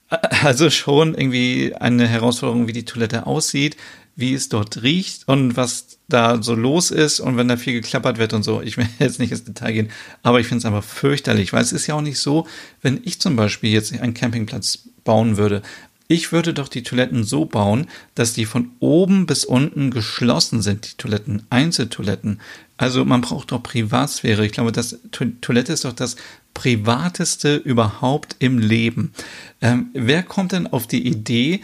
also 0.44 0.70
schon 0.70 1.16
irgendwie 1.16 1.74
eine 1.76 2.08
Herausforderung, 2.08 2.68
wie 2.68 2.74
die 2.74 2.86
Toilette 2.86 3.26
aussieht, 3.26 3.78
wie 4.16 4.34
es 4.34 4.50
dort 4.50 4.82
riecht 4.82 5.28
und 5.28 5.58
was 5.58 6.00
da 6.08 6.42
so 6.42 6.56
los 6.56 6.92
ist 6.92 7.20
und 7.20 7.38
wenn 7.38 7.48
da 7.48 7.58
viel 7.58 7.74
geklappert 7.74 8.18
wird 8.18 8.34
und 8.34 8.44
so. 8.44 8.62
Ich 8.62 8.78
will 8.78 8.88
jetzt 9.00 9.20
nicht 9.20 9.32
ins 9.32 9.44
Detail 9.44 9.74
gehen, 9.74 9.90
aber 10.24 10.40
ich 10.40 10.48
finde 10.48 10.60
es 10.60 10.66
einfach 10.66 10.84
fürchterlich, 10.84 11.54
weil 11.54 11.62
es 11.62 11.74
ist 11.74 11.88
ja 11.88 11.96
auch 11.96 12.02
nicht 12.02 12.20
so, 12.20 12.48
wenn 12.82 13.02
ich 13.04 13.20
zum 13.20 13.36
Beispiel 13.36 13.72
jetzt 13.72 14.00
einen 14.00 14.14
Campingplatz 14.14 14.90
bauen 15.04 15.38
würde. 15.38 15.62
Ich 16.08 16.32
würde 16.32 16.54
doch 16.54 16.68
die 16.68 16.84
Toiletten 16.84 17.24
so 17.24 17.46
bauen, 17.46 17.88
dass 18.14 18.34
die 18.34 18.46
von 18.46 18.72
oben 18.80 19.26
bis 19.26 19.44
unten 19.44 19.90
geschlossen 19.90 20.62
sind, 20.62 20.92
die 20.92 20.98
Toiletten, 20.98 21.44
Einzeltoiletten. 21.50 22.42
Also 22.78 23.06
man 23.06 23.22
braucht 23.22 23.52
doch 23.52 23.64
Privatsphäre. 23.64 24.46
Ich 24.46 24.52
glaube, 24.52 24.72
das 24.72 25.00
Toilette 25.42 25.74
ist 25.74 25.84
doch 25.84 25.94
das 25.94 26.16
privateste 26.56 27.58
überhaupt 27.58 28.38
im 28.40 28.58
Leben. 28.58 29.14
Ähm, 29.62 29.90
wer 29.94 30.24
kommt 30.24 30.54
denn 30.54 30.66
auf 30.66 30.88
die 30.88 31.06
Idee, 31.06 31.62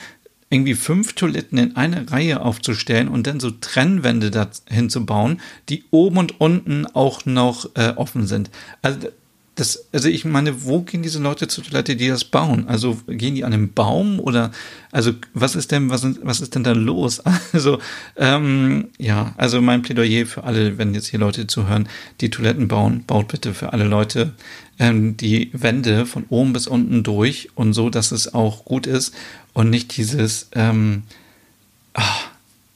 irgendwie 0.52 0.76
fünf 0.76 1.14
Toiletten 1.14 1.58
in 1.58 1.76
eine 1.76 2.12
Reihe 2.12 2.42
aufzustellen 2.42 3.08
und 3.08 3.26
dann 3.26 3.40
so 3.40 3.50
Trennwände 3.50 4.30
dahin 4.30 4.90
zu 4.90 5.06
bauen, 5.06 5.42
die 5.70 5.86
oben 5.90 6.18
und 6.18 6.40
unten 6.40 6.86
auch 6.86 7.26
noch 7.26 7.70
äh, 7.76 7.94
offen 7.96 8.28
sind? 8.28 8.52
Also 8.84 9.08
das, 9.56 9.88
also 9.92 10.08
ich 10.08 10.26
meine, 10.26 10.64
wo 10.64 10.82
gehen 10.82 11.04
diese 11.04 11.22
Leute 11.22 11.48
zur 11.48 11.64
Toilette, 11.64 11.96
die 11.96 12.08
das 12.08 12.24
bauen? 12.24 12.68
Also 12.68 12.98
gehen 13.08 13.36
die 13.36 13.44
an 13.44 13.54
einem 13.54 13.74
Baum 13.74 14.20
oder 14.20 14.52
also 14.92 15.12
was 15.34 15.56
ist 15.56 15.72
denn, 15.72 15.90
was, 15.90 16.06
was 16.24 16.42
ist 16.42 16.56
denn 16.56 16.64
da 16.64 16.72
los? 16.72 17.22
Also, 17.54 17.80
ähm, 18.16 18.88
ja, 18.98 19.34
also 19.38 19.62
mein 19.62 19.82
Plädoyer 19.82 20.26
für 20.26 20.46
alle, 20.46 20.78
wenn 20.78 20.94
jetzt 20.94 21.08
hier 21.08 21.20
Leute 21.20 21.48
zuhören, 21.48 21.90
die 22.22 22.30
Toiletten 22.30 22.68
bauen, 22.68 23.04
baut 23.06 23.28
bitte 23.28 23.54
für 23.54 23.74
alle 23.74 23.84
Leute 23.84 24.34
ähm, 24.82 25.16
die 25.16 25.52
Wände 25.54 26.08
von 26.08 26.26
oben 26.30 26.54
bis 26.54 26.66
unten 26.66 27.04
durch 27.04 27.50
und 27.54 27.74
so, 27.74 27.92
dass 27.92 28.12
es 28.12 28.34
auch 28.34 28.66
gut 28.66 28.88
ist 28.88 29.14
und 29.54 29.70
nicht 29.70 29.96
dieses, 29.96 30.50
ähm, 30.54 31.04
ach, 31.94 32.30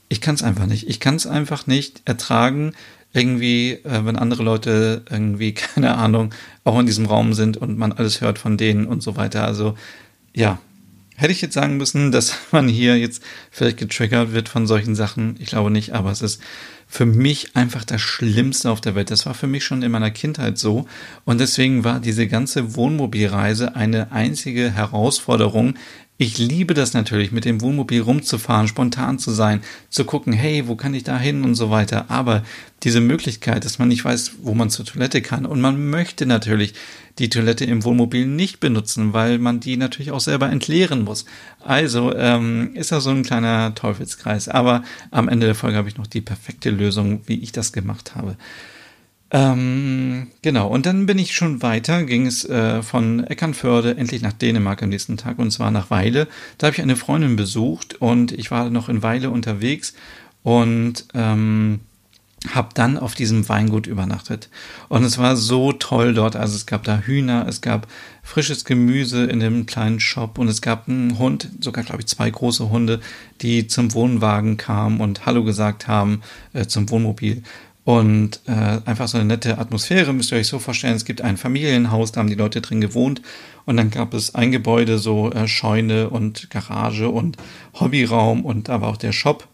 ich 0.08 0.22
kann 0.22 0.36
es 0.36 0.44
einfach 0.44 0.68
nicht. 0.68 0.88
Ich 0.88 1.00
kann 1.00 1.16
es 1.16 1.26
einfach 1.26 1.66
nicht 1.66 2.04
ertragen, 2.06 2.74
irgendwie, 3.12 3.72
äh, 3.72 4.06
wenn 4.06 4.18
andere 4.18 4.44
Leute 4.44 5.02
irgendwie, 5.10 5.54
keine 5.56 5.96
Ahnung, 5.96 6.32
auch 6.64 6.80
in 6.80 6.86
diesem 6.86 7.08
Raum 7.08 7.34
sind 7.34 7.58
und 7.58 7.76
man 7.80 7.92
alles 7.92 8.22
hört 8.22 8.38
von 8.38 8.56
denen 8.56 8.86
und 8.86 9.02
so 9.02 9.18
weiter. 9.18 9.44
Also 9.44 9.76
ja, 10.36 10.60
Hätte 11.18 11.32
ich 11.32 11.42
jetzt 11.42 11.54
sagen 11.54 11.78
müssen, 11.78 12.12
dass 12.12 12.36
man 12.52 12.68
hier 12.68 12.98
jetzt 12.98 13.24
vielleicht 13.50 13.78
getriggert 13.78 14.34
wird 14.34 14.50
von 14.50 14.68
solchen 14.68 14.96
Sachen? 14.96 15.38
Ich 15.40 15.48
glaube 15.48 15.72
nicht, 15.72 15.94
aber 15.94 16.12
es 16.12 16.22
ist 16.22 16.42
für 16.96 17.06
mich 17.06 17.58
einfach 17.58 17.84
das 17.84 18.00
Schlimmste 18.00 18.72
auf 18.72 18.80
der 18.80 18.96
Welt. 18.96 19.12
Das 19.12 19.26
war 19.26 19.34
für 19.34 19.48
mich 19.48 19.66
schon 19.66 19.82
in 19.82 19.92
meiner 19.92 20.12
Kindheit 20.12 20.58
so. 20.58 20.86
Und 21.26 21.42
deswegen 21.42 21.84
war 21.84 22.00
diese 22.00 22.26
ganze 22.26 22.78
Wohnmobilreise 22.78 23.76
eine 23.76 24.14
einzige 24.14 24.72
Herausforderung, 24.72 25.76
ich 26.18 26.38
liebe 26.38 26.74
das 26.74 26.94
natürlich, 26.94 27.34
mit 27.34 27.44
dem 27.44 27.60
Wohnmobil 27.60 28.00
rumzufahren, 28.00 28.70
spontan 28.70 29.20
zu 29.20 29.32
sein, 29.32 29.62
zu 29.90 30.06
gucken, 30.06 30.32
hey, 30.32 30.66
wo 30.66 30.78
kann 30.78 30.94
ich 30.94 31.04
da 31.04 31.20
hin 31.20 31.44
und 31.44 31.56
so 31.56 31.70
weiter. 31.70 32.06
Aber 32.08 32.44
diese 32.84 33.02
Möglichkeit, 33.02 33.66
dass 33.66 33.80
man 33.80 33.90
nicht 33.90 34.06
weiß, 34.06 34.36
wo 34.42 34.54
man 34.54 34.70
zur 34.70 34.86
Toilette 34.86 35.22
kann 35.22 35.46
und 35.46 35.60
man 35.60 35.90
möchte 35.90 36.26
natürlich 36.26 36.74
die 37.20 37.30
Toilette 37.30 37.66
im 37.66 37.84
Wohnmobil 37.84 38.26
nicht 38.26 38.60
benutzen, 38.60 39.14
weil 39.14 39.40
man 39.40 39.60
die 39.60 39.78
natürlich 39.78 40.12
auch 40.12 40.20
selber 40.20 40.50
entleeren 40.50 41.04
muss. 41.04 41.26
Also 41.64 42.14
ähm, 42.16 42.72
ist 42.76 42.92
das 42.92 43.04
so 43.06 43.10
ein 43.12 43.24
kleiner 43.24 43.74
Teufelskreis. 43.74 44.50
Aber 44.50 44.84
am 45.12 45.30
Ende 45.30 45.46
der 45.46 45.56
Folge 45.56 45.78
habe 45.78 45.88
ich 45.88 45.98
noch 45.98 46.08
die 46.08 46.22
perfekte 46.22 46.70
Lösung, 46.70 47.22
wie 47.26 47.40
ich 47.42 47.52
das 47.52 47.72
gemacht 47.72 48.16
habe. 48.16 48.36
Ähm, 49.32 50.28
genau, 50.44 50.68
und 50.68 50.86
dann 50.86 51.08
bin 51.08 51.18
ich 51.18 51.34
schon 51.34 51.62
weiter, 51.62 52.04
ging 52.04 52.28
es 52.28 52.46
äh, 52.46 52.84
von 52.84 53.24
Eckernförde 53.24 53.98
endlich 53.98 54.22
nach 54.22 54.34
Dänemark 54.34 54.84
am 54.84 54.90
nächsten 54.90 55.18
Tag 55.18 55.40
und 55.40 55.52
zwar 55.52 55.72
nach 55.72 55.90
Weile. 55.90 56.28
Da 56.58 56.68
habe 56.68 56.76
ich 56.76 56.82
eine 56.82 56.96
Freundin 56.96 57.36
besucht 57.36 57.96
und 57.96 58.32
ich 58.32 58.52
war 58.52 58.70
noch 58.70 58.88
in 58.88 59.02
Weile 59.02 59.32
unterwegs 59.32 59.94
und 60.44 61.06
ähm, 61.16 61.80
habe 62.54 62.70
dann 62.74 62.98
auf 62.98 63.16
diesem 63.16 63.48
Weingut 63.50 63.88
übernachtet. 63.88 64.50
Und 64.90 65.04
es 65.04 65.18
war 65.18 65.36
so 65.36 65.72
toll 65.72 66.14
dort. 66.14 66.36
Also 66.36 66.56
es 66.56 66.66
gab 66.66 66.84
da 66.84 67.00
Hühner, 67.00 67.46
es 67.48 67.62
gab 67.62 67.88
frisches 68.24 68.66
Gemüse 68.66 69.26
in 69.26 69.40
dem 69.40 69.66
kleinen 69.66 70.00
Shop 70.00 70.38
und 70.38 70.48
es 70.48 70.62
gab 70.62 70.88
einen 70.88 71.18
Hund, 71.18 71.50
sogar 71.60 71.84
glaube 71.84 72.02
ich 72.02 72.08
zwei 72.08 72.30
große 72.30 72.70
Hunde, 72.70 73.00
die 73.42 73.68
zum 73.68 73.94
Wohnwagen 73.94 74.58
kamen 74.58 75.00
und 75.00 75.26
Hallo 75.26 75.44
gesagt 75.44 75.88
haben 75.88 76.22
äh, 76.54 76.66
zum 76.66 76.90
Wohnmobil. 76.90 77.44
Und 77.84 78.42
äh, 78.48 78.80
einfach 78.86 79.08
so 79.08 79.20
eine 79.20 79.28
nette 79.28 79.60
Atmosphäre, 79.60 80.12
müsst 80.12 80.32
ihr 80.32 80.40
euch 80.40 80.48
so 80.48 80.58
vorstellen. 80.58 80.96
Es 80.96 81.06
gibt 81.06 81.22
ein 81.22 81.38
Familienhaus, 81.38 82.12
da 82.12 82.20
haben 82.20 82.30
die 82.30 82.36
Leute 82.36 82.62
drin 82.62 82.82
gewohnt. 82.82 83.22
Und 83.66 83.78
dann 83.78 83.92
gab 83.92 84.16
es 84.16 84.34
ein 84.34 84.52
Gebäude, 84.52 84.98
so 84.98 85.32
äh, 85.32 85.48
Scheune 85.48 86.10
und 86.10 86.50
Garage 86.50 87.10
und 87.10 87.38
Hobbyraum 87.80 88.44
und 88.44 88.70
war 88.70 88.84
auch 88.84 88.98
der 88.98 89.12
Shop 89.12 89.48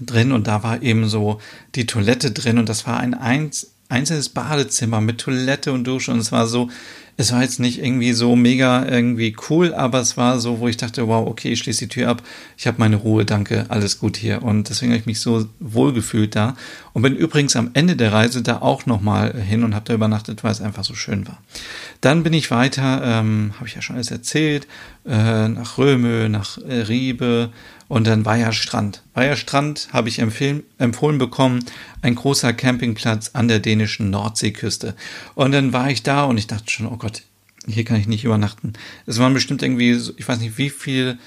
drin 0.00 0.32
und 0.32 0.46
da 0.46 0.62
war 0.62 0.82
eben 0.82 1.08
so 1.08 1.40
die 1.74 1.86
Toilette 1.86 2.30
drin 2.30 2.58
und 2.58 2.68
das 2.68 2.86
war 2.86 2.98
ein 2.98 3.14
einzelnes 3.14 4.28
Badezimmer 4.28 5.00
mit 5.00 5.18
Toilette 5.18 5.72
und 5.72 5.84
Dusche 5.84 6.12
und 6.12 6.18
es 6.18 6.32
war 6.32 6.46
so 6.46 6.68
es 7.18 7.32
war 7.32 7.42
jetzt 7.42 7.60
nicht 7.60 7.82
irgendwie 7.82 8.12
so 8.12 8.36
mega 8.36 8.86
irgendwie 8.86 9.34
cool, 9.48 9.74
aber 9.74 10.00
es 10.00 10.16
war 10.16 10.38
so, 10.38 10.60
wo 10.60 10.68
ich 10.68 10.76
dachte, 10.76 11.08
wow, 11.08 11.26
okay, 11.26 11.52
ich 11.52 11.60
schließe 11.60 11.86
die 11.86 11.88
Tür 11.88 12.08
ab, 12.10 12.22
ich 12.58 12.66
habe 12.66 12.76
meine 12.78 12.96
Ruhe, 12.96 13.24
danke, 13.24 13.64
alles 13.68 13.98
gut 13.98 14.18
hier. 14.18 14.42
Und 14.42 14.68
deswegen 14.68 14.92
habe 14.92 15.00
ich 15.00 15.06
mich 15.06 15.20
so 15.20 15.48
wohl 15.58 15.94
gefühlt 15.94 16.36
da 16.36 16.56
und 16.92 17.02
bin 17.02 17.16
übrigens 17.16 17.56
am 17.56 17.70
Ende 17.72 17.96
der 17.96 18.12
Reise 18.12 18.42
da 18.42 18.58
auch 18.60 18.84
nochmal 18.84 19.34
hin 19.34 19.64
und 19.64 19.74
habe 19.74 19.86
da 19.86 19.94
übernachtet, 19.94 20.44
weil 20.44 20.52
es 20.52 20.60
einfach 20.60 20.84
so 20.84 20.94
schön 20.94 21.26
war. 21.26 21.38
Dann 22.02 22.22
bin 22.22 22.34
ich 22.34 22.50
weiter, 22.50 23.00
ähm, 23.02 23.54
habe 23.56 23.66
ich 23.66 23.74
ja 23.74 23.82
schon 23.82 23.96
alles 23.96 24.10
erzählt, 24.10 24.66
äh, 25.06 25.48
nach 25.48 25.78
Röme, 25.78 26.28
nach 26.28 26.58
äh, 26.58 26.82
Riebe, 26.82 27.50
und 27.88 28.06
dann 28.06 28.24
Weiher 28.24 28.52
Strand. 28.52 29.02
Weiher 29.14 29.36
Strand 29.36 29.88
habe 29.92 30.08
ich 30.08 30.18
empfohlen 30.18 31.18
bekommen, 31.18 31.64
ein 32.02 32.14
großer 32.14 32.52
Campingplatz 32.52 33.30
an 33.32 33.48
der 33.48 33.60
dänischen 33.60 34.10
Nordseeküste. 34.10 34.94
Und 35.34 35.52
dann 35.52 35.72
war 35.72 35.90
ich 35.90 36.02
da 36.02 36.24
und 36.24 36.38
ich 36.38 36.46
dachte 36.46 36.70
schon, 36.70 36.86
oh 36.86 36.96
Gott, 36.96 37.22
hier 37.66 37.84
kann 37.84 38.00
ich 38.00 38.08
nicht 38.08 38.24
übernachten. 38.24 38.74
Es 39.06 39.18
waren 39.18 39.34
bestimmt 39.34 39.62
irgendwie, 39.62 39.92
ich 40.16 40.28
weiß 40.28 40.40
nicht 40.40 40.58
wie 40.58 40.70
viel 40.70 41.18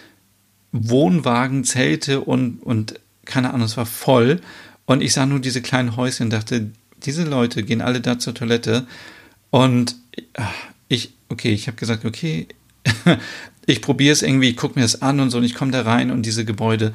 Wohnwagen, 0.71 1.63
Zelte 1.63 2.21
und, 2.21 2.61
und 2.61 2.99
keine 3.25 3.53
Ahnung, 3.53 3.65
es 3.65 3.77
war 3.77 3.85
voll. 3.85 4.41
Und 4.85 5.01
ich 5.01 5.13
sah 5.13 5.25
nur 5.25 5.39
diese 5.39 5.61
kleinen 5.61 5.95
Häuschen 5.95 6.25
und 6.25 6.33
dachte, 6.33 6.71
diese 7.03 7.23
Leute 7.23 7.63
gehen 7.63 7.81
alle 7.81 8.01
da 8.01 8.19
zur 8.19 8.33
Toilette. 8.33 8.87
Und 9.49 9.95
ah, 10.35 10.49
ich, 10.87 11.13
okay, 11.29 11.51
ich 11.51 11.67
habe 11.67 11.77
gesagt, 11.77 12.05
okay, 12.05 12.47
ich 13.69 13.81
probiere 13.81 14.13
es 14.13 14.21
irgendwie, 14.21 14.49
ich 14.49 14.57
gucke 14.57 14.77
mir 14.77 14.83
das 14.83 15.01
an 15.01 15.19
und 15.19 15.29
so 15.29 15.37
und 15.37 15.43
ich 15.43 15.55
komme 15.55 15.71
da 15.71 15.81
rein 15.81 16.11
und 16.11 16.25
diese 16.25 16.45
Gebäude, 16.45 16.93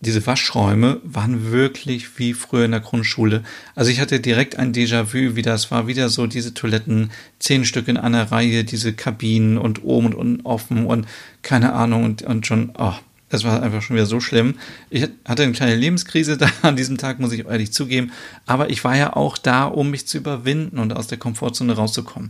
diese 0.00 0.24
Waschräume 0.26 1.00
waren 1.02 1.50
wirklich 1.50 2.18
wie 2.18 2.32
früher 2.32 2.64
in 2.64 2.70
der 2.70 2.80
Grundschule. 2.80 3.42
Also 3.74 3.90
ich 3.90 4.00
hatte 4.00 4.20
direkt 4.20 4.56
ein 4.56 4.72
Déjà-vu, 4.72 5.34
wie 5.34 5.42
das 5.42 5.70
war, 5.70 5.86
wieder 5.88 6.08
so 6.08 6.26
diese 6.26 6.54
Toiletten, 6.54 7.10
zehn 7.38 7.64
Stück 7.64 7.88
in 7.88 7.96
einer 7.96 8.30
Reihe, 8.30 8.64
diese 8.64 8.92
Kabinen 8.92 9.58
und 9.58 9.82
oben 9.82 10.06
und 10.06 10.14
unten 10.14 10.46
offen 10.46 10.86
und 10.86 11.06
keine 11.42 11.72
Ahnung 11.72 12.04
und, 12.04 12.22
und 12.22 12.46
schon, 12.46 12.72
oh, 12.78 12.94
das 13.28 13.44
war 13.44 13.62
einfach 13.62 13.82
schon 13.82 13.96
wieder 13.96 14.06
so 14.06 14.20
schlimm. 14.20 14.54
Ich 14.90 15.06
hatte 15.24 15.42
eine 15.42 15.52
kleine 15.52 15.76
Lebenskrise 15.76 16.36
da 16.38 16.48
an 16.62 16.76
diesem 16.76 16.98
Tag, 16.98 17.18
muss 17.18 17.32
ich 17.32 17.46
ehrlich 17.46 17.72
zugeben. 17.72 18.12
Aber 18.46 18.70
ich 18.70 18.84
war 18.84 18.96
ja 18.96 19.14
auch 19.14 19.36
da, 19.36 19.64
um 19.64 19.90
mich 19.90 20.06
zu 20.06 20.18
überwinden 20.18 20.78
und 20.78 20.94
aus 20.94 21.08
der 21.08 21.18
Komfortzone 21.18 21.74
rauszukommen. 21.74 22.28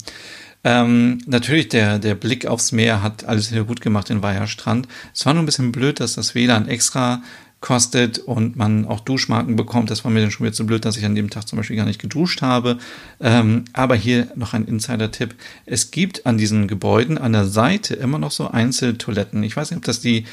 Ähm, 0.65 1.19
natürlich, 1.27 1.69
der, 1.69 1.99
der 1.99 2.15
Blick 2.15 2.47
aufs 2.47 2.73
Meer 2.73 3.03
hat 3.03 3.25
alles 3.25 3.53
wieder 3.53 3.65
gut 3.65 3.81
gemacht 3.81 4.11
in 4.11 4.23
Weiherstrand. 4.23 4.89
Es 5.15 5.25
war 5.25 5.35
nur 5.35 5.43
ein 5.43 5.47
bisschen 5.47 5.73
blöd, 5.73 6.01
dass 6.01 6.15
das 6.15 6.35
WLAN 6.35 6.69
extra 6.69 7.23
kostet 7.61 8.19
und 8.19 8.57
man 8.57 8.87
auch 8.87 9.01
Duschmarken 9.01 9.57
bekommt. 9.57 9.91
Das 9.91 10.05
war 10.05 10.13
mir 10.13 10.21
dann 10.21 10.31
schon 10.31 10.47
wieder 10.47 10.55
zu 10.55 10.67
blöd, 10.67 10.85
dass 10.85 10.97
ich 10.97 11.05
an 11.05 11.15
dem 11.15 11.31
Tag 11.31 11.49
zum 11.49 11.57
Beispiel 11.57 11.77
gar 11.77 11.87
nicht 11.87 12.01
geduscht 12.01 12.43
habe. 12.43 12.79
Ähm, 13.21 13.65
aber 13.73 13.97
hier 13.97 14.29
noch 14.37 14.55
ein 14.55 14.67
Insider-Tipp. 14.67 15.35
Es 15.67 15.91
gibt 15.91 16.25
an 16.27 16.39
diesen 16.39 16.69
Gebäuden 16.69 17.19
an 17.19 17.33
der 17.33 17.47
Seite 17.47 17.95
immer 17.95 18.19
noch 18.19 18.31
so 18.31 18.49
Einzeltoiletten. 18.49 19.43
Ich 19.43 19.57
weiß 19.57 19.71
nicht, 19.71 19.79
ob 19.79 19.85
das 19.85 20.01
die 20.01 20.25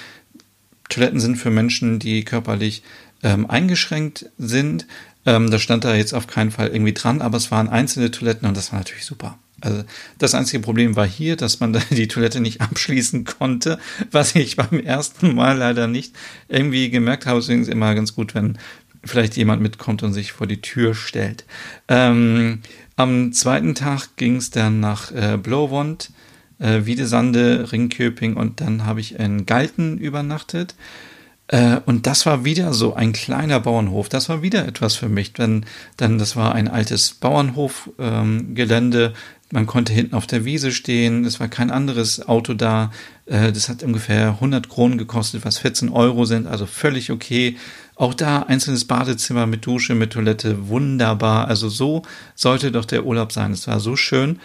Toiletten 0.90 1.20
sind 1.20 1.38
für 1.38 1.50
Menschen, 1.50 1.98
die 1.98 2.24
körperlich 2.24 2.84
ähm, 3.24 3.50
eingeschränkt 3.50 4.30
sind. 4.38 4.86
Ähm, 5.26 5.50
das 5.50 5.64
stand 5.64 5.84
da 5.84 5.96
jetzt 5.96 6.14
auf 6.14 6.28
keinen 6.28 6.52
Fall 6.52 6.68
irgendwie 6.68 6.94
dran, 6.94 7.22
aber 7.22 7.38
es 7.38 7.50
waren 7.50 7.70
einzelne 7.70 8.12
Toiletten 8.12 8.48
und 8.48 8.56
das 8.56 8.72
war 8.72 8.80
natürlich 8.80 9.06
super. 9.06 9.40
Also 9.62 9.84
das 10.18 10.36
einzige 10.36 10.62
Problem 10.62 10.96
war 10.96 11.08
hier, 11.08 11.36
dass 11.36 11.60
man 11.60 11.80
die 11.90 12.08
Toilette 12.08 12.40
nicht 12.42 12.62
abschließen 12.62 13.26
konnte, 13.26 13.80
was 14.12 14.36
ich 14.36 14.56
beim 14.56 14.80
ersten 14.80 15.34
Mal 15.36 15.58
leider 15.58 15.88
nicht 15.88 16.14
irgendwie 16.48 16.90
gemerkt 16.90 17.26
habe. 17.26 17.40
Deswegen 17.40 17.62
ist 17.62 17.70
immer 17.70 17.96
ganz 17.96 18.16
gut, 18.16 18.36
wenn 18.36 18.58
vielleicht 19.04 19.38
jemand 19.38 19.62
mitkommt 19.62 20.04
und 20.04 20.14
sich 20.14 20.32
vor 20.32 20.48
die 20.48 20.62
Tür 20.62 20.96
stellt. 20.96 21.46
Ähm, 21.88 22.62
am 22.96 23.34
zweiten 23.34 23.76
Tag 23.76 24.16
ging 24.18 24.38
es 24.38 24.50
dann 24.50 24.80
nach 24.80 25.12
äh, 25.12 25.38
Blowwond, 25.38 26.12
äh, 26.60 26.86
Wiedesande, 26.86 27.72
Ringköping 27.72 28.36
und 28.36 28.62
dann 28.62 28.86
habe 28.86 29.00
ich 29.00 29.20
in 29.20 29.46
Galten 29.46 29.98
übernachtet. 29.98 30.76
Äh, 31.48 31.78
und 31.86 32.08
das 32.08 32.26
war 32.26 32.46
wieder 32.46 32.74
so 32.74 32.94
ein 32.94 33.14
kleiner 33.14 33.60
Bauernhof. 33.60 34.10
Das 34.10 34.30
war 34.30 34.42
wieder 34.42 34.68
etwas 34.68 34.96
für 34.96 35.10
mich. 35.10 35.34
Denn, 35.34 35.66
denn 36.00 36.18
das 36.18 36.36
war 36.36 36.56
ein 36.56 36.68
altes 36.68 37.14
Bauernhofgelände. 37.14 39.06
Ähm, 39.06 39.14
man 39.56 39.66
konnte 39.66 39.94
hinten 39.94 40.14
auf 40.14 40.28
der 40.28 40.46
Wiese 40.46 40.72
stehen. 40.72 41.26
Es 41.26 41.40
war 41.40 41.48
kein 41.48 41.72
anderes 41.72 42.28
Auto 42.28 42.54
da. 42.54 42.92
Äh, 43.26 43.52
das 43.54 43.70
hat 43.70 43.82
ungefähr 43.84 44.28
100 44.32 44.70
Kronen 44.70 44.98
gekostet, 44.98 45.46
was 45.46 45.58
14 45.58 45.90
Euro 45.90 46.26
sind. 46.26 46.46
Also 46.46 46.66
völlig 46.66 47.10
okay. 47.10 47.56
Auch 47.96 48.14
da 48.14 48.44
einzelnes 48.44 48.86
Badezimmer 48.86 49.48
mit 49.48 49.66
Dusche, 49.66 49.96
mit 49.96 50.12
Toilette. 50.12 50.68
Wunderbar. 50.68 51.48
Also 51.48 51.70
so 51.70 52.04
sollte 52.36 52.72
doch 52.72 52.86
der 52.86 53.06
Urlaub 53.06 53.32
sein. 53.32 53.54
Es 53.54 53.68
war 53.68 53.80
so 53.80 53.96
schön. 53.96 54.40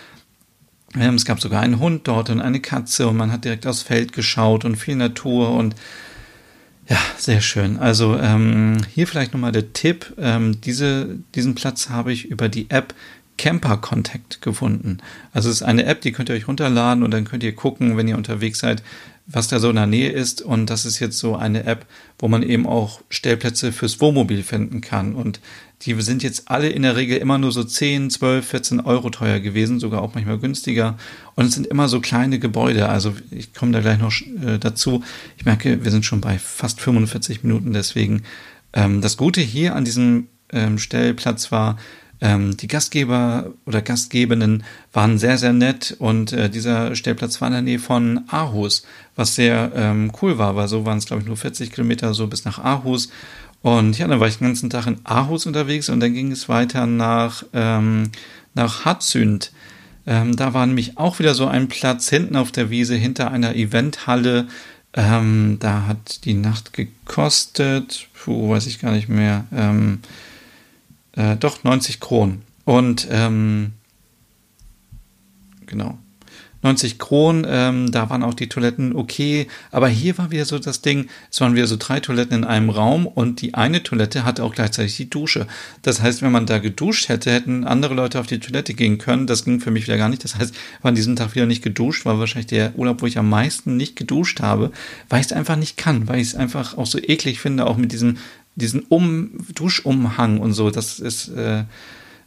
Ähm, 0.97 1.17
es 1.17 1.25
gab 1.25 1.41
sogar 1.41 1.61
einen 1.61 1.81
Hund 1.81 2.07
dort 2.07 2.31
und 2.31 2.41
eine 2.41 2.61
Katze 2.61 3.09
und 3.09 3.17
man 3.17 3.33
hat 3.33 3.45
direkt 3.45 3.67
aufs 3.67 3.83
Feld 3.83 4.13
geschaut 4.13 4.65
und 4.65 4.77
viel 4.77 4.97
Natur 4.97 5.51
und 5.51 5.75
ja, 6.89 6.99
sehr 7.17 7.41
schön. 7.41 7.79
Also 7.79 8.19
ähm, 8.19 8.79
hier 8.93 9.07
vielleicht 9.07 9.33
nochmal 9.33 9.53
der 9.53 9.73
Tipp. 9.73 10.13
Ähm, 10.19 10.61
diese, 10.61 11.19
diesen 11.37 11.55
Platz 11.55 11.89
habe 11.89 12.13
ich 12.13 12.27
über 12.27 12.49
die 12.49 12.69
App 12.69 12.95
Camper 13.41 13.79
Contact 13.79 14.43
gefunden. 14.43 14.99
Also 15.33 15.49
es 15.49 15.57
ist 15.57 15.63
eine 15.63 15.87
App, 15.87 16.03
die 16.03 16.13
könnt 16.13 16.29
ihr 16.29 16.35
euch 16.35 16.47
runterladen 16.47 17.03
und 17.03 17.11
dann 17.11 17.25
könnt 17.25 17.43
ihr 17.43 17.55
gucken, 17.55 17.97
wenn 17.97 18.07
ihr 18.07 18.19
unterwegs 18.19 18.59
seid, 18.59 18.83
was 19.27 19.49
da 19.49 19.59
so 19.61 19.71
in 19.71 19.77
der 19.77 19.87
Nähe 19.87 20.11
ist. 20.11 20.43
Und 20.43 20.69
das 20.69 20.85
ist 20.85 20.99
jetzt 20.99 21.17
so 21.17 21.37
eine 21.37 21.65
App, 21.65 21.87
wo 22.19 22.29
man 22.29 22.43
eben 22.43 22.67
auch 22.67 23.01
Stellplätze 23.09 23.73
fürs 23.73 23.99
Wohnmobil 23.99 24.43
finden 24.43 24.83
kann. 24.83 25.15
Und 25.15 25.41
die 25.81 25.99
sind 26.03 26.23
jetzt 26.23 26.51
alle 26.51 26.69
in 26.69 26.83
der 26.83 26.97
Regel 26.97 27.17
immer 27.17 27.39
nur 27.39 27.51
so 27.51 27.65
10, 27.65 28.11
12, 28.11 28.47
14 28.47 28.81
Euro 28.81 29.09
teuer 29.09 29.41
gewesen, 29.41 29.81
sogar 29.81 30.03
auch 30.03 30.15
manchmal 30.15 30.37
günstiger. 30.37 30.99
Und 31.35 31.47
es 31.47 31.55
sind 31.55 31.67
immer 31.67 31.89
so 31.89 32.01
kleine 32.01 32.41
Gebäude. 32.41 32.91
Also 32.91 33.15
ich 33.31 33.55
komme 33.55 33.73
da 33.73 33.81
gleich 33.81 33.99
noch 33.99 34.13
äh, 34.47 34.59
dazu. 34.59 35.03
Ich 35.39 35.47
merke, 35.47 35.83
wir 35.83 35.91
sind 35.91 36.05
schon 36.05 36.21
bei 36.21 36.39
fast 36.39 36.83
45 36.83 37.43
Minuten. 37.43 37.73
Deswegen 37.73 38.25
ähm, 38.75 39.01
das 39.01 39.17
Gute 39.17 39.41
hier 39.41 39.77
an 39.77 39.87
diesem 39.87 40.27
ähm, 40.53 40.79
Stellplatz 40.79 41.51
war, 41.51 41.79
ähm, 42.21 42.57
die 42.57 42.69
Gastgeber 42.69 43.53
oder 43.67 43.83
Gastgebenden 43.83 44.65
waren 44.93 45.19
sehr, 45.19 45.39
sehr 45.39 45.53
nett 45.53 45.97
und 45.99 46.33
äh, 46.33 46.51
dieser 46.51 46.95
Stellplatz 46.95 47.41
war 47.41 47.49
in 47.49 47.55
der 47.55 47.63
Nähe 47.63 47.79
von 47.79 48.23
Aarhus, 48.29 48.85
was 49.17 49.35
sehr 49.35 49.73
ähm, 49.75 50.13
cool 50.21 50.39
war, 50.39 50.57
weil 50.57 50.69
so 50.69 50.85
waren 50.85 50.99
es, 50.99 51.07
glaube 51.07 51.23
ich, 51.23 51.29
nur 51.29 51.37
40 51.37 51.73
Kilometer 51.73 52.13
so 52.15 52.27
bis 52.27 52.45
nach 52.45 52.59
Aarhus. 52.59 53.11
Und 53.63 53.99
ja, 53.99 54.07
dann 54.07 54.21
war 54.21 54.29
ich 54.29 54.39
den 54.39 54.47
ganzen 54.49 54.71
Tag 54.71 54.87
in 54.87 54.99
Aarhus 55.05 55.47
unterwegs 55.47 55.89
und 55.89 56.01
dann 56.01 56.15
ging 56.15 56.33
es 56.33 56.49
weiter 56.49 56.87
nach, 56.87 57.45
ähm, 57.53 58.11
nach 58.55 58.85
Hatzünd. 58.85 59.53
Ähm, 60.07 60.37
da 60.37 60.55
war 60.55 60.67
nämlich 60.67 60.99
auch 60.99 61.19
wieder 61.19 61.35
so 61.35 61.47
ein 61.47 61.69
Platz 61.69 62.09
hinten 62.09 62.37
auf 62.37 62.53
der 62.53 62.71
Wiese 62.71 62.95
hinter 62.95 63.31
einer 63.31 63.55
Eventhalle. 63.55 64.49
Ähm, 64.95 65.59
da 65.61 65.87
hat 65.87 66.25
die 66.25 66.35
Nacht 66.35 66.73
gekostet, 66.73 68.09
puh, 68.15 68.51
weiß 68.51 68.67
ich 68.67 68.81
gar 68.81 68.93
nicht 68.93 69.09
mehr, 69.09 69.45
ähm, 69.55 70.01
äh, 71.17 71.37
doch 71.37 71.65
90 71.65 72.01
Kronen. 72.01 72.43
Und 72.65 73.09
ähm, 73.11 73.73
genau. 75.67 75.99
90 76.63 76.99
Kronen, 76.99 77.47
ähm, 77.49 77.91
da 77.91 78.11
waren 78.11 78.23
auch 78.23 78.35
die 78.35 78.49
Toiletten 78.49 78.95
okay, 78.95 79.47
aber 79.71 79.89
hier 79.89 80.19
war 80.19 80.31
wieder 80.31 80.45
so 80.45 80.59
das 80.59 80.83
Ding, 80.83 81.09
es 81.31 81.41
waren 81.41 81.55
wieder 81.55 81.67
so 81.67 81.77
drei 81.79 82.01
Toiletten 82.01 82.37
in 82.37 82.45
einem 82.45 82.69
Raum 82.69 83.07
und 83.07 83.41
die 83.41 83.55
eine 83.55 83.83
Toilette 83.83 84.25
hatte 84.25 84.45
auch 84.45 84.55
gleichzeitig 84.55 84.97
die 84.97 85.09
Dusche. 85.09 85.47
Das 85.83 86.03
heißt, 86.03 86.21
wenn 86.21 86.33
man 86.33 86.47
da 86.47 86.59
geduscht 86.59 87.09
hätte, 87.09 87.33
hätten 87.33 87.65
andere 87.65 87.95
Leute 87.95 88.21
auf 88.21 88.27
die 88.27 88.41
Toilette 88.41 88.75
gehen 88.75 88.99
können. 88.99 89.27
Das 89.27 89.45
ging 89.45 89.61
für 89.61 89.71
mich 89.71 89.87
wieder 89.87 89.97
gar 89.97 90.11
nicht. 90.11 90.23
Das 90.23 90.37
heißt, 90.37 90.55
ich 90.55 90.85
war 90.85 90.91
an 90.91 90.95
diesem 90.95 91.17
Tag 91.17 91.35
wieder 91.35 91.47
nicht 91.47 91.63
geduscht, 91.63 92.05
war 92.05 92.19
wahrscheinlich 92.19 92.49
der 92.49 92.77
Urlaub, 92.77 93.01
wo 93.01 93.07
ich 93.07 93.19
am 93.19 93.31
meisten 93.31 93.77
nicht 93.77 93.97
geduscht 93.97 94.41
habe, 94.41 94.71
weil 95.09 95.21
ich 95.21 95.27
es 95.27 95.33
einfach 95.33 95.57
nicht 95.57 95.79
kann, 95.79 96.09
weil 96.09 96.21
ich 96.21 96.29
es 96.29 96.35
einfach 96.35 96.77
auch 96.77 96.87
so 96.87 96.99
eklig 96.99 97.41
finde, 97.41 97.67
auch 97.67 97.79
mit 97.79 97.93
diesem 97.93 98.19
diesen 98.61 98.81
um 98.89 99.31
Duschumhang 99.55 100.39
und 100.39 100.53
so. 100.53 100.71
Das 100.71 100.99
ist 100.99 101.29
äh, 101.29 101.65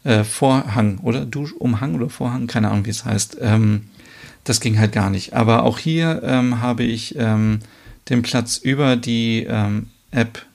äh, 0.04 0.24
Vorhang 0.24 1.00
oder 1.00 1.26
Duschumhang 1.26 1.96
oder 1.96 2.10
Vorhang, 2.10 2.48
keine 2.48 2.70
Ahnung, 2.70 2.86
wie 2.86 2.92
es 2.92 3.06
heißt. 3.06 3.38
Ähm, 3.42 3.86
das 4.44 4.60
ging 4.60 4.78
halt 4.78 4.92
gar 4.92 5.10
nicht. 5.10 5.34
Aber 5.34 5.64
auch 5.64 5.80
hier 5.80 6.22
ähm, 6.24 6.60
habe 6.62 6.84
ich 6.84 7.16
ähm, 7.18 7.60
den 8.10 8.22
Platz 8.22 8.58
über 8.58 8.96
die 8.96 9.46
ähm, 9.48 9.88
App 10.12 10.46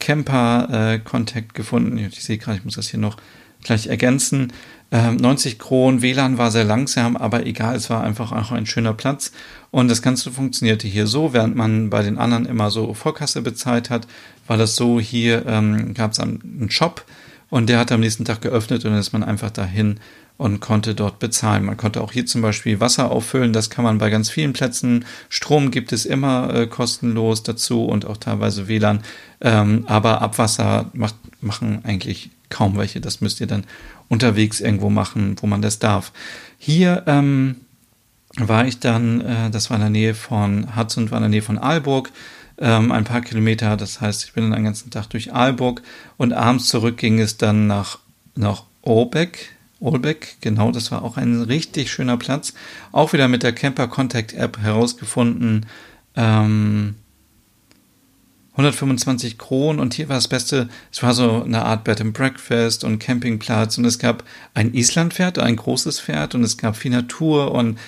Camper 0.00 0.92
äh, 0.94 0.98
Contact 0.98 1.54
gefunden. 1.54 1.98
Ich 1.98 2.22
sehe 2.22 2.38
gerade, 2.38 2.58
ich 2.58 2.64
muss 2.64 2.76
das 2.76 2.88
hier 2.88 3.00
noch 3.00 3.16
gleich 3.62 3.88
ergänzen. 3.88 4.52
90 4.90 5.52
ähm, 5.52 5.58
Kronen, 5.58 6.02
WLAN 6.02 6.38
war 6.38 6.50
sehr 6.50 6.64
langsam, 6.64 7.16
aber 7.16 7.44
egal, 7.44 7.76
es 7.76 7.90
war 7.90 8.02
einfach 8.02 8.32
auch 8.32 8.52
ein 8.52 8.66
schöner 8.66 8.94
Platz. 8.94 9.32
Und 9.70 9.88
das 9.88 10.00
Ganze 10.00 10.30
funktionierte 10.30 10.88
hier 10.88 11.06
so, 11.06 11.34
während 11.34 11.56
man 11.56 11.90
bei 11.90 12.02
den 12.02 12.16
anderen 12.16 12.46
immer 12.46 12.70
so 12.70 12.94
Vorkasse 12.94 13.42
bezahlt 13.42 13.90
hat, 13.90 14.06
war 14.46 14.56
das 14.56 14.76
so, 14.76 14.98
hier 14.98 15.44
ähm, 15.46 15.92
gab 15.92 16.12
es 16.12 16.20
einen 16.20 16.70
Shop 16.70 17.04
und 17.50 17.68
der 17.68 17.78
hat 17.78 17.92
am 17.92 18.00
nächsten 18.00 18.24
Tag 18.24 18.40
geöffnet 18.40 18.84
und 18.84 18.92
dann 18.92 19.00
ist 19.00 19.12
man 19.12 19.22
einfach 19.22 19.50
dahin 19.50 20.00
und 20.38 20.60
konnte 20.60 20.94
dort 20.94 21.18
bezahlen. 21.18 21.64
Man 21.64 21.76
konnte 21.76 22.00
auch 22.00 22.12
hier 22.12 22.24
zum 22.24 22.40
Beispiel 22.40 22.80
Wasser 22.80 23.10
auffüllen, 23.10 23.52
das 23.52 23.68
kann 23.68 23.84
man 23.84 23.98
bei 23.98 24.08
ganz 24.08 24.30
vielen 24.30 24.54
Plätzen. 24.54 25.04
Strom 25.28 25.70
gibt 25.70 25.92
es 25.92 26.06
immer 26.06 26.54
äh, 26.54 26.66
kostenlos 26.66 27.42
dazu 27.42 27.84
und 27.84 28.06
auch 28.06 28.16
teilweise 28.16 28.68
WLAN. 28.68 29.00
Ähm, 29.40 29.84
aber 29.86 30.22
Abwasser 30.22 30.90
macht, 30.94 31.16
machen 31.42 31.80
eigentlich 31.84 32.30
kaum 32.48 32.76
welche. 32.78 33.00
Das 33.00 33.20
müsst 33.20 33.40
ihr 33.40 33.46
dann 33.46 33.64
unterwegs 34.08 34.60
irgendwo 34.60 34.90
machen, 34.90 35.36
wo 35.40 35.46
man 35.46 35.62
das 35.62 35.78
darf. 35.78 36.12
Hier 36.58 37.02
ähm, 37.06 37.56
war 38.36 38.66
ich 38.66 38.80
dann, 38.80 39.20
äh, 39.20 39.50
das 39.50 39.70
war 39.70 39.76
in 39.76 39.82
der 39.82 39.90
Nähe 39.90 40.14
von 40.14 40.74
Hatzund, 40.74 41.10
war 41.10 41.18
in 41.18 41.22
der 41.22 41.30
Nähe 41.30 41.42
von 41.42 41.58
Aalburg 41.58 42.10
ähm, 42.58 42.92
ein 42.92 43.04
paar 43.04 43.20
Kilometer. 43.20 43.76
Das 43.76 44.00
heißt, 44.00 44.24
ich 44.24 44.32
bin 44.32 44.44
dann 44.44 44.60
den 44.60 44.64
ganzen 44.64 44.90
Tag 44.90 45.08
durch 45.08 45.32
Aalburg 45.32 45.82
und 46.16 46.32
abends 46.32 46.68
zurück 46.68 46.96
ging 46.96 47.20
es 47.20 47.36
dann 47.36 47.66
nach, 47.66 47.98
nach 48.34 48.64
Orbeck, 48.82 49.50
Olbeck, 49.80 50.38
genau, 50.40 50.72
das 50.72 50.90
war 50.90 51.02
auch 51.02 51.16
ein 51.16 51.42
richtig 51.42 51.90
schöner 51.90 52.16
Platz. 52.16 52.52
Auch 52.90 53.12
wieder 53.12 53.28
mit 53.28 53.42
der 53.42 53.52
Camper 53.52 53.86
Contact 53.86 54.32
App 54.32 54.58
herausgefunden. 54.58 55.66
Ähm, 56.16 56.96
125 58.58 59.38
Kronen 59.38 59.78
und 59.78 59.94
hier 59.94 60.08
war 60.08 60.16
das 60.16 60.26
Beste, 60.26 60.68
es 60.90 61.00
war 61.00 61.14
so 61.14 61.44
eine 61.44 61.64
Art 61.64 61.84
Bed 61.84 62.00
and 62.00 62.12
Breakfast 62.12 62.82
und 62.82 62.98
Campingplatz 62.98 63.78
und 63.78 63.84
es 63.84 64.00
gab 64.00 64.24
ein 64.52 64.74
Islandpferd, 64.74 65.38
ein 65.38 65.54
großes 65.54 66.00
Pferd 66.00 66.34
und 66.34 66.42
es 66.42 66.58
gab 66.58 66.76
viel 66.76 66.90
Natur 66.90 67.52
und 67.52 67.78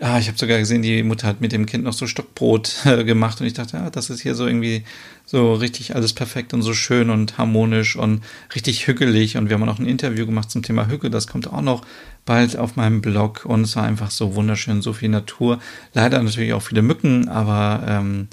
ja, 0.00 0.18
ich 0.18 0.26
habe 0.26 0.36
sogar 0.36 0.58
gesehen, 0.58 0.82
die 0.82 1.04
Mutter 1.04 1.28
hat 1.28 1.40
mit 1.40 1.52
dem 1.52 1.64
Kind 1.64 1.84
noch 1.84 1.92
so 1.92 2.08
Stockbrot 2.08 2.74
äh, 2.84 3.04
gemacht 3.04 3.40
und 3.40 3.46
ich 3.46 3.54
dachte, 3.54 3.76
ja, 3.76 3.88
das 3.88 4.10
ist 4.10 4.20
hier 4.20 4.34
so 4.34 4.48
irgendwie 4.48 4.84
so 5.24 5.54
richtig 5.54 5.94
alles 5.94 6.12
perfekt 6.12 6.52
und 6.52 6.62
so 6.62 6.74
schön 6.74 7.08
und 7.08 7.38
harmonisch 7.38 7.94
und 7.94 8.22
richtig 8.54 8.88
hügelig 8.88 9.36
und 9.36 9.48
wir 9.48 9.54
haben 9.54 9.68
auch 9.68 9.78
ein 9.78 9.86
Interview 9.86 10.26
gemacht 10.26 10.50
zum 10.50 10.62
Thema 10.62 10.88
Hügel, 10.88 11.08
das 11.08 11.28
kommt 11.28 11.50
auch 11.52 11.62
noch 11.62 11.86
bald 12.24 12.56
auf 12.56 12.74
meinem 12.74 13.00
Blog 13.00 13.44
und 13.44 13.62
es 13.62 13.76
war 13.76 13.84
einfach 13.84 14.10
so 14.10 14.34
wunderschön, 14.34 14.82
so 14.82 14.92
viel 14.92 15.08
Natur, 15.08 15.60
leider 15.94 16.20
natürlich 16.20 16.52
auch 16.52 16.62
viele 16.62 16.82
Mücken, 16.82 17.28
aber 17.28 17.84
ähm, 17.88 18.26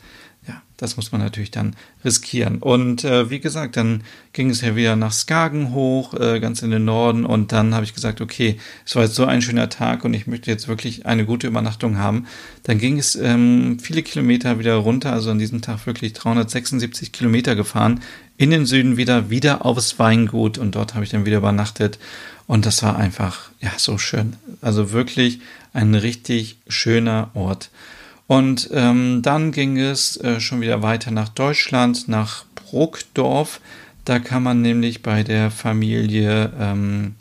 das 0.77 0.97
muss 0.97 1.11
man 1.11 1.21
natürlich 1.21 1.51
dann 1.51 1.75
riskieren. 2.03 2.57
Und 2.57 3.03
äh, 3.03 3.29
wie 3.29 3.39
gesagt, 3.39 3.77
dann 3.77 4.03
ging 4.33 4.49
es 4.49 4.61
ja 4.61 4.75
wieder 4.75 4.95
nach 4.95 5.11
Skagen 5.11 5.73
hoch, 5.73 6.13
äh, 6.13 6.39
ganz 6.39 6.61
in 6.61 6.71
den 6.71 6.85
Norden. 6.85 7.25
Und 7.25 7.51
dann 7.51 7.73
habe 7.73 7.85
ich 7.85 7.93
gesagt, 7.93 8.21
okay, 8.21 8.57
es 8.85 8.95
war 8.95 9.03
jetzt 9.03 9.15
so 9.15 9.25
ein 9.25 9.41
schöner 9.41 9.69
Tag 9.69 10.03
und 10.03 10.13
ich 10.13 10.27
möchte 10.27 10.49
jetzt 10.49 10.67
wirklich 10.67 11.05
eine 11.05 11.25
gute 11.25 11.47
Übernachtung 11.47 11.97
haben. 11.97 12.25
Dann 12.63 12.79
ging 12.79 12.97
es 12.97 13.15
ähm, 13.15 13.77
viele 13.79 14.03
Kilometer 14.03 14.59
wieder 14.59 14.75
runter, 14.75 15.13
also 15.13 15.31
an 15.31 15.39
diesem 15.39 15.61
Tag 15.61 15.85
wirklich 15.85 16.13
376 16.13 17.11
Kilometer 17.11 17.55
gefahren, 17.55 18.01
in 18.37 18.49
den 18.49 18.65
Süden 18.65 18.97
wieder, 18.97 19.29
wieder 19.29 19.65
aufs 19.65 19.99
Weingut. 19.99 20.57
Und 20.57 20.75
dort 20.75 20.95
habe 20.95 21.03
ich 21.03 21.11
dann 21.11 21.25
wieder 21.25 21.37
übernachtet. 21.37 21.99
Und 22.47 22.65
das 22.65 22.83
war 22.83 22.97
einfach, 22.97 23.51
ja, 23.61 23.71
so 23.77 23.97
schön. 23.97 24.35
Also 24.61 24.91
wirklich 24.91 25.39
ein 25.71 25.95
richtig 25.95 26.57
schöner 26.67 27.29
Ort. 27.33 27.69
Und 28.27 28.69
ähm, 28.71 29.21
dann 29.21 29.51
ging 29.51 29.77
es 29.77 30.17
äh, 30.17 30.39
schon 30.39 30.61
wieder 30.61 30.81
weiter 30.81 31.11
nach 31.11 31.29
Deutschland, 31.29 32.07
nach 32.07 32.45
Bruckdorf. 32.55 33.59
Da 34.05 34.19
kann 34.19 34.43
man 34.43 34.61
nämlich 34.61 35.01
bei 35.01 35.23
der 35.23 35.51
Familie 35.51 36.51
ähm, 36.59 37.15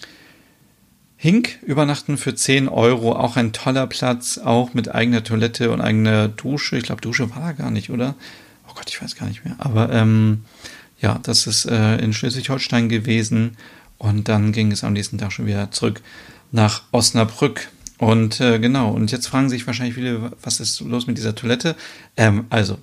Hink 1.17 1.59
übernachten 1.63 2.19
für 2.19 2.35
10 2.35 2.69
Euro. 2.69 3.15
Auch 3.15 3.37
ein 3.37 3.53
toller 3.53 3.87
Platz, 3.87 4.39
auch 4.39 4.75
mit 4.75 4.93
eigener 4.93 5.23
Toilette 5.23 5.71
und 5.71 5.81
eigener 5.81 6.29
Dusche. 6.29 6.77
Ich 6.77 6.85
glaube, 6.85 7.01
Dusche 7.01 7.31
war 7.31 7.41
da 7.41 7.53
gar 7.53 7.71
nicht, 7.71 7.91
oder? 7.91 8.15
Oh 8.69 8.73
Gott, 8.75 8.89
ich 8.89 9.01
weiß 9.01 9.15
gar 9.17 9.27
nicht 9.27 9.45
mehr. 9.45 9.55
Aber 9.59 9.93
ähm, 9.93 10.45
ja, 11.01 11.21
das 11.23 11.47
ist 11.47 11.67
äh, 11.67 11.99
in 11.99 12.13
Schleswig-Holstein 12.13 12.89
gewesen. 12.89 13.57
Und 13.99 14.29
dann 14.29 14.51
ging 14.51 14.73
es 14.73 14.83
am 14.83 14.95
nächsten 14.95 15.19
Tag 15.19 15.33
schon 15.33 15.47
wieder 15.47 15.71
zurück 15.71 16.01
nach 16.51 16.83
Osnabrück. 16.91 17.69
Und 17.99 18.41
äh, 18.41 18.59
genau, 18.59 18.91
und 18.91 19.13
jetzt 19.13 19.29
fragen 19.29 19.49
sich 19.49 19.67
wahrscheinlich 19.67 19.95
viele, 19.95 20.33
was 20.43 20.61
ist 20.61 20.81
los 20.81 21.07
mit 21.07 21.19
dieser 21.19 21.35
Toilette? 21.35 21.77
Ähm, 22.17 22.47
also, 22.51 22.79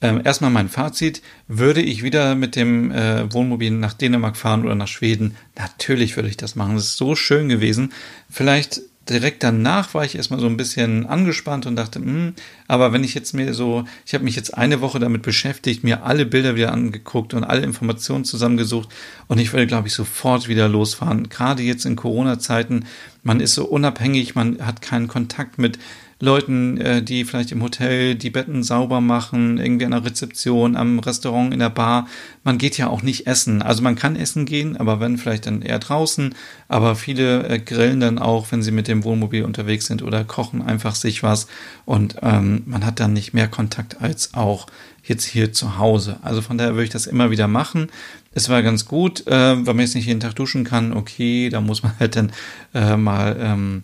ähm, 0.00 0.20
erstmal 0.24 0.50
mein 0.50 0.68
Fazit. 0.68 1.22
Würde 1.48 1.82
ich 1.82 2.02
wieder 2.02 2.34
mit 2.34 2.54
dem 2.54 2.92
äh, 2.92 3.32
Wohnmobil 3.32 3.70
nach 3.70 3.94
Dänemark 3.94 4.36
fahren 4.36 4.64
oder 4.64 4.74
nach 4.74 4.88
Schweden? 4.88 5.36
Natürlich 5.56 6.16
würde 6.16 6.28
ich 6.28 6.36
das 6.36 6.54
machen. 6.54 6.76
Das 6.76 6.84
ist 6.84 6.96
so 6.96 7.16
schön 7.16 7.48
gewesen. 7.48 7.92
Vielleicht 8.30 8.80
direkt 9.08 9.42
danach 9.42 9.94
war 9.94 10.04
ich 10.04 10.16
erstmal 10.16 10.40
so 10.40 10.46
ein 10.46 10.56
bisschen 10.56 11.06
angespannt 11.06 11.66
und 11.66 11.76
dachte, 11.76 11.98
hm, 11.98 12.34
aber 12.66 12.92
wenn 12.92 13.04
ich 13.04 13.14
jetzt 13.14 13.32
mir 13.32 13.54
so, 13.54 13.84
ich 14.04 14.14
habe 14.14 14.24
mich 14.24 14.36
jetzt 14.36 14.56
eine 14.56 14.80
Woche 14.80 14.98
damit 14.98 15.22
beschäftigt, 15.22 15.82
mir 15.82 16.04
alle 16.04 16.26
Bilder 16.26 16.56
wieder 16.56 16.72
angeguckt 16.72 17.34
und 17.34 17.44
alle 17.44 17.62
Informationen 17.62 18.24
zusammengesucht 18.24 18.90
und 19.26 19.38
ich 19.38 19.52
würde, 19.52 19.66
glaube 19.66 19.88
ich, 19.88 19.94
sofort 19.94 20.48
wieder 20.48 20.68
losfahren. 20.68 21.28
Gerade 21.28 21.62
jetzt 21.62 21.86
in 21.86 21.96
Corona-Zeiten, 21.96 22.84
man 23.28 23.40
ist 23.40 23.54
so 23.54 23.66
unabhängig, 23.66 24.34
man 24.34 24.58
hat 24.66 24.80
keinen 24.80 25.06
Kontakt 25.06 25.58
mit 25.58 25.78
Leuten, 26.18 26.78
äh, 26.78 27.02
die 27.02 27.24
vielleicht 27.24 27.52
im 27.52 27.62
Hotel 27.62 28.14
die 28.14 28.30
Betten 28.30 28.62
sauber 28.64 29.00
machen, 29.00 29.58
irgendwie 29.58 29.84
an 29.84 29.92
der 29.92 30.04
Rezeption, 30.04 30.76
am 30.76 30.98
Restaurant, 30.98 31.52
in 31.52 31.60
der 31.60 31.70
Bar. 31.70 32.08
Man 32.42 32.58
geht 32.58 32.76
ja 32.78 32.88
auch 32.88 33.02
nicht 33.02 33.26
essen. 33.26 33.62
Also 33.62 33.82
man 33.82 33.94
kann 33.94 34.16
essen 34.16 34.46
gehen, 34.46 34.76
aber 34.78 34.98
wenn 34.98 35.18
vielleicht 35.18 35.46
dann 35.46 35.62
eher 35.62 35.78
draußen. 35.78 36.34
Aber 36.68 36.96
viele 36.96 37.46
äh, 37.48 37.58
grillen 37.60 38.00
dann 38.00 38.18
auch, 38.18 38.50
wenn 38.50 38.62
sie 38.62 38.72
mit 38.72 38.88
dem 38.88 39.04
Wohnmobil 39.04 39.44
unterwegs 39.44 39.86
sind 39.86 40.02
oder 40.02 40.24
kochen 40.24 40.62
einfach 40.62 40.94
sich 40.94 41.22
was. 41.22 41.46
Und 41.84 42.16
ähm, 42.22 42.62
man 42.64 42.84
hat 42.84 42.98
dann 42.98 43.12
nicht 43.12 43.34
mehr 43.34 43.46
Kontakt 43.46 44.00
als 44.00 44.32
auch 44.34 44.66
jetzt 45.04 45.24
hier 45.24 45.52
zu 45.52 45.78
Hause. 45.78 46.18
Also 46.22 46.42
von 46.42 46.58
daher 46.58 46.74
würde 46.74 46.84
ich 46.84 46.90
das 46.90 47.06
immer 47.06 47.30
wieder 47.30 47.48
machen. 47.48 47.88
Es 48.32 48.48
war 48.48 48.62
ganz 48.62 48.84
gut, 48.84 49.26
äh, 49.26 49.56
wenn 49.56 49.64
man 49.64 49.80
jetzt 49.80 49.94
nicht 49.94 50.06
jeden 50.06 50.20
Tag 50.20 50.34
duschen 50.34 50.64
kann, 50.64 50.92
okay, 50.92 51.48
da 51.48 51.60
muss 51.60 51.82
man 51.82 51.92
halt 51.98 52.16
dann 52.16 52.32
äh, 52.74 52.96
mal 52.96 53.36
ähm, 53.40 53.82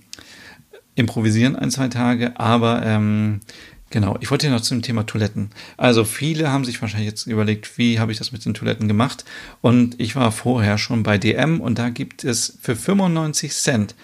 improvisieren 0.95 1.57
ein, 1.57 1.70
zwei 1.70 1.88
Tage, 1.88 2.38
aber 2.38 2.84
ähm, 2.84 3.40
genau, 3.90 4.16
ich 4.20 4.30
wollte 4.30 4.47
ja 4.47 4.53
noch 4.53 4.61
zum 4.61 4.82
Thema 4.82 5.07
Toiletten. 5.07 5.51
Also 5.76 6.05
viele 6.05 6.53
haben 6.53 6.64
sich 6.64 6.80
wahrscheinlich 6.80 7.09
jetzt 7.09 7.26
überlegt, 7.26 7.78
wie 7.78 7.99
habe 7.99 8.12
ich 8.12 8.18
das 8.18 8.32
mit 8.32 8.45
den 8.45 8.55
Toiletten 8.55 8.86
gemacht? 8.86 9.24
Und 9.61 10.01
ich 10.01 10.14
war 10.14 10.30
vorher 10.30 10.78
schon 10.78 11.03
bei 11.03 11.18
DM 11.18 11.61
und 11.61 11.78
da 11.78 11.88
gibt 11.88 12.22
es 12.22 12.59
für 12.61 12.76
95 12.76 13.53
Cent. 13.53 13.95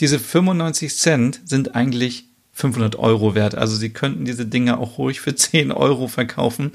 Diese 0.00 0.18
95 0.18 0.94
Cent 0.94 1.40
sind 1.44 1.74
eigentlich 1.74 2.24
500 2.52 2.96
Euro 2.96 3.34
wert. 3.34 3.54
Also 3.54 3.76
Sie 3.76 3.90
könnten 3.90 4.24
diese 4.24 4.46
Dinge 4.46 4.78
auch 4.78 4.98
ruhig 4.98 5.20
für 5.20 5.34
10 5.34 5.72
Euro 5.72 6.08
verkaufen. 6.08 6.72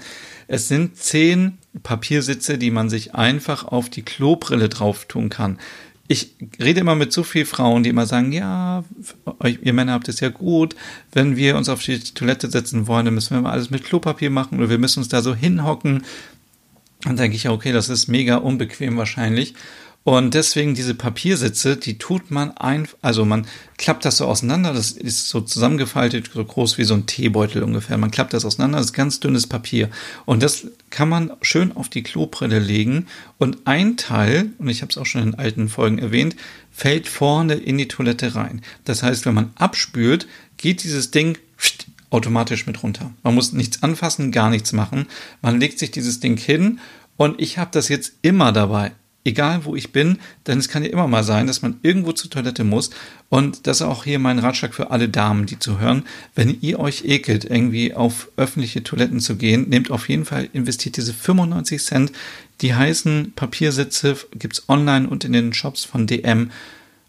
Es 0.48 0.68
sind 0.68 0.98
10 0.98 1.58
Papiersitze, 1.84 2.58
die 2.58 2.72
man 2.72 2.90
sich 2.90 3.16
einfach 3.16 3.66
auf 3.66 3.90
die 3.90 4.04
Klobrille 4.04 4.70
drauf 4.70 5.06
tun 5.06 5.30
kann 5.30 5.58
ich 6.12 6.36
rede 6.60 6.82
immer 6.82 6.96
mit 6.96 7.14
so 7.14 7.24
vielen 7.24 7.46
Frauen, 7.46 7.84
die 7.84 7.90
immer 7.90 8.06
sagen, 8.06 8.34
ja, 8.34 8.84
ihr 9.62 9.74
Männer 9.74 9.94
habt 9.94 10.10
es 10.10 10.20
ja 10.20 10.28
gut, 10.28 10.76
wenn 11.14 11.38
wir 11.38 11.56
uns 11.56 11.70
auf 11.70 11.82
die 11.82 12.00
Toilette 12.00 12.52
setzen 12.52 12.86
wollen, 12.88 13.06
dann 13.06 13.14
müssen 13.14 13.34
wir 13.34 13.42
mal 13.42 13.52
alles 13.52 13.70
mit 13.70 13.86
Klopapier 13.86 14.30
machen 14.30 14.58
oder 14.58 14.70
wir 14.70 14.78
müssen 14.78 15.00
uns 15.00 15.08
da 15.08 15.22
so 15.22 15.34
hinhocken. 15.34 16.04
Dann 17.04 17.16
denke 17.16 17.38
ich 17.38 17.44
ja, 17.44 17.52
okay, 17.52 17.72
das 17.72 17.88
ist 17.88 18.10
mega 18.10 18.36
unbequem 18.36 18.98
wahrscheinlich. 18.98 19.56
Und 20.04 20.34
deswegen 20.34 20.74
diese 20.74 20.96
Papiersitze, 20.96 21.78
die 21.78 22.00
tut 22.00 22.32
man 22.32 22.58
einfach, 22.58 22.98
also 23.04 23.24
man 23.24 23.46
klappt 23.78 24.04
das 24.04 24.18
so 24.18 24.26
auseinander, 24.26 24.74
das 24.74 24.92
ist 24.92 25.30
so 25.30 25.42
zusammengefaltet, 25.42 26.32
so 26.34 26.44
groß 26.44 26.80
wie 26.80 26.86
so 26.86 26.96
ein 26.96 27.06
Teebeutel 27.06 27.62
ungefähr. 27.62 28.00
Man 28.00 28.10
klappt 28.10 28.34
das 28.34 28.44
auseinander, 28.44 28.80
das 28.80 28.88
ist 28.88 28.94
ganz 28.94 29.20
dünnes 29.20 29.46
Papier. 29.46 29.92
Und 30.26 30.42
das 30.42 30.66
kann 30.90 31.08
man 31.08 31.32
schön 31.44 31.76
auf 31.76 31.88
die 31.88 32.02
Klobrille 32.02 32.58
legen. 32.58 33.06
Und 33.38 33.60
ein 33.66 33.96
Teil, 33.96 34.50
und 34.58 34.70
ich 34.70 34.82
habe 34.82 34.90
es 34.90 34.98
auch 34.98 35.06
schon 35.06 35.22
in 35.22 35.36
alten 35.36 35.70
Folgen 35.70 36.00
erwähnt, 36.00 36.36
fällt 36.72 37.08
vorne 37.08 37.54
in 37.54 37.78
die 37.78 37.88
Toilette 37.88 38.34
rein. 38.34 38.62
Das 38.86 39.04
heißt, 39.04 39.28
wenn 39.28 39.36
man 39.36 39.52
abspült, 39.54 40.28
geht 40.58 40.84
dieses 40.84 41.12
Ding 41.12 41.38
automatisch 42.10 42.66
mit 42.66 42.82
runter. 42.82 43.12
Man 43.22 43.36
muss 43.36 43.54
nichts 43.54 43.84
anfassen, 43.84 44.32
gar 44.32 44.50
nichts 44.50 44.74
machen. 44.74 45.06
Man 45.44 45.60
legt 45.60 45.78
sich 45.78 45.92
dieses 45.92 46.20
Ding 46.20 46.38
hin 46.38 46.80
und 47.18 47.40
ich 47.40 47.60
habe 47.60 47.70
das 47.72 47.88
jetzt 47.88 48.14
immer 48.24 48.52
dabei 48.52 48.94
egal 49.24 49.66
wo 49.66 49.76
ich 49.76 49.92
bin, 49.92 50.18
denn 50.48 50.58
es 50.58 50.68
kann 50.68 50.84
ja 50.84 50.90
immer 50.90 51.08
mal 51.08 51.24
sein, 51.24 51.48
dass 51.48 51.62
man 51.62 51.80
irgendwo 51.84 52.12
zur 52.12 52.32
Toilette 52.32 52.64
muss. 52.64 52.90
Und 53.30 53.68
das 53.68 53.78
ist 53.78 53.88
auch 53.88 54.04
hier 54.04 54.20
mein 54.20 54.40
Ratschlag 54.40 54.74
für 54.74 54.92
alle 54.92 55.10
Damen, 55.10 55.46
die 55.46 55.60
zuhören. 55.60 56.04
Wenn 56.36 56.58
ihr 56.62 56.80
euch 56.80 57.06
ekelt, 57.06 57.46
irgendwie 57.46 57.94
auf 57.94 58.30
öffentliche 58.38 58.84
Toiletten 58.84 59.20
zu 59.20 59.36
gehen, 59.36 59.70
nehmt 59.70 59.92
auf 59.92 60.10
jeden 60.10 60.26
Fall, 60.26 60.50
investiert 60.54 60.98
diese 60.98 61.14
95 61.14 61.84
Cent. 61.84 62.12
Die 62.62 62.74
heißen 62.74 63.34
Papiersitze 63.36 64.18
gibt's 64.34 64.68
online 64.70 65.08
und 65.08 65.24
in 65.24 65.34
den 65.34 65.54
Shops 65.54 65.86
von 65.86 66.08
DM. 66.08 66.52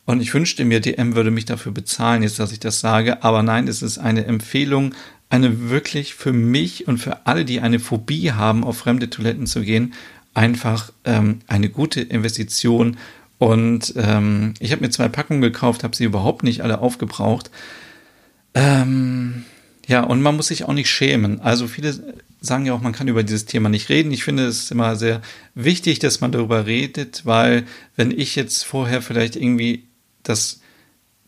Und 0.04 0.20
ich 0.20 0.34
wünschte 0.34 0.64
mir, 0.64 0.80
DM 0.80 1.14
würde 1.14 1.30
mich 1.30 1.44
dafür 1.44 1.72
bezahlen, 1.72 2.22
jetzt 2.22 2.38
dass 2.38 2.52
ich 2.52 2.60
das 2.60 2.80
sage. 2.80 3.22
Aber 3.22 3.42
nein, 3.42 3.68
es 3.68 3.82
ist 3.82 3.98
eine 3.98 4.24
Empfehlung, 4.24 4.94
eine 5.30 5.70
wirklich 5.70 6.14
für 6.14 6.32
mich 6.32 6.88
und 6.88 6.98
für 6.98 7.26
alle, 7.26 7.44
die 7.44 7.60
eine 7.60 7.78
Phobie 7.78 8.32
haben, 8.32 8.64
auf 8.64 8.78
fremde 8.78 9.08
Toiletten 9.08 9.46
zu 9.46 9.62
gehen, 9.62 9.94
einfach 10.34 10.92
ähm, 11.04 11.40
eine 11.46 11.68
gute 11.68 12.00
Investition. 12.00 12.96
Und 13.38 13.94
ähm, 13.96 14.54
ich 14.60 14.72
habe 14.72 14.82
mir 14.82 14.90
zwei 14.90 15.08
Packungen 15.08 15.42
gekauft, 15.42 15.84
habe 15.84 15.96
sie 15.96 16.04
überhaupt 16.04 16.42
nicht 16.42 16.62
alle 16.62 16.80
aufgebraucht. 16.80 17.50
Ähm, 18.54 19.44
ja, 19.86 20.02
und 20.02 20.22
man 20.22 20.36
muss 20.36 20.48
sich 20.48 20.64
auch 20.64 20.74
nicht 20.74 20.90
schämen. 20.90 21.40
Also 21.40 21.66
viele 21.66 22.14
sagen 22.40 22.66
ja 22.66 22.74
auch, 22.74 22.80
man 22.80 22.92
kann 22.92 23.08
über 23.08 23.22
dieses 23.22 23.46
Thema 23.46 23.68
nicht 23.68 23.88
reden. 23.88 24.12
Ich 24.12 24.24
finde 24.24 24.46
es 24.46 24.70
immer 24.70 24.96
sehr 24.96 25.22
wichtig, 25.54 25.98
dass 25.98 26.20
man 26.20 26.32
darüber 26.32 26.66
redet, 26.66 27.24
weil 27.24 27.64
wenn 27.96 28.10
ich 28.10 28.36
jetzt 28.36 28.64
vorher 28.64 29.02
vielleicht 29.02 29.36
irgendwie 29.36 29.84
das 30.22 30.60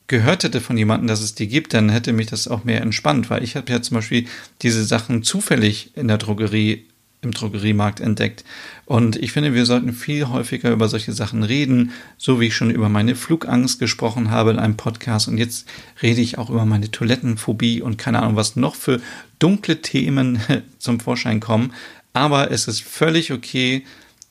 gehört 0.07 0.45
hätte 0.45 0.61
von 0.61 0.77
jemandem, 0.77 1.09
dass 1.09 1.21
es 1.21 1.35
die 1.35 1.49
gibt, 1.49 1.73
dann 1.73 1.89
hätte 1.89 2.13
mich 2.13 2.27
das 2.27 2.47
auch 2.47 2.65
mehr 2.65 2.83
entspannt, 2.83 3.31
weil 3.31 3.43
ich 3.43 3.57
habe 3.57 3.73
ja 3.73 3.81
zum 3.81 3.97
Beispiel 3.97 4.27
diese 4.63 4.85
Sachen 4.85 5.23
zufällig 5.23 5.97
in 5.97 6.09
der 6.09 6.19
Drogerie 6.19 6.87
im 7.25 7.33
Drogeriemarkt 7.33 8.01
entdeckt. 8.01 8.45
Und 8.87 9.17
ich 9.17 9.33
finde, 9.33 9.55
wir 9.55 9.67
sollten 9.67 9.93
viel 9.93 10.29
häufiger 10.29 10.71
über 10.71 10.89
solche 10.89 11.13
Sachen 11.13 11.43
reden, 11.43 11.93
so 12.19 12.41
wie 12.41 12.47
ich 12.47 12.57
schon 12.57 12.71
über 12.71 12.89
meine 12.89 13.17
Flugangst 13.17 13.79
gesprochen 13.79 14.31
habe 14.31 14.51
in 14.51 14.59
einem 14.59 14.77
Podcast. 14.77 15.29
Und 15.29 15.39
jetzt 15.39 15.69
rede 16.03 16.21
ich 16.21 16.39
auch 16.39 16.51
über 16.51 16.65
meine 16.65 16.91
Toilettenphobie 16.91 17.83
und 17.83 17.99
keine 17.99 18.21
Ahnung, 18.23 18.37
was 18.37 18.57
noch 18.57 18.75
für 18.75 19.01
dunkle 19.39 19.83
Themen 19.83 20.41
zum 20.79 21.01
Vorschein 21.01 21.41
kommen. 21.41 21.73
Aber 22.13 22.51
es 22.51 22.69
ist 22.69 22.83
völlig 22.83 23.33
okay, 23.33 23.85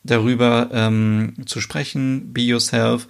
darüber 0.04 0.70
ähm, 0.72 1.34
zu 1.46 1.62
sprechen. 1.62 2.34
Be 2.34 2.42
yourself. 2.42 3.08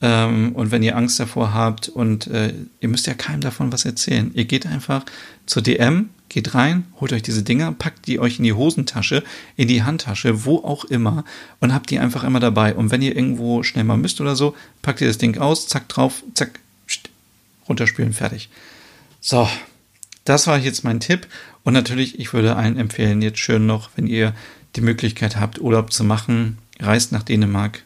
Ähm, 0.00 0.52
und 0.52 0.70
wenn 0.70 0.82
ihr 0.82 0.96
Angst 0.96 1.18
davor 1.18 1.54
habt 1.54 1.88
und 1.88 2.26
äh, 2.26 2.52
ihr 2.80 2.88
müsst 2.88 3.06
ja 3.06 3.14
keinem 3.14 3.40
davon 3.40 3.72
was 3.72 3.84
erzählen. 3.84 4.30
Ihr 4.34 4.44
geht 4.44 4.66
einfach 4.66 5.04
zur 5.46 5.62
DM, 5.62 6.10
geht 6.34 6.54
rein, 6.56 6.84
holt 7.00 7.12
euch 7.12 7.22
diese 7.22 7.44
Dinger, 7.44 7.70
packt 7.72 8.08
die 8.08 8.18
euch 8.18 8.38
in 8.38 8.44
die 8.44 8.52
Hosentasche, 8.52 9.22
in 9.56 9.68
die 9.68 9.84
Handtasche, 9.84 10.44
wo 10.44 10.58
auch 10.58 10.84
immer 10.84 11.24
und 11.60 11.72
habt 11.72 11.90
die 11.90 12.00
einfach 12.00 12.24
immer 12.24 12.40
dabei. 12.40 12.74
Und 12.74 12.90
wenn 12.90 13.02
ihr 13.02 13.14
irgendwo 13.14 13.62
schnell 13.62 13.84
mal 13.84 13.96
müsst 13.96 14.20
oder 14.20 14.34
so, 14.34 14.56
packt 14.82 15.00
ihr 15.00 15.06
das 15.06 15.16
Ding 15.16 15.38
aus, 15.38 15.68
zack 15.68 15.88
drauf, 15.88 16.24
zack, 16.34 16.58
runterspülen, 17.68 18.12
fertig. 18.12 18.50
So, 19.20 19.48
das 20.24 20.48
war 20.48 20.58
jetzt 20.58 20.82
mein 20.82 20.98
Tipp. 20.98 21.28
Und 21.62 21.72
natürlich, 21.72 22.18
ich 22.18 22.32
würde 22.32 22.56
allen 22.56 22.76
empfehlen, 22.78 23.22
jetzt 23.22 23.38
schön 23.38 23.64
noch, 23.64 23.90
wenn 23.94 24.08
ihr 24.08 24.34
die 24.74 24.80
Möglichkeit 24.80 25.36
habt, 25.36 25.60
Urlaub 25.60 25.92
zu 25.92 26.02
machen, 26.02 26.58
reist 26.80 27.12
nach 27.12 27.22
Dänemark. 27.22 27.84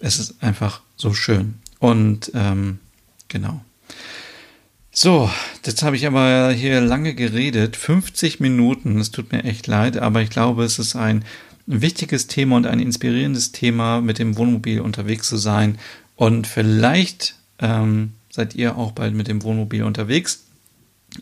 Es 0.00 0.18
ist 0.18 0.42
einfach 0.42 0.80
so 0.96 1.12
schön. 1.12 1.58
Und 1.78 2.32
ähm, 2.34 2.78
genau. 3.28 3.60
So, 4.94 5.30
jetzt 5.64 5.82
habe 5.82 5.96
ich 5.96 6.06
aber 6.06 6.52
hier 6.52 6.82
lange 6.82 7.14
geredet, 7.14 7.76
50 7.76 8.40
Minuten, 8.40 8.98
es 8.98 9.10
tut 9.10 9.32
mir 9.32 9.42
echt 9.42 9.66
leid, 9.66 9.96
aber 9.96 10.20
ich 10.20 10.28
glaube, 10.28 10.64
es 10.64 10.78
ist 10.78 10.96
ein 10.96 11.24
wichtiges 11.64 12.26
Thema 12.26 12.56
und 12.56 12.66
ein 12.66 12.78
inspirierendes 12.78 13.52
Thema, 13.52 14.02
mit 14.02 14.18
dem 14.18 14.36
Wohnmobil 14.36 14.82
unterwegs 14.82 15.28
zu 15.28 15.38
sein. 15.38 15.78
Und 16.14 16.46
vielleicht 16.46 17.36
ähm, 17.58 18.12
seid 18.28 18.54
ihr 18.54 18.76
auch 18.76 18.92
bald 18.92 19.14
mit 19.14 19.28
dem 19.28 19.42
Wohnmobil 19.42 19.82
unterwegs. 19.82 20.44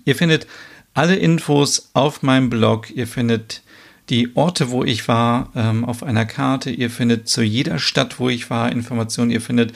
Ihr 0.05 0.17
findet 0.17 0.49
alle 0.93 1.15
Infos 1.15 1.91
auf 1.93 2.25
meinem 2.25 2.51
Blog, 2.51 2.91
ihr 2.91 3.07
findet 3.07 3.63
die 4.09 4.35
Orte, 4.35 4.71
wo 4.71 4.83
ich 4.83 5.07
war, 5.07 5.53
ähm, 5.55 5.85
auf 5.85 6.03
einer 6.03 6.27
Karte, 6.27 6.71
ihr 6.71 6.91
findet 6.91 7.29
zu 7.29 7.41
jeder 7.41 7.79
Stadt, 7.79 8.19
wo 8.19 8.31
ich 8.31 8.51
war, 8.51 8.73
Informationen, 8.73 9.31
ihr 9.31 9.41
findet 9.41 9.73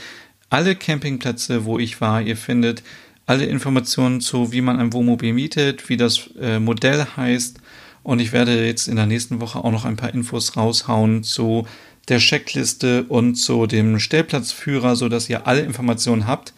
alle 0.51 0.75
Campingplätze, 0.75 1.65
wo 1.65 1.79
ich 1.79 2.01
war, 2.01 2.21
ihr 2.21 2.37
findet 2.37 2.83
alle 3.27 3.47
Informationen 3.47 4.21
zu, 4.21 4.53
wie 4.53 4.61
man 4.61 4.79
ein 4.79 4.93
Wohnmobil 4.93 5.33
mietet, 5.33 5.89
wie 5.89 5.97
das 5.97 6.31
äh, 6.41 6.59
Modell 6.59 7.07
heißt. 7.17 7.59
Und 8.03 8.19
ich 8.21 8.33
werde 8.33 8.67
jetzt 8.67 8.87
in 8.87 8.97
der 8.97 9.07
nächsten 9.07 9.41
Woche 9.41 9.59
auch 9.59 9.71
noch 9.71 9.85
ein 9.85 9.97
paar 9.97 10.13
Infos 10.13 10.57
raushauen 10.57 11.23
zu 11.23 11.67
der 12.09 12.19
Checkliste 12.19 13.05
und 13.05 13.37
zu 13.37 13.67
dem 13.67 13.99
Stellplatzführer, 13.99 14.95
so 14.95 15.09
dass 15.09 15.31
ihr 15.31 15.47
alle 15.47 15.63
Informationen 15.63 16.27
habt. 16.27 16.53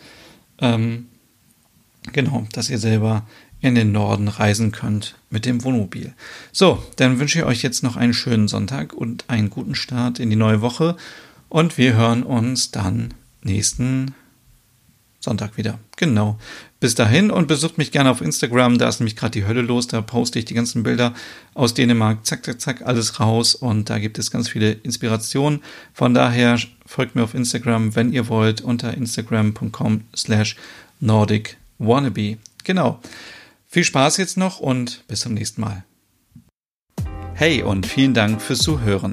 Ähm, 0.60 1.06
genau, 2.12 2.46
dass 2.52 2.68
ihr 2.68 2.78
selber 2.78 3.24
in 3.60 3.74
den 3.74 3.92
Norden 3.92 4.28
reisen 4.28 4.72
könnt 4.72 5.14
mit 5.30 5.46
dem 5.46 5.64
Wohnmobil. 5.64 6.14
So, 6.52 6.82
dann 6.96 7.18
wünsche 7.18 7.38
ich 7.38 7.44
euch 7.44 7.62
jetzt 7.62 7.82
noch 7.82 7.96
einen 7.96 8.14
schönen 8.14 8.48
Sonntag 8.48 8.92
und 8.92 9.24
einen 9.28 9.50
guten 9.50 9.74
Start 9.74 10.18
in 10.18 10.30
die 10.30 10.36
neue 10.36 10.60
Woche. 10.60 10.96
Und 11.48 11.78
wir 11.78 11.94
hören 11.94 12.22
uns 12.22 12.70
dann 12.70 13.14
nächsten 13.42 14.14
Sonntag 15.26 15.56
wieder. 15.56 15.80
Genau. 15.96 16.38
Bis 16.78 16.94
dahin 16.94 17.32
und 17.32 17.48
besucht 17.48 17.78
mich 17.78 17.90
gerne 17.90 18.10
auf 18.10 18.20
Instagram. 18.20 18.78
Da 18.78 18.88
ist 18.88 19.00
nämlich 19.00 19.16
gerade 19.16 19.32
die 19.32 19.44
Hölle 19.44 19.62
los. 19.62 19.88
Da 19.88 20.00
poste 20.02 20.38
ich 20.38 20.44
die 20.44 20.54
ganzen 20.54 20.84
Bilder 20.84 21.14
aus 21.52 21.74
Dänemark. 21.74 22.24
Zack, 22.24 22.44
zack, 22.44 22.60
zack, 22.60 22.82
alles 22.82 23.18
raus. 23.18 23.56
Und 23.56 23.90
da 23.90 23.98
gibt 23.98 24.18
es 24.20 24.30
ganz 24.30 24.48
viele 24.48 24.70
Inspirationen. 24.70 25.62
Von 25.92 26.14
daher 26.14 26.58
folgt 26.86 27.16
mir 27.16 27.24
auf 27.24 27.34
Instagram, 27.34 27.96
wenn 27.96 28.12
ihr 28.12 28.28
wollt, 28.28 28.60
unter 28.60 28.94
instagram.com 28.94 30.02
slash 30.14 30.56
Nordic 31.00 31.56
Wannabe. 31.78 32.38
Genau. 32.62 33.00
Viel 33.66 33.84
Spaß 33.84 34.16
jetzt 34.18 34.36
noch 34.36 34.60
und 34.60 35.02
bis 35.08 35.20
zum 35.20 35.34
nächsten 35.34 35.60
Mal. 35.60 35.84
Hey 37.34 37.64
und 37.64 37.84
vielen 37.84 38.14
Dank 38.14 38.40
fürs 38.40 38.60
Zuhören. 38.60 39.12